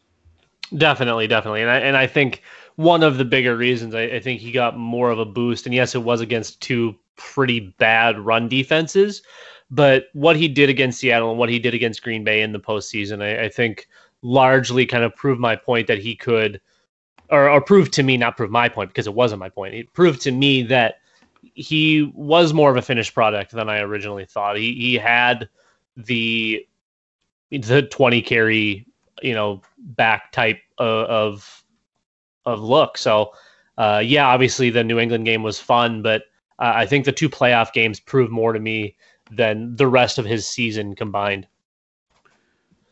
Definitely, 0.76 1.26
definitely, 1.28 1.62
and 1.62 1.70
I, 1.70 1.78
and 1.78 1.96
I 1.96 2.06
think 2.06 2.42
one 2.76 3.02
of 3.02 3.18
the 3.18 3.24
bigger 3.24 3.56
reasons 3.56 3.94
I, 3.94 4.02
I 4.02 4.20
think 4.20 4.40
he 4.40 4.52
got 4.52 4.76
more 4.76 5.10
of 5.10 5.18
a 5.18 5.24
boost, 5.24 5.66
and 5.66 5.74
yes, 5.74 5.94
it 5.94 6.02
was 6.02 6.20
against 6.20 6.60
two 6.60 6.96
pretty 7.16 7.60
bad 7.60 8.18
run 8.18 8.48
defenses, 8.48 9.22
but 9.70 10.06
what 10.12 10.36
he 10.36 10.48
did 10.48 10.68
against 10.68 11.00
Seattle 11.00 11.30
and 11.30 11.38
what 11.38 11.48
he 11.48 11.58
did 11.58 11.74
against 11.74 12.02
Green 12.02 12.24
Bay 12.24 12.42
in 12.42 12.52
the 12.52 12.60
postseason, 12.60 13.22
I, 13.22 13.44
I 13.44 13.48
think 13.48 13.88
largely 14.22 14.86
kind 14.86 15.04
of 15.04 15.14
proved 15.14 15.40
my 15.40 15.56
point 15.56 15.86
that 15.88 15.98
he 15.98 16.14
could, 16.14 16.60
or, 17.30 17.50
or 17.50 17.60
proved 17.60 17.92
to 17.94 18.02
me, 18.02 18.16
not 18.16 18.36
prove 18.36 18.50
my 18.50 18.68
point 18.68 18.90
because 18.90 19.06
it 19.06 19.14
wasn't 19.14 19.40
my 19.40 19.48
point. 19.48 19.74
It 19.74 19.92
proved 19.92 20.20
to 20.22 20.32
me 20.32 20.62
that 20.64 21.00
he 21.54 22.10
was 22.14 22.52
more 22.52 22.70
of 22.70 22.76
a 22.76 22.82
finished 22.82 23.14
product 23.14 23.52
than 23.52 23.68
I 23.68 23.80
originally 23.80 24.24
thought. 24.24 24.56
He 24.56 24.74
he 24.74 24.94
had 24.94 25.48
the 25.96 26.66
the 27.50 27.82
20 27.82 28.22
carry, 28.22 28.86
you 29.22 29.34
know, 29.34 29.62
back 29.78 30.32
type 30.32 30.60
of 30.78 31.64
of, 32.44 32.60
look. 32.60 32.98
So, 32.98 33.32
uh, 33.78 34.02
yeah, 34.04 34.26
obviously 34.26 34.70
the 34.70 34.84
New 34.84 34.98
England 34.98 35.24
game 35.24 35.42
was 35.42 35.58
fun, 35.58 36.02
but 36.02 36.22
uh, 36.58 36.72
I 36.74 36.86
think 36.86 37.04
the 37.04 37.12
two 37.12 37.28
playoff 37.28 37.72
games 37.72 37.98
proved 37.98 38.30
more 38.30 38.52
to 38.52 38.60
me 38.60 38.96
than 39.30 39.76
the 39.76 39.86
rest 39.86 40.18
of 40.18 40.24
his 40.24 40.48
season 40.48 40.94
combined. 40.94 41.46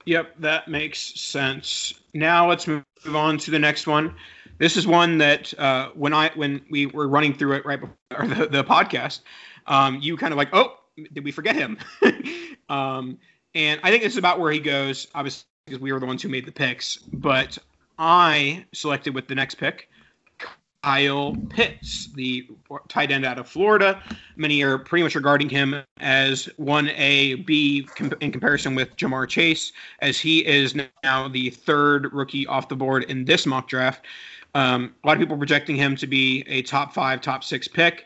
Yep, 0.06 0.34
that 0.40 0.68
makes 0.68 0.98
sense. 1.20 1.94
Now 2.12 2.48
let's 2.48 2.66
move 2.66 2.84
on 3.08 3.38
to 3.38 3.50
the 3.50 3.58
next 3.58 3.86
one. 3.86 4.14
This 4.58 4.76
is 4.76 4.86
one 4.86 5.18
that 5.18 5.58
uh, 5.58 5.90
when 5.94 6.12
I 6.12 6.30
when 6.34 6.60
we 6.70 6.86
were 6.86 7.08
running 7.08 7.34
through 7.34 7.54
it 7.54 7.66
right 7.66 7.80
before 7.80 8.28
the, 8.28 8.46
the 8.46 8.64
podcast, 8.64 9.20
um, 9.66 9.98
you 10.00 10.16
kind 10.16 10.32
of 10.32 10.38
like, 10.38 10.50
oh, 10.52 10.78
did 11.12 11.24
we 11.24 11.32
forget 11.32 11.56
him? 11.56 11.78
um, 12.68 13.18
and 13.54 13.80
I 13.82 13.90
think 13.90 14.02
this 14.02 14.12
is 14.12 14.18
about 14.18 14.38
where 14.38 14.52
he 14.52 14.60
goes. 14.60 15.08
Obviously, 15.14 15.46
because 15.66 15.80
we 15.80 15.92
were 15.92 16.00
the 16.00 16.06
ones 16.06 16.22
who 16.22 16.28
made 16.28 16.46
the 16.46 16.52
picks, 16.52 16.98
but 16.98 17.58
I 17.98 18.64
selected 18.72 19.14
with 19.14 19.28
the 19.28 19.34
next 19.34 19.54
pick 19.56 19.88
Kyle 20.84 21.34
Pitts, 21.48 22.08
the 22.12 22.46
tight 22.88 23.10
end 23.10 23.24
out 23.24 23.38
of 23.38 23.48
Florida. 23.48 24.02
Many 24.36 24.62
are 24.62 24.76
pretty 24.76 25.02
much 25.02 25.14
regarding 25.14 25.48
him 25.48 25.82
as 26.00 26.46
1A, 26.60 27.46
B 27.46 27.88
in 28.20 28.30
comparison 28.30 28.74
with 28.74 28.94
Ja'Marr 28.98 29.26
Chase, 29.26 29.72
as 30.00 30.20
he 30.20 30.44
is 30.44 30.74
now 31.02 31.26
the 31.28 31.48
third 31.48 32.12
rookie 32.12 32.46
off 32.46 32.68
the 32.68 32.76
board 32.76 33.04
in 33.04 33.24
this 33.24 33.46
mock 33.46 33.66
draft. 33.66 34.04
Um, 34.54 34.94
a 35.02 35.06
lot 35.06 35.14
of 35.14 35.20
people 35.20 35.38
projecting 35.38 35.74
him 35.74 35.96
to 35.96 36.06
be 36.06 36.44
a 36.48 36.60
top 36.60 36.92
five, 36.92 37.22
top 37.22 37.44
six 37.44 37.66
pick. 37.66 38.04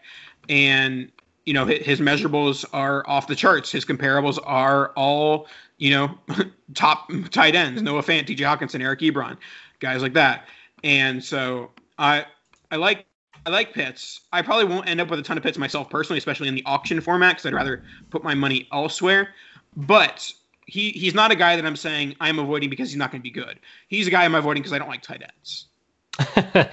And, 0.49 1.11
you 1.47 1.55
know, 1.55 1.65
his 1.65 1.99
measurables 1.99 2.65
are 2.73 3.03
off 3.09 3.27
the 3.27 3.35
charts. 3.35 3.73
His 3.73 3.85
comparables 3.85 4.39
are 4.45 4.91
all, 4.91 5.49
you 5.79 5.91
know, 5.91 6.17
top 6.75 7.11
tight 7.33 7.57
ends 7.57 7.83
Noah 7.83 8.05
Fant, 8.05 8.27
TJ 8.27 8.37
Hockenson, 8.37 8.81
Eric 8.81 9.01
Ebron, 9.01 9.37
guys 9.81 10.01
like 10.01 10.13
that. 10.13 10.47
And 10.85 11.25
so 11.25 11.73
I, 11.99 12.25
I 12.71 12.77
like 12.77 13.07
I 13.47 13.51
like 13.51 13.73
Pitts. 13.73 14.21
I 14.33 14.43
probably 14.43 14.65
won't 14.65 14.89
end 14.89 15.01
up 15.01 15.09
with 15.09 15.19
a 15.19 15.23
ton 15.23 15.37
of 15.37 15.43
Pitts 15.43 15.59
myself 15.59 15.89
personally, 15.89 16.19
especially 16.19 16.49
in 16.49 16.55
the 16.55 16.65
auction 16.67 17.01
format, 17.01 17.37
because 17.37 17.47
I'd 17.47 17.55
rather 17.55 17.83
put 18.11 18.23
my 18.23 18.35
money 18.35 18.69
elsewhere. 18.73 19.31
But 19.77 20.33
he 20.67 20.91
he's 20.91 21.15
not 21.15 21.31
a 21.31 21.37
guy 21.37 21.57
that 21.57 21.65
I'm 21.65 21.77
saying 21.77 22.15
I'm 22.21 22.39
avoiding 22.39 22.69
because 22.69 22.91
he's 22.91 22.99
not 22.99 23.11
going 23.11 23.21
to 23.21 23.23
be 23.23 23.31
good. 23.31 23.59
He's 23.89 24.07
a 24.07 24.11
guy 24.11 24.25
I'm 24.25 24.35
avoiding 24.35 24.63
because 24.63 24.73
I 24.73 24.79
don't 24.79 24.89
like 24.89 25.03
tight 25.03 25.23
ends. 25.23 25.67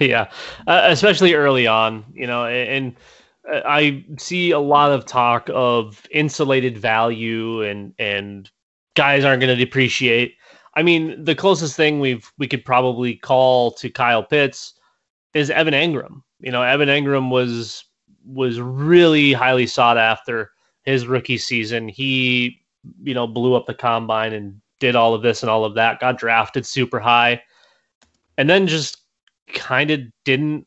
yeah, 0.00 0.30
uh, 0.66 0.82
especially 0.84 1.34
early 1.34 1.66
on, 1.66 2.04
you 2.12 2.26
know, 2.26 2.46
and 2.46 2.94
uh, 3.50 3.60
I 3.64 4.04
see 4.18 4.50
a 4.50 4.58
lot 4.58 4.92
of 4.92 5.06
talk 5.06 5.48
of 5.54 6.06
insulated 6.10 6.76
value 6.76 7.62
and 7.62 7.94
and 7.98 8.50
guys 8.94 9.24
aren't 9.24 9.40
going 9.40 9.56
to 9.56 9.64
depreciate. 9.64 10.36
I 10.74 10.82
mean, 10.82 11.24
the 11.24 11.34
closest 11.34 11.74
thing 11.74 12.00
we've 12.00 12.30
we 12.38 12.48
could 12.48 12.64
probably 12.64 13.14
call 13.14 13.70
to 13.72 13.88
Kyle 13.88 14.22
Pitts 14.22 14.74
is 15.36 15.50
Evan 15.50 15.74
Engram. 15.74 16.22
You 16.40 16.50
know, 16.50 16.62
Evan 16.62 16.88
Engram 16.88 17.30
was 17.30 17.84
was 18.24 18.58
really 18.58 19.32
highly 19.32 19.66
sought 19.66 19.98
after 19.98 20.50
his 20.84 21.06
rookie 21.06 21.38
season. 21.38 21.88
He, 21.88 22.60
you 23.02 23.14
know, 23.14 23.26
blew 23.26 23.54
up 23.54 23.66
the 23.66 23.74
combine 23.74 24.32
and 24.32 24.60
did 24.80 24.96
all 24.96 25.14
of 25.14 25.22
this 25.22 25.42
and 25.42 25.50
all 25.50 25.64
of 25.64 25.74
that, 25.74 26.00
got 26.00 26.18
drafted 26.18 26.64
super 26.66 26.98
high, 26.98 27.42
and 28.38 28.48
then 28.48 28.66
just 28.66 29.02
kind 29.48 29.90
of 29.90 30.00
didn't 30.24 30.66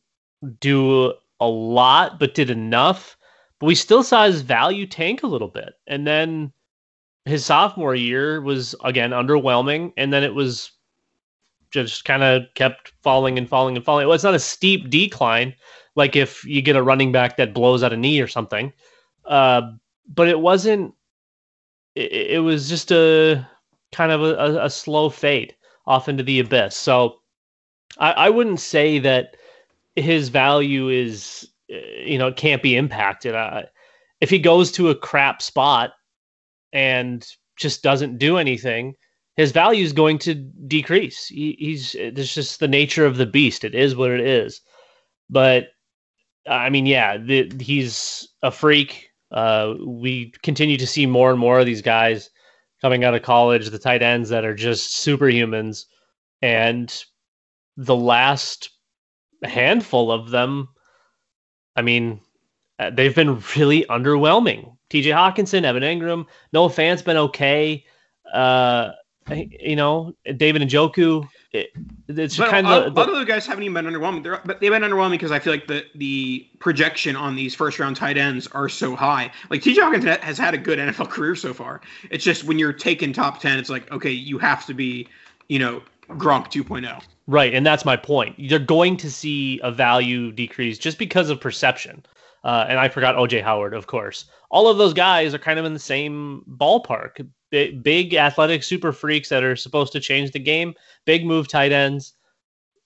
do 0.60 1.12
a 1.40 1.48
lot, 1.48 2.18
but 2.18 2.34
did 2.34 2.48
enough. 2.48 3.16
But 3.58 3.66
we 3.66 3.74
still 3.74 4.02
saw 4.02 4.26
his 4.26 4.40
value 4.40 4.86
tank 4.86 5.22
a 5.22 5.28
little 5.28 5.48
bit. 5.48 5.74
And 5.86 6.06
then 6.06 6.52
his 7.24 7.44
sophomore 7.44 7.94
year 7.94 8.40
was 8.40 8.74
again 8.84 9.10
underwhelming. 9.10 9.92
And 9.96 10.12
then 10.12 10.24
it 10.24 10.34
was 10.34 10.70
just 11.70 12.04
kind 12.04 12.22
of 12.22 12.42
kept 12.54 12.92
falling 13.02 13.38
and 13.38 13.48
falling 13.48 13.76
and 13.76 13.84
falling. 13.84 14.06
Well, 14.06 14.14
it's 14.14 14.24
not 14.24 14.34
a 14.34 14.40
steep 14.40 14.90
decline 14.90 15.54
like 15.96 16.16
if 16.16 16.44
you 16.44 16.62
get 16.62 16.76
a 16.76 16.82
running 16.82 17.12
back 17.12 17.36
that 17.36 17.54
blows 17.54 17.82
out 17.82 17.92
a 17.92 17.96
knee 17.96 18.20
or 18.20 18.28
something. 18.28 18.72
Uh, 19.24 19.62
but 20.08 20.28
it 20.28 20.40
wasn't. 20.40 20.94
It, 21.94 22.12
it, 22.12 22.38
was 22.38 22.68
just 22.68 22.92
a 22.92 23.46
kind 23.92 24.12
of 24.12 24.22
a, 24.22 24.64
a, 24.64 24.70
slow 24.70 25.10
fade 25.10 25.54
off 25.86 26.08
into 26.08 26.22
the 26.22 26.38
abyss. 26.38 26.76
So 26.76 27.16
I, 27.98 28.12
I 28.12 28.30
wouldn't 28.30 28.60
say 28.60 29.00
that 29.00 29.36
his 29.96 30.28
value 30.28 30.88
is 30.88 31.48
you 31.68 32.18
know 32.18 32.32
can't 32.32 32.62
be 32.62 32.76
impacted. 32.76 33.34
Uh, 33.34 33.62
if 34.20 34.30
he 34.30 34.38
goes 34.38 34.70
to 34.72 34.90
a 34.90 34.94
crap 34.94 35.42
spot 35.42 35.92
and 36.72 37.26
just 37.56 37.82
doesn't 37.82 38.18
do 38.18 38.38
anything, 38.38 38.94
his 39.40 39.52
value 39.52 39.82
is 39.82 39.92
going 39.92 40.18
to 40.18 40.34
decrease. 40.34 41.26
He, 41.26 41.56
he's 41.58 41.94
it's 41.94 42.34
just 42.34 42.60
the 42.60 42.68
nature 42.68 43.06
of 43.06 43.16
the 43.16 43.26
beast. 43.26 43.64
It 43.64 43.74
is 43.74 43.96
what 43.96 44.10
it 44.10 44.20
is. 44.20 44.60
But 45.30 45.68
I 46.46 46.68
mean, 46.68 46.86
yeah, 46.86 47.16
the, 47.16 47.50
he's 47.58 48.28
a 48.42 48.50
freak. 48.50 49.10
Uh, 49.30 49.74
we 49.84 50.32
continue 50.42 50.76
to 50.76 50.86
see 50.86 51.06
more 51.06 51.30
and 51.30 51.38
more 51.38 51.58
of 51.58 51.66
these 51.66 51.82
guys 51.82 52.30
coming 52.82 53.04
out 53.04 53.14
of 53.14 53.22
college, 53.22 53.70
the 53.70 53.78
tight 53.78 54.02
ends 54.02 54.28
that 54.28 54.44
are 54.44 54.54
just 54.54 55.06
superhumans, 55.06 55.84
and 56.42 57.04
the 57.76 57.96
last 57.96 58.70
handful 59.42 60.12
of 60.12 60.30
them, 60.30 60.68
I 61.76 61.82
mean, 61.82 62.20
uh, 62.78 62.90
they've 62.90 63.14
been 63.14 63.42
really 63.56 63.84
underwhelming. 63.84 64.76
T.J. 64.90 65.10
Hockenson, 65.10 65.64
Evan 65.64 65.82
Engram, 65.82 66.26
Noah 66.52 66.70
Fant's 66.70 67.02
been 67.02 67.16
okay. 67.16 67.84
Uh, 68.32 68.90
you 69.30 69.76
know, 69.76 70.14
David 70.36 70.62
Njoku. 70.62 71.28
It, 71.52 71.70
it's 72.08 72.36
but 72.36 72.50
kind 72.50 72.66
of 72.66 72.86
a 72.86 72.90
lot 72.90 73.08
of 73.08 73.14
those 73.14 73.26
guys 73.26 73.46
haven't 73.46 73.64
even 73.64 73.74
been 73.74 73.92
underwhelming. 73.92 74.22
They're, 74.22 74.40
but 74.44 74.60
they've 74.60 74.70
been 74.70 74.82
underwhelming 74.82 75.12
because 75.12 75.32
I 75.32 75.38
feel 75.38 75.52
like 75.52 75.66
the 75.66 75.84
the 75.96 76.48
projection 76.60 77.16
on 77.16 77.34
these 77.34 77.54
first 77.54 77.78
round 77.78 77.96
tight 77.96 78.16
ends 78.16 78.46
are 78.48 78.68
so 78.68 78.94
high. 78.94 79.32
Like 79.50 79.62
T.J. 79.62 79.80
Hockenson 79.80 80.20
has 80.20 80.38
had 80.38 80.54
a 80.54 80.58
good 80.58 80.78
NFL 80.78 81.10
career 81.10 81.34
so 81.34 81.52
far. 81.52 81.80
It's 82.10 82.24
just 82.24 82.44
when 82.44 82.58
you're 82.58 82.72
taking 82.72 83.12
top 83.12 83.40
ten, 83.40 83.58
it's 83.58 83.70
like 83.70 83.90
okay, 83.90 84.10
you 84.10 84.38
have 84.38 84.64
to 84.66 84.74
be, 84.74 85.08
you 85.48 85.58
know, 85.58 85.82
Gronk 86.10 86.46
2.0. 86.52 87.02
Right, 87.26 87.54
and 87.54 87.64
that's 87.64 87.84
my 87.84 87.96
point. 87.96 88.36
You're 88.38 88.58
going 88.58 88.96
to 88.98 89.10
see 89.10 89.60
a 89.62 89.70
value 89.70 90.32
decrease 90.32 90.78
just 90.78 90.98
because 90.98 91.30
of 91.30 91.40
perception. 91.40 92.04
uh, 92.44 92.66
and 92.68 92.78
I 92.78 92.88
forgot 92.88 93.16
OJ 93.16 93.42
Howard, 93.42 93.74
of 93.74 93.86
course. 93.86 94.24
All 94.50 94.68
of 94.68 94.78
those 94.78 94.94
guys 94.94 95.34
are 95.34 95.38
kind 95.38 95.58
of 95.58 95.64
in 95.64 95.72
the 95.72 95.78
same 95.78 96.44
ballpark. 96.48 97.28
Big, 97.50 97.82
big 97.82 98.14
athletic 98.14 98.62
super 98.62 98.92
freaks 98.92 99.28
that 99.28 99.42
are 99.42 99.56
supposed 99.56 99.92
to 99.92 100.00
change 100.00 100.30
the 100.30 100.38
game. 100.38 100.74
Big 101.04 101.26
move 101.26 101.48
tight 101.48 101.72
ends. 101.72 102.14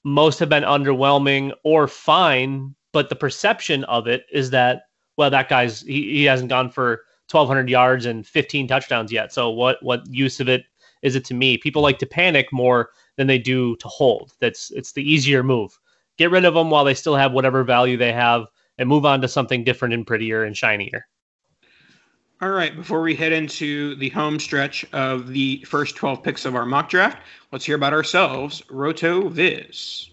Most 0.05 0.39
have 0.39 0.49
been 0.49 0.65
underwhelming 0.65 1.53
or 1.65 1.89
fine, 1.89 2.75
but 2.93 3.09
the 3.09 3.17
perception 3.17 3.85
of 3.85 4.07
it 4.07 4.27
is 4.33 4.51
that 4.51 4.83
well, 5.17 5.31
that 5.31 5.49
guy's 5.49 5.83
he, 5.83 6.03
he 6.03 6.25
hasn't 6.25 6.49
gone 6.49 6.71
for 6.71 7.03
1,200 7.31 7.69
yards 7.71 8.07
and 8.07 8.27
15 8.27 8.69
touchdowns 8.69 9.13
yet. 9.13 9.33
So 9.33 9.51
what 9.51 9.83
what 9.83 10.07
use 10.09 10.41
of 10.41 10.49
it 10.49 10.65
is 11.03 11.15
it 11.15 11.25
to 11.27 11.35
me? 11.35 11.59
People 11.59 11.83
like 11.83 11.99
to 11.99 12.07
panic 12.07 12.53
more 12.53 12.91
than 13.17 13.27
they 13.27 13.39
do 13.39 13.77
to 13.77 13.89
hold. 13.89 14.33
That's 14.41 14.71
it's 14.73 14.93
the 14.93 15.09
easier 15.09 15.43
move. 15.43 15.79
Get 16.17 16.31
rid 16.31 16.45
of 16.45 16.55
them 16.55 16.71
while 16.71 16.85
they 16.85 16.95
still 16.95 17.17
have 17.17 17.33
whatever 17.33 17.65
value 17.65 17.97
they 17.97 18.13
have, 18.13 18.47
and 18.79 18.89
move 18.89 19.05
on 19.05 19.21
to 19.23 19.29
something 19.29 19.65
different 19.65 19.95
and 19.95 20.07
prettier 20.07 20.45
and 20.45 20.57
shinier. 20.57 21.07
All 22.45 22.51
right, 22.51 22.77
before 22.77 23.01
we 23.01 23.15
head 23.15 23.33
into 23.33 23.95
the 23.95 24.11
home 24.11 24.39
stretch 24.39 24.85
of 24.93 25.29
the 25.29 25.65
first 25.67 25.97
12 25.97 26.23
picks 26.23 26.45
of 26.45 26.55
our 26.55 26.67
mock 26.67 26.91
draft, 26.91 27.17
let's 27.53 27.65
hear 27.65 27.75
about 27.75 27.95
ourselves, 27.95 28.61
RotoViz. 28.69 30.11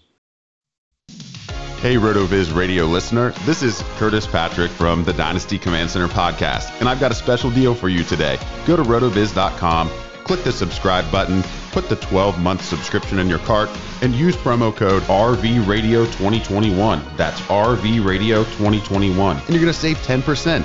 Hey, 1.82 1.96
RotoViz 1.96 2.56
radio 2.56 2.86
listener. 2.86 3.32
This 3.44 3.62
is 3.62 3.84
Curtis 3.96 4.26
Patrick 4.26 4.70
from 4.70 5.04
the 5.04 5.12
Dynasty 5.12 5.58
Command 5.58 5.90
Center 5.90 6.08
podcast, 6.08 6.72
and 6.80 6.88
I've 6.88 7.00
got 7.00 7.10
a 7.10 7.14
special 7.14 7.50
deal 7.50 7.74
for 7.74 7.90
you 7.90 8.02
today. 8.02 8.38
Go 8.64 8.76
to 8.76 8.82
rotoviz.com, 8.82 9.90
click 10.24 10.42
the 10.42 10.52
subscribe 10.52 11.12
button, 11.12 11.42
put 11.72 11.90
the 11.90 11.96
12 11.96 12.40
month 12.40 12.64
subscription 12.64 13.18
in 13.18 13.28
your 13.28 13.40
cart, 13.40 13.68
and 14.00 14.14
use 14.14 14.36
promo 14.36 14.74
code 14.74 15.02
RVRadio2021. 15.02 17.16
That's 17.18 17.42
RVRadio2021, 17.42 19.36
and 19.36 19.48
you're 19.50 19.60
going 19.60 19.66
to 19.66 19.74
save 19.74 19.98
10%. 19.98 20.64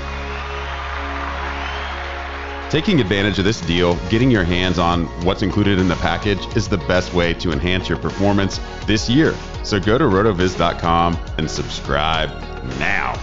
Taking 2.69 2.99
advantage 2.99 3.39
of 3.39 3.45
this 3.45 3.61
deal, 3.61 3.95
getting 4.09 4.29
your 4.29 4.43
hands 4.43 4.77
on 4.77 5.05
what's 5.23 5.41
included 5.41 5.79
in 5.79 5.87
the 5.87 5.95
package 5.95 6.45
is 6.57 6.67
the 6.67 6.77
best 6.79 7.13
way 7.13 7.33
to 7.35 7.53
enhance 7.53 7.87
your 7.87 7.97
performance 7.97 8.59
this 8.85 9.09
year. 9.09 9.33
So 9.63 9.79
go 9.79 9.97
to 9.97 10.03
rotoviz.com 10.03 11.17
and 11.37 11.49
subscribe 11.49 12.29
now. 12.77 13.17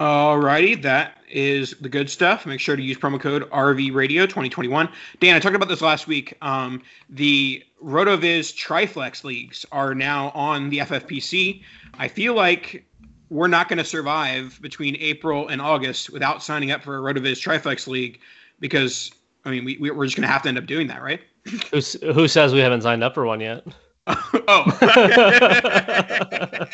Alrighty, 0.00 0.80
that 0.80 1.18
is 1.30 1.72
the 1.82 1.90
good 1.90 2.08
stuff. 2.08 2.46
Make 2.46 2.60
sure 2.60 2.74
to 2.74 2.82
use 2.82 2.96
promo 2.96 3.20
code 3.20 3.42
RVRadio2021. 3.50 4.90
Dan, 5.20 5.36
I 5.36 5.38
talked 5.38 5.54
about 5.54 5.68
this 5.68 5.82
last 5.82 6.06
week. 6.06 6.32
Um, 6.40 6.82
the 7.10 7.62
RotoViz 7.84 8.54
Triflex 8.54 9.22
leagues 9.22 9.66
are 9.70 9.94
now 9.94 10.30
on 10.30 10.70
the 10.70 10.78
FFPC. 10.78 11.62
I 11.98 12.08
feel 12.08 12.34
like 12.34 12.85
we're 13.30 13.48
not 13.48 13.68
going 13.68 13.78
to 13.78 13.84
survive 13.84 14.58
between 14.62 14.96
April 14.96 15.48
and 15.48 15.60
August 15.60 16.10
without 16.10 16.42
signing 16.42 16.70
up 16.70 16.82
for 16.82 16.96
a 16.96 17.00
Rotoviz 17.00 17.40
Triflex 17.40 17.86
League 17.86 18.20
because, 18.60 19.10
I 19.44 19.50
mean, 19.50 19.64
we, 19.64 19.78
we're 19.78 20.04
just 20.04 20.16
going 20.16 20.26
to 20.26 20.32
have 20.32 20.42
to 20.42 20.48
end 20.48 20.58
up 20.58 20.66
doing 20.66 20.86
that, 20.88 21.02
right? 21.02 21.20
Who's, 21.70 21.94
who 22.02 22.28
says 22.28 22.52
we 22.52 22.60
haven't 22.60 22.82
signed 22.82 23.04
up 23.04 23.14
for 23.14 23.26
one 23.26 23.40
yet? 23.40 23.64
oh. 24.06 24.78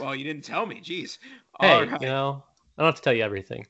well, 0.00 0.14
you 0.14 0.24
didn't 0.24 0.44
tell 0.44 0.66
me. 0.66 0.80
Jeez. 0.80 1.18
Hey, 1.60 1.86
right. 1.86 2.00
you 2.00 2.08
know, 2.08 2.44
I 2.76 2.82
don't 2.82 2.88
have 2.88 2.96
to 2.96 3.02
tell 3.02 3.12
you 3.12 3.22
everything. 3.22 3.66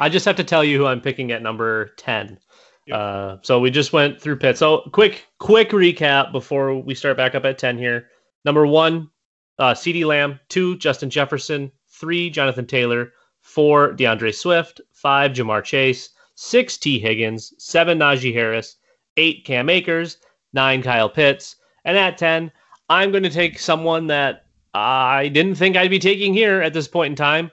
I 0.00 0.08
just 0.08 0.24
have 0.24 0.36
to 0.36 0.44
tell 0.44 0.64
you 0.64 0.78
who 0.78 0.86
I'm 0.86 1.00
picking 1.00 1.30
at 1.32 1.42
number 1.42 1.90
10. 1.96 2.38
Yep. 2.86 2.96
Uh, 2.96 3.36
so 3.42 3.60
we 3.60 3.70
just 3.70 3.92
went 3.92 4.20
through 4.20 4.36
Pitt. 4.36 4.56
So 4.56 4.88
quick, 4.92 5.26
quick 5.38 5.70
recap 5.70 6.32
before 6.32 6.74
we 6.74 6.94
start 6.94 7.16
back 7.16 7.34
up 7.34 7.44
at 7.44 7.58
10 7.58 7.78
here. 7.78 8.08
Number 8.44 8.66
one, 8.66 9.10
uh, 9.58 9.74
CeeDee 9.74 10.04
Lamb, 10.04 10.38
two, 10.48 10.76
Justin 10.78 11.10
Jefferson, 11.10 11.70
three, 11.88 12.30
Jonathan 12.30 12.66
Taylor, 12.66 13.12
four, 13.40 13.92
D'Andre 13.92 14.32
Swift, 14.32 14.80
five, 14.92 15.32
Ja'Marr 15.32 15.64
Chase, 15.64 16.10
six, 16.34 16.76
Tee 16.76 16.98
Higgins, 16.98 17.52
seven, 17.58 17.98
Najee 17.98 18.32
Harris, 18.32 18.76
eight, 19.16 19.44
Cam 19.44 19.68
Akers, 19.68 20.18
nine, 20.52 20.82
Kyle 20.82 21.08
Pitts, 21.08 21.56
and 21.84 21.96
at 21.96 22.18
10, 22.18 22.52
I'm 22.88 23.10
going 23.10 23.22
to 23.22 23.30
take 23.30 23.58
someone 23.58 24.06
that 24.08 24.46
I 24.74 25.28
didn't 25.28 25.56
think 25.56 25.76
I'd 25.76 25.90
be 25.90 25.98
taking 25.98 26.32
here 26.34 26.62
at 26.62 26.72
this 26.72 26.88
point 26.88 27.12
in 27.12 27.16
time. 27.16 27.50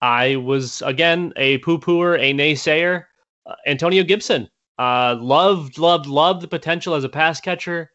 I 0.00 0.36
was, 0.36 0.82
again, 0.82 1.32
a 1.36 1.58
poo 1.58 1.78
pooer, 1.78 2.18
a 2.18 2.32
naysayer. 2.32 3.04
Uh, 3.46 3.54
Antonio 3.66 4.04
Gibson. 4.04 4.48
Uh, 4.78 5.16
loved, 5.18 5.78
loved, 5.78 6.06
loved 6.06 6.40
the 6.40 6.48
potential 6.48 6.94
as 6.94 7.02
a 7.02 7.08
pass 7.08 7.40
catcher 7.40 7.90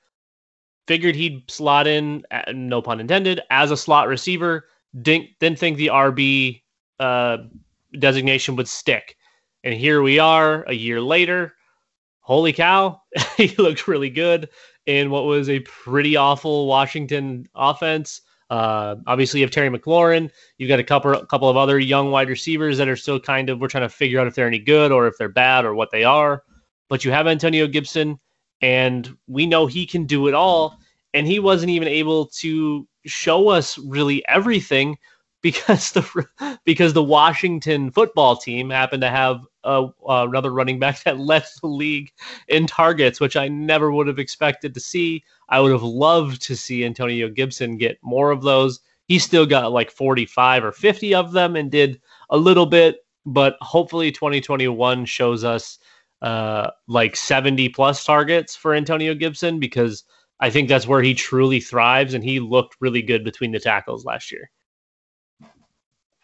figured 0.87 1.15
he'd 1.15 1.49
slot 1.49 1.87
in, 1.87 2.23
no 2.53 2.81
pun 2.81 2.99
intended, 2.99 3.41
as 3.49 3.71
a 3.71 3.77
slot 3.77 4.07
receiver. 4.07 4.65
Didn't 5.01 5.29
didn't 5.39 5.59
think 5.59 5.77
the 5.77 5.87
RB 5.87 6.61
uh, 6.99 7.37
designation 7.97 8.55
would 8.55 8.67
stick, 8.67 9.17
and 9.63 9.73
here 9.73 10.01
we 10.01 10.19
are 10.19 10.63
a 10.63 10.73
year 10.73 11.01
later. 11.01 11.53
Holy 12.21 12.53
cow, 12.53 13.01
he 13.37 13.49
looked 13.57 13.87
really 13.87 14.09
good 14.09 14.49
in 14.85 15.09
what 15.09 15.25
was 15.25 15.49
a 15.49 15.59
pretty 15.61 16.15
awful 16.15 16.67
Washington 16.67 17.47
offense. 17.55 18.21
Uh, 18.49 18.97
obviously, 19.07 19.39
you 19.39 19.45
have 19.45 19.51
Terry 19.51 19.69
McLaurin. 19.69 20.29
You've 20.57 20.69
got 20.69 20.79
a 20.79 20.83
couple, 20.83 21.13
a 21.13 21.25
couple 21.25 21.49
of 21.49 21.57
other 21.57 21.79
young 21.79 22.11
wide 22.11 22.29
receivers 22.29 22.77
that 22.77 22.87
are 22.87 22.95
still 22.95 23.19
kind 23.19 23.49
of 23.49 23.59
we're 23.59 23.67
trying 23.67 23.83
to 23.83 23.89
figure 23.89 24.19
out 24.19 24.27
if 24.27 24.35
they're 24.35 24.47
any 24.47 24.59
good 24.59 24.91
or 24.91 25.07
if 25.07 25.17
they're 25.17 25.29
bad 25.29 25.65
or 25.65 25.73
what 25.73 25.91
they 25.91 26.03
are. 26.03 26.43
But 26.87 27.03
you 27.03 27.11
have 27.11 27.25
Antonio 27.25 27.65
Gibson 27.65 28.19
and 28.63 29.15
we 29.27 29.45
know 29.45 29.67
he 29.67 29.85
can 29.85 30.05
do 30.05 30.27
it 30.27 30.33
all. 30.33 30.79
And 31.13 31.27
he 31.27 31.37
wasn't 31.37 31.69
even 31.69 31.89
able 31.89 32.27
to 32.39 32.87
show 33.05 33.49
us 33.49 33.77
really 33.77 34.25
everything 34.27 34.97
because 35.41 35.91
the 35.91 36.25
because 36.65 36.93
the 36.93 37.03
Washington 37.03 37.91
football 37.91 38.37
team 38.37 38.69
happened 38.69 39.01
to 39.01 39.09
have 39.09 39.41
uh, 39.65 39.87
another 40.07 40.51
running 40.51 40.79
back 40.79 41.03
that 41.03 41.19
led 41.19 41.43
the 41.61 41.67
league 41.67 42.11
in 42.47 42.65
targets, 42.65 43.19
which 43.19 43.35
I 43.35 43.49
never 43.49 43.91
would 43.91 44.07
have 44.07 44.17
expected 44.17 44.73
to 44.73 44.79
see. 44.79 45.23
I 45.49 45.59
would 45.59 45.73
have 45.73 45.83
loved 45.83 46.41
to 46.43 46.55
see 46.55 46.85
Antonio 46.85 47.29
Gibson 47.29 47.77
get 47.77 47.99
more 48.01 48.31
of 48.31 48.41
those. 48.41 48.79
He 49.07 49.19
still 49.19 49.45
got 49.45 49.73
like 49.73 49.91
45 49.91 50.63
or 50.63 50.71
50 50.71 51.13
of 51.13 51.33
them 51.33 51.57
and 51.57 51.69
did 51.69 52.01
a 52.29 52.37
little 52.37 52.65
bit, 52.65 53.05
but 53.25 53.57
hopefully 53.59 54.09
2021 54.09 55.03
shows 55.03 55.43
us 55.43 55.77
uh, 56.23 56.71
like 56.87 57.17
70 57.17 57.69
plus 57.69 58.05
targets 58.05 58.55
for 58.55 58.73
Antonio 58.73 59.13
Gibson 59.13 59.59
because 59.59 60.05
I 60.39 60.49
think 60.49 60.69
that's 60.69 60.87
where 60.87 61.01
he 61.01 61.13
truly 61.13 61.59
thrives, 61.59 62.13
and 62.13 62.23
he 62.23 62.39
looked 62.39 62.77
really 62.79 63.01
good 63.01 63.23
between 63.23 63.51
the 63.51 63.59
tackles 63.59 64.05
last 64.05 64.31
year. 64.31 64.49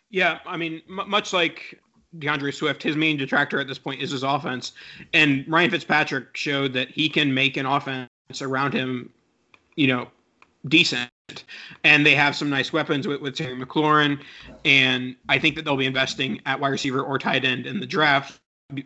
Yeah, 0.09 0.39
I 0.45 0.57
mean, 0.57 0.81
m- 0.89 1.09
much 1.09 1.33
like 1.33 1.79
D'Andre 2.17 2.51
Swift, 2.51 2.81
his 2.81 2.95
main 2.95 3.17
detractor 3.17 3.59
at 3.59 3.67
this 3.67 3.77
point 3.77 4.01
is 4.01 4.11
his 4.11 4.23
offense, 4.23 4.71
and 5.13 5.45
Ryan 5.47 5.69
Fitzpatrick 5.69 6.35
showed 6.35 6.73
that 6.73 6.89
he 6.89 7.09
can 7.09 7.33
make 7.33 7.57
an 7.57 7.65
offense 7.65 8.09
around 8.41 8.73
him, 8.73 9.11
you 9.75 9.87
know, 9.87 10.09
decent. 10.67 11.09
And 11.83 12.05
they 12.05 12.15
have 12.15 12.35
some 12.35 12.49
nice 12.49 12.73
weapons 12.73 13.07
with, 13.07 13.21
with 13.21 13.35
Terry 13.35 13.55
McLaurin, 13.55 14.19
and 14.65 15.15
I 15.27 15.37
think 15.37 15.55
that 15.55 15.65
they'll 15.65 15.77
be 15.77 15.85
investing 15.85 16.41
at 16.45 16.59
wide 16.59 16.69
receiver 16.69 17.01
or 17.01 17.19
tight 17.19 17.45
end 17.45 17.67
in 17.67 17.79
the 17.79 17.85
draft 17.85 18.39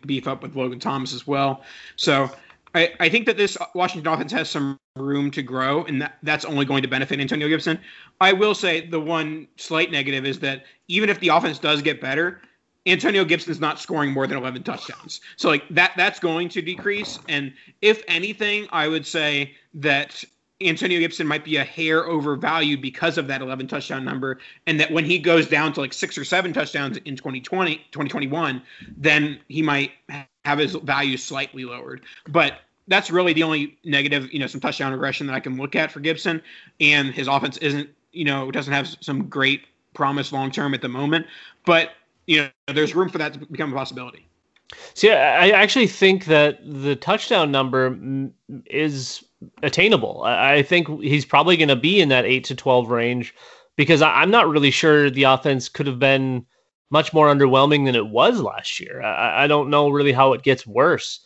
beef 0.06 0.26
up 0.26 0.42
with 0.42 0.56
Logan 0.56 0.78
Thomas 0.78 1.12
as 1.12 1.26
well. 1.26 1.62
So 1.96 2.30
I, 2.74 2.92
I 3.00 3.08
think 3.08 3.26
that 3.26 3.36
this 3.36 3.56
Washington 3.74 4.12
offense 4.12 4.32
has 4.32 4.50
some 4.50 4.78
room 4.96 5.30
to 5.32 5.42
grow, 5.42 5.84
and 5.84 6.02
that, 6.02 6.18
that's 6.22 6.44
only 6.44 6.64
going 6.64 6.82
to 6.82 6.88
benefit 6.88 7.20
Antonio 7.20 7.48
Gibson. 7.48 7.78
I 8.20 8.32
will 8.32 8.54
say 8.54 8.86
the 8.86 9.00
one 9.00 9.46
slight 9.56 9.90
negative 9.90 10.24
is 10.24 10.40
that 10.40 10.64
even 10.88 11.08
if 11.08 11.20
the 11.20 11.28
offense 11.28 11.58
does 11.58 11.82
get 11.82 12.00
better, 12.00 12.40
Antonio 12.86 13.24
Gibson's 13.24 13.60
not 13.60 13.80
scoring 13.80 14.12
more 14.12 14.26
than 14.26 14.36
11 14.36 14.62
touchdowns. 14.62 15.20
So 15.36 15.48
like 15.48 15.66
that 15.70 15.92
that's 15.96 16.18
going 16.18 16.50
to 16.50 16.60
decrease 16.60 17.18
and 17.28 17.52
if 17.80 18.02
anything 18.08 18.66
I 18.72 18.88
would 18.88 19.06
say 19.06 19.54
that 19.74 20.22
Antonio 20.64 20.98
Gibson 20.98 21.26
might 21.26 21.44
be 21.44 21.56
a 21.56 21.64
hair 21.64 22.06
overvalued 22.06 22.80
because 22.80 23.18
of 23.18 23.26
that 23.28 23.42
11 23.42 23.68
touchdown 23.68 24.04
number. 24.04 24.38
And 24.66 24.80
that 24.80 24.90
when 24.90 25.04
he 25.04 25.18
goes 25.18 25.48
down 25.48 25.72
to 25.74 25.80
like 25.80 25.92
six 25.92 26.16
or 26.16 26.24
seven 26.24 26.52
touchdowns 26.52 26.96
in 26.98 27.16
2020, 27.16 27.76
2021, 27.76 28.62
then 28.96 29.40
he 29.48 29.62
might 29.62 29.92
have 30.44 30.58
his 30.58 30.74
value 30.74 31.16
slightly 31.16 31.64
lowered. 31.64 32.02
But 32.28 32.60
that's 32.88 33.10
really 33.10 33.32
the 33.32 33.42
only 33.42 33.78
negative, 33.84 34.32
you 34.32 34.38
know, 34.38 34.46
some 34.46 34.60
touchdown 34.60 34.92
regression 34.92 35.26
that 35.26 35.34
I 35.34 35.40
can 35.40 35.56
look 35.56 35.74
at 35.74 35.90
for 35.90 36.00
Gibson. 36.00 36.42
And 36.80 37.14
his 37.14 37.28
offense 37.28 37.56
isn't, 37.58 37.88
you 38.12 38.24
know, 38.24 38.50
doesn't 38.50 38.72
have 38.72 38.96
some 39.00 39.28
great 39.28 39.62
promise 39.94 40.32
long 40.32 40.50
term 40.50 40.74
at 40.74 40.82
the 40.82 40.88
moment. 40.88 41.26
But, 41.64 41.92
you 42.26 42.42
know, 42.42 42.48
there's 42.72 42.94
room 42.94 43.08
for 43.08 43.18
that 43.18 43.32
to 43.34 43.38
become 43.46 43.72
a 43.72 43.76
possibility. 43.76 44.26
See, 44.94 45.10
I 45.10 45.50
actually 45.50 45.86
think 45.86 46.24
that 46.26 46.58
the 46.64 46.96
touchdown 46.96 47.50
number 47.50 47.98
is 48.66 49.24
attainable. 49.62 50.22
I 50.24 50.62
think 50.62 50.88
he's 51.00 51.24
probably 51.24 51.56
going 51.56 51.68
to 51.68 51.76
be 51.76 52.00
in 52.00 52.08
that 52.08 52.24
8 52.24 52.44
to 52.44 52.54
12 52.54 52.88
range 52.88 53.34
because 53.76 54.02
I'm 54.02 54.30
not 54.30 54.48
really 54.48 54.70
sure 54.70 55.10
the 55.10 55.24
offense 55.24 55.68
could 55.68 55.86
have 55.86 55.98
been 55.98 56.46
much 56.90 57.12
more 57.12 57.28
underwhelming 57.28 57.86
than 57.86 57.96
it 57.96 58.08
was 58.08 58.40
last 58.40 58.78
year. 58.78 59.02
I, 59.02 59.46
don't 59.46 59.70
know 59.70 59.88
really 59.88 60.12
how 60.12 60.32
it 60.32 60.42
gets 60.42 60.66
worse. 60.66 61.20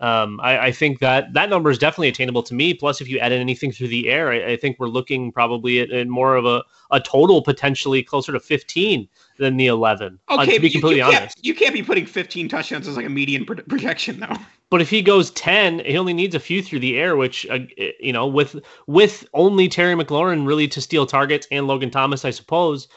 Um, 0.00 0.40
I, 0.42 0.58
I, 0.68 0.72
think 0.72 1.00
that 1.00 1.34
that 1.34 1.50
number 1.50 1.68
is 1.68 1.76
definitely 1.76 2.08
attainable 2.08 2.42
to 2.44 2.54
me. 2.54 2.72
Plus, 2.72 3.02
if 3.02 3.08
you 3.08 3.18
add 3.18 3.32
in 3.32 3.40
anything 3.40 3.70
through 3.70 3.88
the 3.88 4.08
air, 4.08 4.32
I, 4.32 4.52
I 4.52 4.56
think 4.56 4.78
we're 4.78 4.88
looking 4.88 5.30
probably 5.30 5.80
at, 5.80 5.90
at, 5.90 6.08
more 6.08 6.36
of 6.36 6.46
a, 6.46 6.64
a 6.90 7.00
total 7.00 7.42
potentially 7.42 8.02
closer 8.02 8.32
to 8.32 8.40
15 8.40 9.06
than 9.36 9.58
the 9.58 9.66
11. 9.66 10.18
Okay, 10.30 10.42
uh, 10.42 10.46
to 10.46 10.58
be 10.58 10.70
completely 10.70 11.00
you, 11.00 11.06
you 11.06 11.16
honest, 11.16 11.44
you 11.44 11.54
can't 11.54 11.74
be 11.74 11.82
putting 11.82 12.06
15 12.06 12.48
touchdowns 12.48 12.88
as 12.88 12.96
like 12.96 13.04
a 13.04 13.10
median 13.10 13.44
pro- 13.44 13.56
projection 13.56 14.20
though. 14.20 14.36
But 14.70 14.80
if 14.80 14.88
he 14.88 15.02
goes 15.02 15.32
10, 15.32 15.80
he 15.80 15.98
only 15.98 16.14
needs 16.14 16.34
a 16.34 16.40
few 16.40 16.62
through 16.62 16.78
the 16.78 16.96
air, 16.96 17.16
which 17.16 17.46
uh, 17.50 17.58
you 17.98 18.14
know, 18.14 18.26
with 18.26 18.56
with 18.86 19.28
only 19.34 19.68
Terry 19.68 19.94
McLaurin 19.94 20.46
really 20.46 20.68
to 20.68 20.80
steal 20.80 21.04
targets 21.04 21.46
and 21.50 21.66
Logan 21.66 21.90
Thomas, 21.90 22.24
I 22.24 22.30
suppose. 22.30 22.88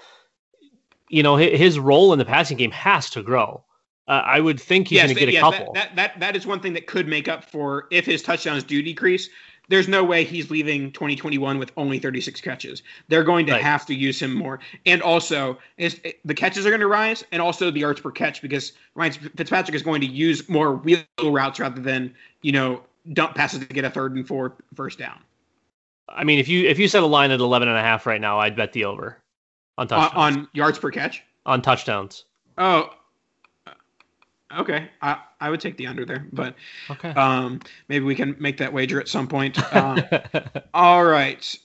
You 1.09 1.21
know, 1.21 1.35
his 1.35 1.77
role 1.77 2.13
in 2.13 2.17
the 2.17 2.25
passing 2.25 2.57
game 2.57 2.71
has 2.71 3.09
to 3.11 3.21
grow. 3.21 3.63
Uh, 4.07 4.21
I 4.25 4.39
would 4.39 4.59
think 4.59 4.89
he's 4.89 4.97
yes, 4.97 5.05
going 5.05 5.15
to 5.15 5.19
get 5.21 5.29
a 5.29 5.33
yes, 5.33 5.41
couple. 5.41 5.73
That, 5.73 5.95
that, 5.95 5.95
that 5.95 6.19
that 6.19 6.35
is 6.35 6.45
one 6.45 6.59
thing 6.59 6.73
that 6.73 6.87
could 6.87 7.07
make 7.07 7.27
up 7.27 7.43
for 7.43 7.87
if 7.89 8.05
his 8.05 8.21
touchdowns 8.21 8.63
do 8.63 8.81
decrease. 8.81 9.29
There's 9.69 9.87
no 9.87 10.03
way 10.03 10.25
he's 10.25 10.51
leaving 10.51 10.91
2021 10.91 11.57
with 11.57 11.71
only 11.77 11.97
36 11.97 12.41
catches. 12.41 12.83
They're 13.07 13.23
going 13.23 13.45
to 13.45 13.53
right. 13.53 13.61
have 13.61 13.85
to 13.85 13.95
use 13.95 14.21
him 14.21 14.33
more, 14.33 14.59
and 14.85 15.01
also 15.01 15.57
his, 15.77 16.01
the 16.25 16.33
catches 16.33 16.65
are 16.65 16.69
going 16.69 16.81
to 16.81 16.87
rise, 16.87 17.23
and 17.31 17.41
also 17.41 17.71
the 17.71 17.79
yards 17.79 18.01
per 18.01 18.11
catch 18.11 18.41
because 18.41 18.73
Ryan 18.95 19.13
Fitzpatrick 19.13 19.73
is 19.73 19.81
going 19.81 20.01
to 20.01 20.07
use 20.07 20.49
more 20.49 20.75
wheel 20.75 21.03
routes 21.23 21.61
rather 21.61 21.81
than 21.81 22.13
you 22.41 22.51
know 22.51 22.83
dump 23.13 23.35
passes 23.35 23.59
to 23.59 23.65
get 23.65 23.85
a 23.85 23.89
third 23.89 24.15
and 24.15 24.27
four 24.27 24.53
first 24.75 24.99
down. 24.99 25.19
I 26.09 26.25
mean, 26.25 26.39
if 26.39 26.49
you 26.49 26.67
if 26.67 26.77
you 26.77 26.89
set 26.89 27.03
a 27.03 27.07
line 27.07 27.31
at 27.31 27.39
11 27.39 27.67
and 27.67 27.77
a 27.77 27.81
half 27.81 28.05
right 28.05 28.19
now, 28.19 28.39
I'd 28.39 28.57
bet 28.57 28.73
the 28.73 28.83
over 28.83 29.17
on 29.77 29.87
touchdowns. 29.87 30.37
On 30.37 30.47
yards 30.53 30.77
per 30.77 30.91
catch. 30.91 31.23
On 31.45 31.61
touchdowns. 31.61 32.25
Oh, 32.57 32.89
Okay, 34.57 34.89
I, 35.01 35.17
I 35.39 35.49
would 35.49 35.61
take 35.61 35.77
the 35.77 35.87
under 35.87 36.05
there, 36.05 36.27
but 36.31 36.55
okay. 36.89 37.09
Um, 37.09 37.59
maybe 37.87 38.05
we 38.05 38.15
can 38.15 38.35
make 38.39 38.57
that 38.57 38.71
wager 38.71 38.99
at 38.99 39.07
some 39.07 39.27
point. 39.27 39.57
Um, 39.73 40.03
all 40.73 41.03
right, 41.03 41.57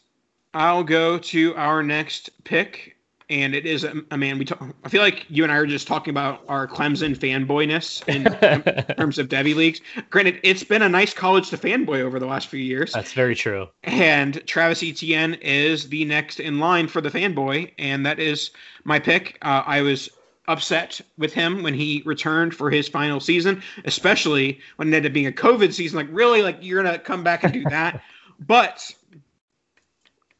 I'll 0.54 0.82
go 0.82 1.18
to 1.18 1.54
our 1.56 1.82
next 1.82 2.30
pick, 2.44 2.96
and 3.28 3.54
it 3.54 3.66
is 3.66 3.84
a, 3.84 3.92
a 4.10 4.16
man 4.16 4.38
we 4.38 4.46
talk. 4.46 4.64
I 4.82 4.88
feel 4.88 5.02
like 5.02 5.26
you 5.28 5.42
and 5.42 5.52
I 5.52 5.56
are 5.56 5.66
just 5.66 5.86
talking 5.86 6.10
about 6.10 6.42
our 6.48 6.66
Clemson 6.66 7.14
fanboyness 7.16 8.06
in 8.08 8.24
terms 8.96 9.18
of 9.18 9.28
Devy 9.28 9.54
leagues. 9.54 9.80
Granted, 10.08 10.40
it's 10.42 10.64
been 10.64 10.82
a 10.82 10.88
nice 10.88 11.12
college 11.12 11.50
to 11.50 11.58
fanboy 11.58 12.00
over 12.00 12.18
the 12.18 12.26
last 12.26 12.48
few 12.48 12.60
years. 12.60 12.92
That's 12.92 13.12
very 13.12 13.34
true. 13.34 13.68
And 13.84 14.44
Travis 14.46 14.82
Etienne 14.82 15.34
is 15.34 15.88
the 15.90 16.04
next 16.06 16.40
in 16.40 16.58
line 16.58 16.88
for 16.88 17.00
the 17.00 17.10
fanboy, 17.10 17.72
and 17.78 18.06
that 18.06 18.18
is 18.18 18.50
my 18.84 18.98
pick. 18.98 19.36
Uh, 19.42 19.62
I 19.66 19.82
was 19.82 20.08
upset 20.48 21.00
with 21.16 21.32
him 21.32 21.62
when 21.62 21.74
he 21.74 22.02
returned 22.04 22.54
for 22.54 22.70
his 22.70 22.88
final 22.88 23.20
season, 23.20 23.62
especially 23.84 24.58
when 24.76 24.88
it 24.88 24.96
ended 24.96 25.12
up 25.12 25.14
being 25.14 25.26
a 25.26 25.32
COVID 25.32 25.72
season. 25.72 25.96
Like, 25.96 26.08
really, 26.10 26.42
like 26.42 26.58
you're 26.60 26.82
gonna 26.82 26.98
come 26.98 27.22
back 27.22 27.44
and 27.44 27.52
do 27.52 27.62
that? 27.70 28.02
but 28.40 28.94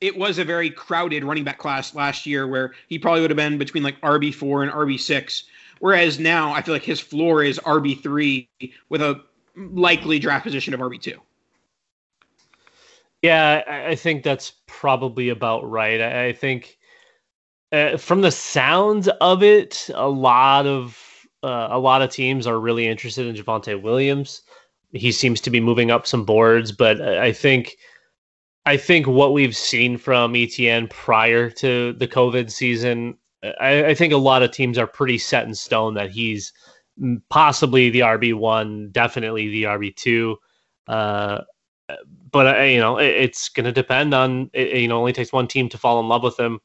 it 0.01 0.17
was 0.17 0.39
a 0.39 0.45
very 0.45 0.71
crowded 0.71 1.25
running 1.25 1.45
back 1.45 1.59
class 1.59 1.95
last 1.95 2.27
year 2.27 2.47
where 2.47 2.73
he 2.89 2.99
probably 2.99 3.21
would 3.21 3.31
have 3.31 3.37
been 3.37 3.59
between 3.59 3.83
like 3.83 4.01
RB 4.01 4.35
four 4.35 4.63
and 4.63 4.73
RB 4.73 4.99
six. 4.99 5.45
Whereas 5.81 6.19
now 6.19 6.53
I 6.53 6.63
feel 6.63 6.75
like 6.75 6.85
his 6.85 7.01
floor 7.01 7.43
is 7.43 7.59
RB 7.61 8.01
three 8.03 8.49
with 8.89 9.03
a 9.03 9.23
likely 9.57 10.19
draft 10.19 10.45
position 10.45 10.75
of 10.75 10.81
RB 10.81 11.01
two. 11.01 11.21
Yeah, 13.23 13.87
I 13.89 13.97
think 13.97 14.23
that's 14.23 14.53
probably 14.67 15.29
about 15.31 15.69
right. 15.69 16.01
I 16.01 16.33
think 16.33 16.78
uh, 17.73 17.97
from 17.97 18.23
the 18.23 18.31
sounds 18.31 19.09
of 19.21 19.43
it, 19.43 19.91
a 19.95 20.09
lot 20.09 20.67
of 20.67 20.99
uh, 21.43 21.69
a 21.71 21.79
lot 21.79 22.03
of 22.03 22.11
teams 22.11 22.47
are 22.47 22.59
really 22.59 22.87
interested 22.87 23.27
in 23.27 23.37
Javonte 23.37 23.81
Williams. 23.81 24.43
He 24.93 25.13
seems 25.13 25.41
to 25.43 25.51
be 25.51 25.61
moving 25.61 25.91
up 25.91 26.07
some 26.07 26.25
boards, 26.25 26.73
but 26.73 27.01
I 27.01 27.33
think 27.33 27.77
I 28.65 28.77
think 28.77 29.07
what 29.07 29.33
we've 29.33 29.57
seen 29.57 29.99
from 29.99 30.35
Etienne 30.35 30.89
prior 30.89 31.51
to 31.51 31.93
the 31.93 32.09
COVID 32.09 32.51
season, 32.51 33.17
I, 33.61 33.87
I 33.87 33.95
think 33.95 34.13
a 34.13 34.19
lot 34.19 34.43
of 34.43 34.51
teams 34.51 34.79
are 34.79 34.87
pretty 34.87 35.19
set 35.19 35.47
in 35.47 35.55
stone 35.55 35.95
that 35.95 36.11
he's 36.11 36.53
possibly 37.29 37.91
the 37.91 38.01
RB 38.01 38.35
one, 38.35 38.91
definitely 38.91 39.49
the 39.49 39.65
RB 39.65 39.95
two. 39.95 40.37
Uh, 40.87 41.43
but 42.31 42.59
uh, 42.59 42.63
you 42.63 42.79
know, 42.79 42.99
it, 42.99 43.09
it's 43.09 43.51
going 43.51 43.65
to 43.65 43.73
depend 43.73 44.15
on. 44.15 44.51
It, 44.55 44.81
you 44.81 44.89
know, 44.89 44.99
only 44.99 45.13
takes 45.13 45.33
one 45.35 45.49
team 45.49 45.69
to 45.69 45.79
fall 45.79 46.01
in 46.01 46.09
love 46.09 46.23
with 46.23 46.41
him 46.41 46.61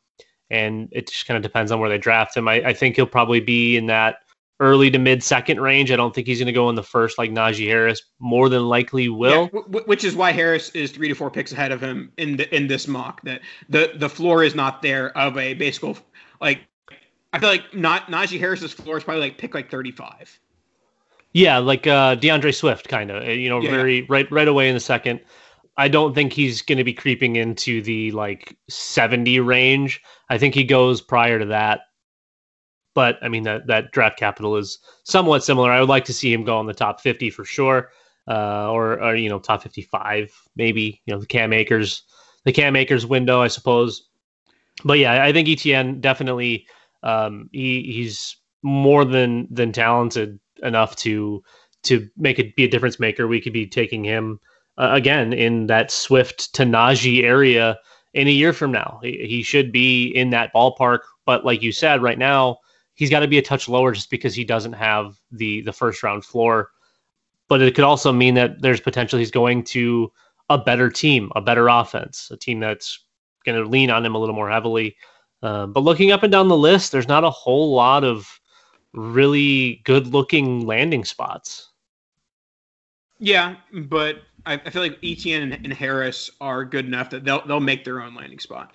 and 0.49 0.89
it 0.91 1.07
just 1.07 1.25
kind 1.25 1.37
of 1.37 1.43
depends 1.43 1.71
on 1.71 1.79
where 1.79 1.89
they 1.89 1.97
draft 1.97 2.35
him. 2.35 2.47
I, 2.47 2.55
I 2.67 2.73
think 2.73 2.95
he'll 2.95 3.05
probably 3.05 3.39
be 3.39 3.77
in 3.77 3.87
that 3.87 4.19
early 4.59 4.89
to 4.91 4.99
mid 4.99 5.23
second 5.23 5.59
range. 5.59 5.91
I 5.91 5.95
don't 5.95 6.13
think 6.13 6.27
he's 6.27 6.39
going 6.39 6.47
to 6.47 6.53
go 6.53 6.69
in 6.69 6.75
the 6.75 6.83
first 6.83 7.17
like 7.17 7.31
Najee 7.31 7.67
Harris. 7.67 8.01
More 8.19 8.49
than 8.49 8.67
likely 8.67 9.09
will. 9.09 9.49
Yeah, 9.53 9.61
w- 9.61 9.85
which 9.85 10.03
is 10.03 10.15
why 10.15 10.31
Harris 10.31 10.69
is 10.71 10.91
three 10.91 11.07
to 11.07 11.13
four 11.13 11.29
picks 11.29 11.51
ahead 11.51 11.71
of 11.71 11.81
him 11.81 12.11
in 12.17 12.37
the, 12.37 12.55
in 12.55 12.67
this 12.67 12.87
mock. 12.87 13.21
That 13.23 13.41
the 13.69 13.91
the 13.95 14.09
floor 14.09 14.43
is 14.43 14.55
not 14.55 14.81
there 14.81 15.15
of 15.17 15.37
a 15.37 15.53
baseball 15.53 15.97
like. 16.41 16.61
I 17.35 17.39
feel 17.39 17.49
like 17.49 17.73
not 17.73 18.07
Najee 18.11 18.39
Harris's 18.39 18.73
floor 18.73 18.95
is 18.95 19.03
probably 19.03 19.21
like 19.21 19.39
pick 19.39 19.55
like 19.55 19.71
thirty 19.71 19.91
five. 19.91 20.39
Yeah, 21.33 21.57
like 21.57 21.87
uh, 21.87 22.13
D'Andre 22.13 22.51
Swift, 22.51 22.87
kind 22.87 23.09
of. 23.09 23.27
You 23.27 23.49
know, 23.49 23.59
yeah, 23.59 23.71
very 23.71 23.99
yeah. 24.01 24.05
right 24.07 24.31
right 24.31 24.47
away 24.47 24.69
in 24.69 24.75
the 24.75 24.79
second. 24.79 25.19
I 25.77 25.87
don't 25.87 26.13
think 26.13 26.33
he's 26.33 26.61
going 26.61 26.77
to 26.77 26.83
be 26.83 26.93
creeping 26.93 27.35
into 27.35 27.81
the 27.81 28.11
like 28.11 28.55
70 28.69 29.39
range. 29.39 30.01
I 30.29 30.37
think 30.37 30.53
he 30.53 30.63
goes 30.63 31.01
prior 31.01 31.39
to 31.39 31.45
that. 31.45 31.81
But 32.95 33.17
I 33.23 33.27
mean 33.27 33.43
that 33.43 33.65
that 33.67 33.91
draft 33.91 34.19
capital 34.19 34.55
is 34.55 34.77
somewhat 35.03 35.43
similar. 35.43 35.71
I 35.71 35.79
would 35.79 35.89
like 35.89 36.05
to 36.05 36.13
see 36.13 36.31
him 36.31 36.43
go 36.43 36.59
in 36.59 36.67
the 36.67 36.75
top 36.75 37.01
50 37.01 37.31
for 37.31 37.43
sure, 37.43 37.89
uh, 38.27 38.71
or 38.71 39.01
or 39.01 39.15
you 39.15 39.29
know 39.29 39.39
top 39.39 39.63
55 39.63 40.31
maybe. 40.55 41.01
You 41.05 41.13
know 41.13 41.19
the 41.19 41.25
Cam 41.25 41.53
Akers, 41.53 42.03
the 42.45 42.51
Cam 42.51 42.75
Akers 42.75 43.07
window, 43.07 43.41
I 43.41 43.47
suppose. 43.47 44.09
But 44.85 44.99
yeah, 44.99 45.23
I 45.23 45.33
think 45.33 45.49
Etienne 45.49 46.01
definitely 46.01 46.67
um, 47.01 47.49
he 47.51 47.81
he's 47.81 48.37
more 48.61 49.05
than 49.05 49.47
than 49.49 49.71
talented 49.71 50.39
enough 50.61 50.95
to 50.97 51.43
to 51.83 52.07
make 52.15 52.37
it 52.37 52.55
be 52.55 52.63
a 52.63 52.69
difference 52.69 52.99
maker. 52.99 53.27
We 53.27 53.41
could 53.41 53.53
be 53.53 53.65
taking 53.65 54.03
him 54.03 54.39
uh, 54.77 54.89
again 54.91 55.33
in 55.33 55.67
that 55.67 55.91
Swift 55.91 56.53
to 56.55 56.63
Najee 56.63 57.23
area 57.23 57.77
in 58.13 58.27
a 58.27 58.31
year 58.31 58.53
from 58.53 58.71
now. 58.71 58.99
He, 59.01 59.25
he 59.27 59.43
should 59.43 59.71
be 59.71 60.07
in 60.07 60.29
that 60.31 60.53
ballpark. 60.53 60.99
But 61.25 61.45
like 61.45 61.61
you 61.61 61.71
said, 61.71 62.01
right 62.01 62.17
now 62.17 62.59
he's 62.95 63.09
got 63.09 63.21
to 63.21 63.27
be 63.27 63.37
a 63.37 63.41
touch 63.41 63.67
lower 63.67 63.91
just 63.91 64.09
because 64.09 64.35
he 64.35 64.43
doesn't 64.43 64.73
have 64.73 65.17
the 65.31 65.61
the 65.61 65.73
first 65.73 66.03
round 66.03 66.25
floor. 66.25 66.71
But 67.49 67.61
it 67.61 67.75
could 67.75 67.83
also 67.83 68.11
mean 68.11 68.35
that 68.35 68.61
there's 68.61 68.79
potential 68.79 69.19
he's 69.19 69.31
going 69.31 69.63
to 69.65 70.11
a 70.49 70.57
better 70.57 70.89
team, 70.89 71.31
a 71.35 71.41
better 71.41 71.67
offense, 71.67 72.29
a 72.31 72.37
team 72.37 72.59
that's 72.59 72.99
going 73.45 73.61
to 73.61 73.69
lean 73.69 73.89
on 73.89 74.05
him 74.05 74.15
a 74.15 74.19
little 74.19 74.35
more 74.35 74.49
heavily. 74.49 74.95
Uh, 75.41 75.65
but 75.67 75.83
looking 75.83 76.11
up 76.11 76.23
and 76.23 76.31
down 76.31 76.47
the 76.47 76.57
list, 76.57 76.91
there's 76.91 77.07
not 77.07 77.23
a 77.23 77.29
whole 77.29 77.75
lot 77.75 78.03
of 78.03 78.39
really 78.93 79.81
good 79.83 80.07
looking 80.07 80.65
landing 80.65 81.03
spots. 81.03 81.72
Yeah, 83.23 83.55
but 83.71 84.17
I, 84.45 84.55
I 84.55 84.69
feel 84.69 84.81
like 84.81 84.99
Etienne 85.01 85.43
and, 85.43 85.53
and 85.53 85.71
Harris 85.71 86.29
are 86.41 86.65
good 86.65 86.85
enough 86.85 87.09
that 87.11 87.23
they'll 87.23 87.41
they'll 87.47 87.61
make 87.61 87.85
their 87.85 88.01
own 88.01 88.15
landing 88.15 88.39
spot. 88.39 88.73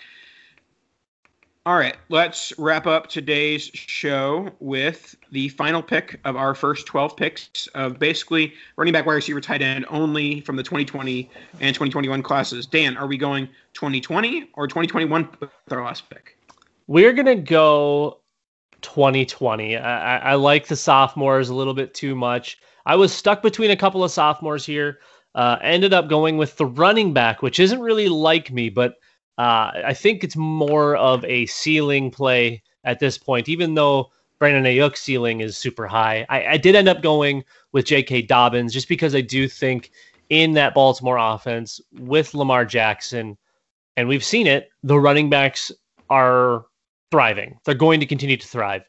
All 1.66 1.76
right, 1.76 1.98
let's 2.08 2.58
wrap 2.58 2.86
up 2.86 3.08
today's 3.08 3.64
show 3.74 4.48
with 4.58 5.14
the 5.32 5.50
final 5.50 5.82
pick 5.82 6.18
of 6.24 6.34
our 6.34 6.54
first 6.54 6.86
12 6.86 7.14
picks 7.14 7.66
of 7.74 7.98
basically 7.98 8.54
running 8.76 8.92
back, 8.92 9.04
wide 9.04 9.16
receiver, 9.16 9.38
tight 9.42 9.60
end 9.60 9.84
only 9.90 10.40
from 10.40 10.56
the 10.56 10.62
2020 10.62 11.30
and 11.60 11.74
2021 11.74 12.22
classes. 12.22 12.64
Dan, 12.64 12.96
are 12.96 13.06
we 13.06 13.18
going 13.18 13.48
2020 13.74 14.48
or 14.54 14.66
2021 14.66 15.28
with 15.40 15.50
our 15.70 15.84
last 15.84 16.08
pick? 16.08 16.38
We're 16.86 17.12
going 17.12 17.26
to 17.26 17.34
go 17.34 18.20
2020. 18.80 19.76
I, 19.76 20.18
I, 20.18 20.34
like 20.36 20.68
the 20.68 20.76
sophomores 20.76 21.50
a 21.50 21.54
little 21.54 21.74
bit 21.74 21.92
too 21.92 22.14
much. 22.14 22.58
I 22.88 22.96
was 22.96 23.12
stuck 23.12 23.42
between 23.42 23.70
a 23.70 23.76
couple 23.76 24.02
of 24.02 24.10
sophomores 24.10 24.64
here. 24.64 24.98
Uh, 25.34 25.58
ended 25.60 25.92
up 25.92 26.08
going 26.08 26.38
with 26.38 26.56
the 26.56 26.66
running 26.66 27.12
back, 27.12 27.42
which 27.42 27.60
isn't 27.60 27.80
really 27.80 28.08
like 28.08 28.50
me, 28.50 28.70
but 28.70 28.94
uh, 29.36 29.70
I 29.84 29.94
think 29.94 30.24
it's 30.24 30.36
more 30.36 30.96
of 30.96 31.24
a 31.26 31.46
ceiling 31.46 32.10
play 32.10 32.62
at 32.84 32.98
this 32.98 33.18
point, 33.18 33.48
even 33.48 33.74
though 33.74 34.10
Brandon 34.38 34.64
Aiyuk's 34.64 35.00
ceiling 35.00 35.42
is 35.42 35.56
super 35.56 35.86
high. 35.86 36.26
I, 36.30 36.46
I 36.46 36.56
did 36.56 36.74
end 36.74 36.88
up 36.88 37.02
going 37.02 37.44
with 37.72 37.84
J.K. 37.84 38.22
Dobbins 38.22 38.72
just 38.72 38.88
because 38.88 39.14
I 39.14 39.20
do 39.20 39.46
think 39.48 39.90
in 40.30 40.54
that 40.54 40.74
Baltimore 40.74 41.18
offense 41.18 41.80
with 41.98 42.34
Lamar 42.34 42.64
Jackson, 42.64 43.36
and 43.96 44.08
we've 44.08 44.24
seen 44.24 44.46
it, 44.46 44.70
the 44.82 44.98
running 44.98 45.28
backs 45.28 45.70
are 46.08 46.64
thriving. 47.10 47.58
They're 47.64 47.74
going 47.74 48.00
to 48.00 48.06
continue 48.06 48.38
to 48.38 48.46
thrive. 48.46 48.82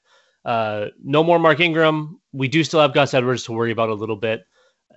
Uh, 0.49 0.89
no 1.03 1.23
more 1.23 1.37
Mark 1.37 1.59
Ingram. 1.59 2.19
We 2.33 2.47
do 2.47 2.63
still 2.63 2.79
have 2.79 2.91
Gus 2.91 3.13
Edwards 3.13 3.43
to 3.43 3.51
worry 3.51 3.71
about 3.71 3.89
a 3.89 3.93
little 3.93 4.15
bit 4.15 4.47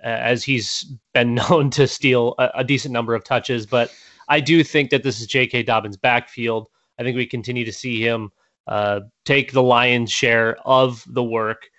as 0.03 0.43
he's 0.43 0.91
been 1.13 1.35
known 1.49 1.69
to 1.69 1.85
steal 1.85 2.33
a, 2.39 2.49
a, 2.55 2.63
decent 2.63 2.91
number 2.91 3.13
of 3.13 3.23
touches. 3.23 3.67
But 3.67 3.93
I 4.27 4.39
do 4.39 4.63
think 4.63 4.89
that 4.89 5.03
this 5.03 5.21
is 5.21 5.27
J.K. 5.27 5.61
Dobbins' 5.61 5.95
backfield. 5.95 6.69
I 6.97 7.03
think 7.03 7.15
we 7.15 7.27
continue 7.27 7.65
to 7.65 7.71
see 7.71 8.03
him 8.03 8.31
uh, 8.65 9.01
take 9.25 9.51
the 9.51 9.61
lion's 9.61 10.11
share 10.11 10.57
of 10.65 11.05
the 11.07 11.23
work, 11.23 11.69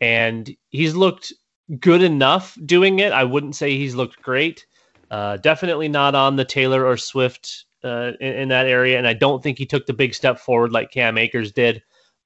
and 0.00 0.50
he's 0.70 0.96
looked 0.96 1.32
good 1.78 2.02
enough 2.02 2.58
doing 2.66 2.98
it. 2.98 3.12
I 3.12 3.22
wouldn't 3.22 3.54
say 3.54 3.76
he's 3.76 3.94
looked 3.94 4.20
great. 4.22 4.66
Uh, 5.08 5.36
definitely 5.36 5.86
not 5.86 6.16
on 6.16 6.34
the 6.34 6.44
Taylor 6.44 6.84
or 6.84 6.96
Swift 6.96 7.66
uh, 7.84 8.10
in, 8.18 8.32
in, 8.32 8.48
that 8.48 8.66
area, 8.66 8.98
and 8.98 9.06
I 9.06 9.14
don't 9.14 9.40
think 9.40 9.56
he 9.56 9.66
took 9.66 9.86
the 9.86 9.92
big 9.92 10.14
step 10.14 10.40
forward 10.40 10.72
like 10.72 10.90
Cam 10.90 11.16
Akers 11.16 11.52
did. 11.52 11.80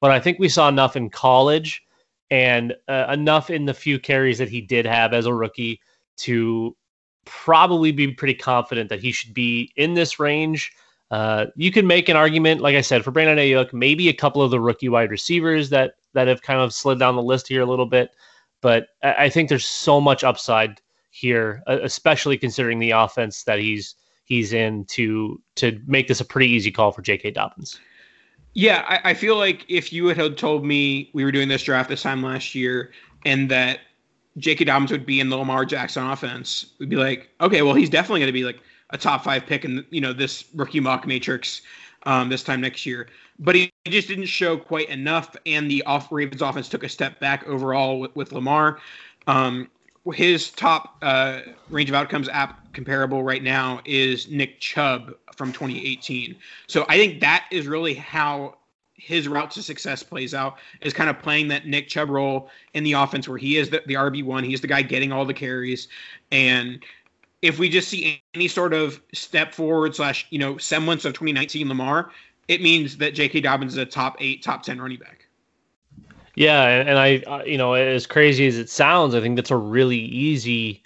But 0.04 0.10
I 0.10 0.20
think 0.20 0.38
we 0.38 0.50
saw 0.50 0.68
enough 0.68 0.96
in 0.96 1.08
college 1.08 1.82
and 2.30 2.74
uh, 2.88 3.06
enough 3.10 3.48
in 3.48 3.64
the 3.64 3.72
few 3.72 3.98
carries 3.98 4.36
that 4.36 4.50
he 4.50 4.60
did 4.60 4.84
have 4.84 5.14
as 5.14 5.24
a 5.24 5.32
rookie 5.32 5.80
to 6.18 6.76
probably 7.24 7.90
be 7.90 8.12
pretty 8.12 8.34
confident 8.34 8.90
that 8.90 9.00
he 9.00 9.12
should 9.12 9.32
be 9.32 9.72
in 9.76 9.94
this 9.94 10.20
range. 10.20 10.70
Uh, 11.10 11.46
you 11.56 11.72
can 11.72 11.86
make 11.86 12.10
an 12.10 12.18
argument, 12.18 12.60
like 12.60 12.76
I 12.76 12.82
said, 12.82 13.02
for 13.02 13.12
Brandon 13.12 13.38
Aiyuk, 13.38 13.72
maybe 13.72 14.10
a 14.10 14.12
couple 14.12 14.42
of 14.42 14.50
the 14.50 14.60
rookie 14.60 14.90
wide 14.90 15.10
receivers 15.10 15.70
that 15.70 15.94
that 16.12 16.28
have 16.28 16.42
kind 16.42 16.60
of 16.60 16.74
slid 16.74 16.98
down 16.98 17.16
the 17.16 17.22
list 17.22 17.48
here 17.48 17.62
a 17.62 17.66
little 17.66 17.86
bit. 17.86 18.10
But 18.60 18.88
I, 19.02 19.14
I 19.14 19.28
think 19.30 19.48
there's 19.48 19.64
so 19.64 20.02
much 20.02 20.22
upside 20.22 20.82
here, 21.12 21.62
especially 21.66 22.36
considering 22.36 22.78
the 22.78 22.90
offense 22.90 23.44
that 23.44 23.58
he's 23.58 23.94
he's 24.26 24.52
in 24.52 24.84
to 24.90 25.40
to 25.56 25.80
make 25.86 26.08
this 26.08 26.20
a 26.20 26.26
pretty 26.26 26.50
easy 26.50 26.70
call 26.70 26.92
for 26.92 27.00
J.K. 27.00 27.30
Dobbins. 27.30 27.80
Yeah, 28.54 28.84
I, 28.88 29.10
I 29.10 29.14
feel 29.14 29.36
like 29.36 29.64
if 29.68 29.92
you 29.92 30.06
had 30.06 30.38
told 30.38 30.64
me 30.64 31.10
we 31.12 31.24
were 31.24 31.32
doing 31.32 31.48
this 31.48 31.62
draft 31.62 31.88
this 31.88 32.02
time 32.02 32.22
last 32.22 32.54
year 32.54 32.92
and 33.24 33.50
that 33.50 33.80
J.K. 34.38 34.64
Dobbins 34.64 34.90
would 34.92 35.06
be 35.06 35.20
in 35.20 35.28
the 35.28 35.36
Lamar 35.36 35.64
Jackson 35.64 36.06
offense, 36.06 36.66
we'd 36.78 36.88
be 36.88 36.96
like, 36.96 37.30
okay, 37.40 37.62
well, 37.62 37.74
he's 37.74 37.90
definitely 37.90 38.20
going 38.20 38.28
to 38.28 38.32
be 38.32 38.44
like 38.44 38.60
a 38.90 38.98
top 38.98 39.24
five 39.24 39.44
pick 39.46 39.64
in 39.64 39.84
you 39.90 40.00
know 40.00 40.12
this 40.12 40.44
rookie 40.54 40.80
mock 40.80 41.06
matrix 41.06 41.62
um, 42.04 42.28
this 42.28 42.42
time 42.42 42.60
next 42.60 42.86
year. 42.86 43.08
But 43.38 43.56
he 43.56 43.72
just 43.88 44.06
didn't 44.06 44.26
show 44.26 44.56
quite 44.56 44.88
enough, 44.88 45.36
and 45.46 45.68
the 45.68 45.82
off 45.84 46.12
Ravens 46.12 46.42
offense 46.42 46.68
took 46.68 46.84
a 46.84 46.88
step 46.88 47.18
back 47.18 47.44
overall 47.46 47.98
with, 47.98 48.14
with 48.14 48.32
Lamar. 48.32 48.78
Um, 49.26 49.68
his 50.12 50.50
top 50.50 50.96
uh, 51.02 51.40
range 51.70 51.88
of 51.88 51.94
outcomes 51.94 52.28
app 52.28 52.72
comparable 52.74 53.22
right 53.22 53.42
now 53.42 53.80
is 53.84 54.28
Nick 54.28 54.60
Chubb 54.60 55.14
from 55.34 55.52
2018. 55.52 56.36
So 56.66 56.84
I 56.88 56.96
think 56.96 57.20
that 57.20 57.46
is 57.50 57.66
really 57.66 57.94
how 57.94 58.56
his 58.96 59.28
route 59.28 59.50
to 59.52 59.62
success 59.62 60.02
plays 60.02 60.34
out 60.34 60.58
is 60.80 60.92
kind 60.92 61.10
of 61.10 61.18
playing 61.18 61.48
that 61.48 61.66
Nick 61.66 61.88
Chubb 61.88 62.10
role 62.10 62.50
in 62.74 62.84
the 62.84 62.92
offense 62.92 63.28
where 63.28 63.38
he 63.38 63.56
is 63.56 63.70
the, 63.70 63.82
the 63.86 63.94
RB1. 63.94 64.44
He's 64.44 64.60
the 64.60 64.66
guy 64.66 64.82
getting 64.82 65.12
all 65.12 65.24
the 65.24 65.34
carries. 65.34 65.88
And 66.30 66.82
if 67.42 67.58
we 67.58 67.68
just 67.68 67.88
see 67.88 68.22
any 68.34 68.48
sort 68.48 68.72
of 68.72 69.00
step 69.12 69.52
forward 69.52 69.94
slash, 69.94 70.26
you 70.30 70.38
know, 70.38 70.58
semblance 70.58 71.04
of 71.04 71.12
2019 71.12 71.68
Lamar, 71.68 72.10
it 72.48 72.62
means 72.62 72.96
that 72.98 73.14
J.K. 73.14 73.40
Dobbins 73.40 73.72
is 73.72 73.78
a 73.78 73.86
top 73.86 74.16
eight, 74.20 74.42
top 74.42 74.62
10 74.62 74.80
running 74.80 74.98
back. 74.98 75.23
Yeah, 76.36 76.64
and 76.64 76.98
I, 76.98 77.18
uh, 77.26 77.44
you 77.44 77.58
know, 77.58 77.74
as 77.74 78.06
crazy 78.06 78.46
as 78.46 78.58
it 78.58 78.68
sounds, 78.68 79.14
I 79.14 79.20
think 79.20 79.36
that's 79.36 79.52
a 79.52 79.56
really 79.56 79.98
easy 79.98 80.82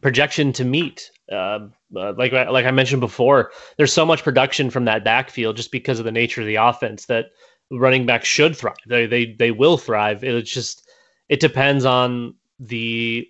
projection 0.00 0.52
to 0.54 0.64
meet. 0.64 1.10
Uh, 1.30 1.68
uh, 1.94 2.14
like 2.16 2.32
like 2.32 2.64
I 2.64 2.70
mentioned 2.70 3.00
before, 3.00 3.52
there's 3.76 3.92
so 3.92 4.06
much 4.06 4.22
production 4.22 4.70
from 4.70 4.86
that 4.86 5.04
backfield 5.04 5.56
just 5.56 5.72
because 5.72 5.98
of 5.98 6.04
the 6.04 6.12
nature 6.12 6.40
of 6.40 6.46
the 6.46 6.56
offense 6.56 7.06
that 7.06 7.26
running 7.70 8.06
backs 8.06 8.28
should 8.28 8.56
thrive. 8.56 8.76
They 8.86 9.06
they 9.06 9.34
they 9.34 9.50
will 9.50 9.76
thrive. 9.76 10.24
It's 10.24 10.50
just 10.50 10.88
it 11.28 11.40
depends 11.40 11.84
on 11.84 12.34
the 12.58 13.26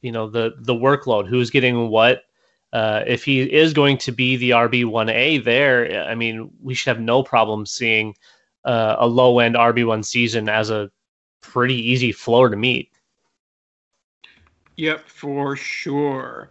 you 0.00 0.12
know 0.12 0.28
the 0.28 0.52
the 0.58 0.74
workload, 0.74 1.28
who's 1.28 1.50
getting 1.50 1.88
what. 1.88 2.22
Uh, 2.70 3.02
if 3.06 3.24
he 3.24 3.40
is 3.40 3.72
going 3.72 3.96
to 3.96 4.12
be 4.12 4.36
the 4.36 4.50
RB 4.50 4.84
one 4.84 5.08
A 5.08 5.38
there, 5.38 6.06
I 6.06 6.14
mean, 6.14 6.50
we 6.60 6.74
should 6.74 6.88
have 6.88 7.00
no 7.00 7.22
problem 7.22 7.64
seeing 7.64 8.14
uh, 8.64 8.96
a 8.98 9.06
low 9.06 9.38
end 9.38 9.54
RB1 9.54 10.04
season 10.04 10.48
as 10.48 10.70
a 10.70 10.90
pretty 11.40 11.74
easy 11.74 12.12
floor 12.12 12.48
to 12.48 12.56
meet. 12.56 12.90
Yep, 14.76 15.08
for 15.08 15.56
sure. 15.56 16.50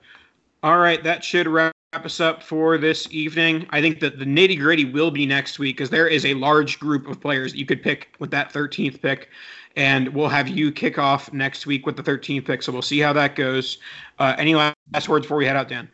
All 0.64 0.80
right, 0.80 1.02
that 1.04 1.24
should 1.24 1.48
wrap 1.48 1.74
us 1.94 2.20
up 2.20 2.44
for 2.44 2.78
this 2.78 3.08
evening. 3.12 3.66
I 3.70 3.80
think 3.80 4.00
that 4.02 4.20
the 4.20 4.26
nitty 4.26 4.60
gritty 4.60 4.86
will 4.86 5.12
be 5.12 5.26
next 5.26 5.60
week 5.60 5.78
because 5.78 5.90
there 5.90 6.08
is 6.08 6.26
a 6.26 6.34
large 6.34 6.80
group 6.80 7.08
of 7.08 7.22
players 7.22 7.54
that 7.54 7.58
you 7.58 7.66
could 7.66 7.82
pick 7.82 8.10
with 8.20 8.32
that 8.32 8.52
13th 8.52 9.02
pick. 9.02 9.30
And 9.78 10.10
we'll 10.10 10.28
have 10.28 10.48
you 10.48 10.72
kick 10.72 10.98
off 10.98 11.32
next 11.32 11.68
week 11.68 11.86
with 11.86 11.96
the 11.96 12.04
13th 12.04 12.46
pick. 12.46 12.64
So 12.64 12.72
we'll 12.72 12.82
see 12.82 13.00
how 13.00 13.14
that 13.14 13.36
goes. 13.36 13.78
Uh, 14.20 14.36
any 14.38 14.56
last 14.56 15.08
words 15.08 15.26
before 15.26 15.38
we 15.38 15.46
head 15.46 15.56
out, 15.56 15.70
Dan? 15.70 15.88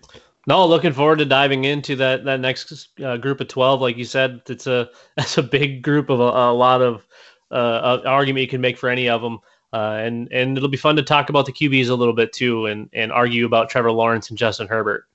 No, 0.45 0.67
looking 0.67 0.91
forward 0.91 1.19
to 1.19 1.25
diving 1.25 1.63
into 1.63 1.95
that 1.97 2.25
that 2.25 2.39
next 2.39 2.89
uh, 3.03 3.17
group 3.17 3.39
of 3.39 3.47
twelve. 3.47 3.81
Like 3.81 3.97
you 3.97 4.03
said, 4.03 4.41
it's 4.47 4.67
a 4.67 4.89
that's 5.17 5.37
a 5.37 5.43
big 5.43 5.81
group 5.81 6.09
of 6.09 6.19
a, 6.19 6.23
a 6.23 6.53
lot 6.53 6.81
of 6.81 7.05
uh, 7.51 8.01
argument 8.05 8.41
you 8.41 8.47
can 8.47 8.61
make 8.61 8.77
for 8.77 8.89
any 8.89 9.07
of 9.07 9.21
them, 9.21 9.39
uh, 9.71 9.97
and 9.99 10.27
and 10.31 10.57
it'll 10.57 10.69
be 10.69 10.77
fun 10.77 10.95
to 10.97 11.03
talk 11.03 11.29
about 11.29 11.45
the 11.45 11.53
QBs 11.53 11.89
a 11.89 11.95
little 11.95 12.13
bit 12.13 12.33
too, 12.33 12.65
and 12.65 12.89
and 12.93 13.11
argue 13.11 13.45
about 13.45 13.69
Trevor 13.69 13.91
Lawrence 13.91 14.29
and 14.29 14.37
Justin 14.37 14.67
Herbert. 14.67 15.05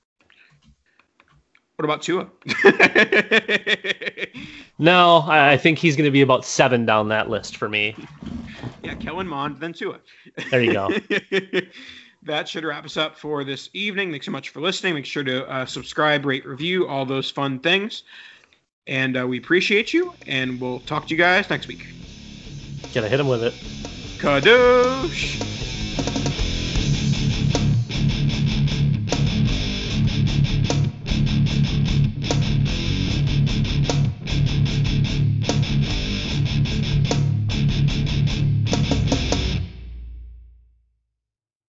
What 1.79 1.85
about 1.85 2.01
Tua? 2.01 2.27
no, 4.79 5.19
I, 5.19 5.53
I 5.53 5.57
think 5.57 5.77
he's 5.77 5.95
going 5.95 6.03
to 6.03 6.11
be 6.11 6.19
about 6.19 6.43
seven 6.43 6.85
down 6.85 7.07
that 7.07 7.29
list 7.29 7.55
for 7.55 7.69
me. 7.69 7.95
Yeah, 8.83 8.95
Kellen 8.95 9.25
Mond, 9.25 9.61
then 9.61 9.71
Tua. 9.71 10.01
There 10.51 10.61
you 10.61 10.73
go. 10.73 10.89
that 12.23 12.47
should 12.47 12.63
wrap 12.63 12.85
us 12.85 12.97
up 12.97 13.17
for 13.17 13.43
this 13.43 13.69
evening. 13.73 14.11
Thanks 14.11 14.25
so 14.25 14.31
much 14.31 14.49
for 14.49 14.59
listening. 14.61 14.95
Make 14.95 15.05
sure 15.05 15.23
to 15.23 15.47
uh, 15.49 15.65
subscribe, 15.65 16.25
rate, 16.25 16.45
review, 16.45 16.87
all 16.87 17.05
those 17.05 17.29
fun 17.31 17.59
things. 17.59 18.03
And 18.87 19.17
uh, 19.17 19.27
we 19.27 19.37
appreciate 19.37 19.93
you. 19.93 20.13
And 20.27 20.59
we'll 20.59 20.79
talk 20.81 21.07
to 21.07 21.13
you 21.13 21.17
guys 21.17 21.49
next 21.49 21.67
week. 21.67 21.87
Gotta 22.93 23.07
hit 23.07 23.19
him 23.19 23.27
with 23.27 23.43
it. 23.43 23.53
Kadosh. 24.19 25.45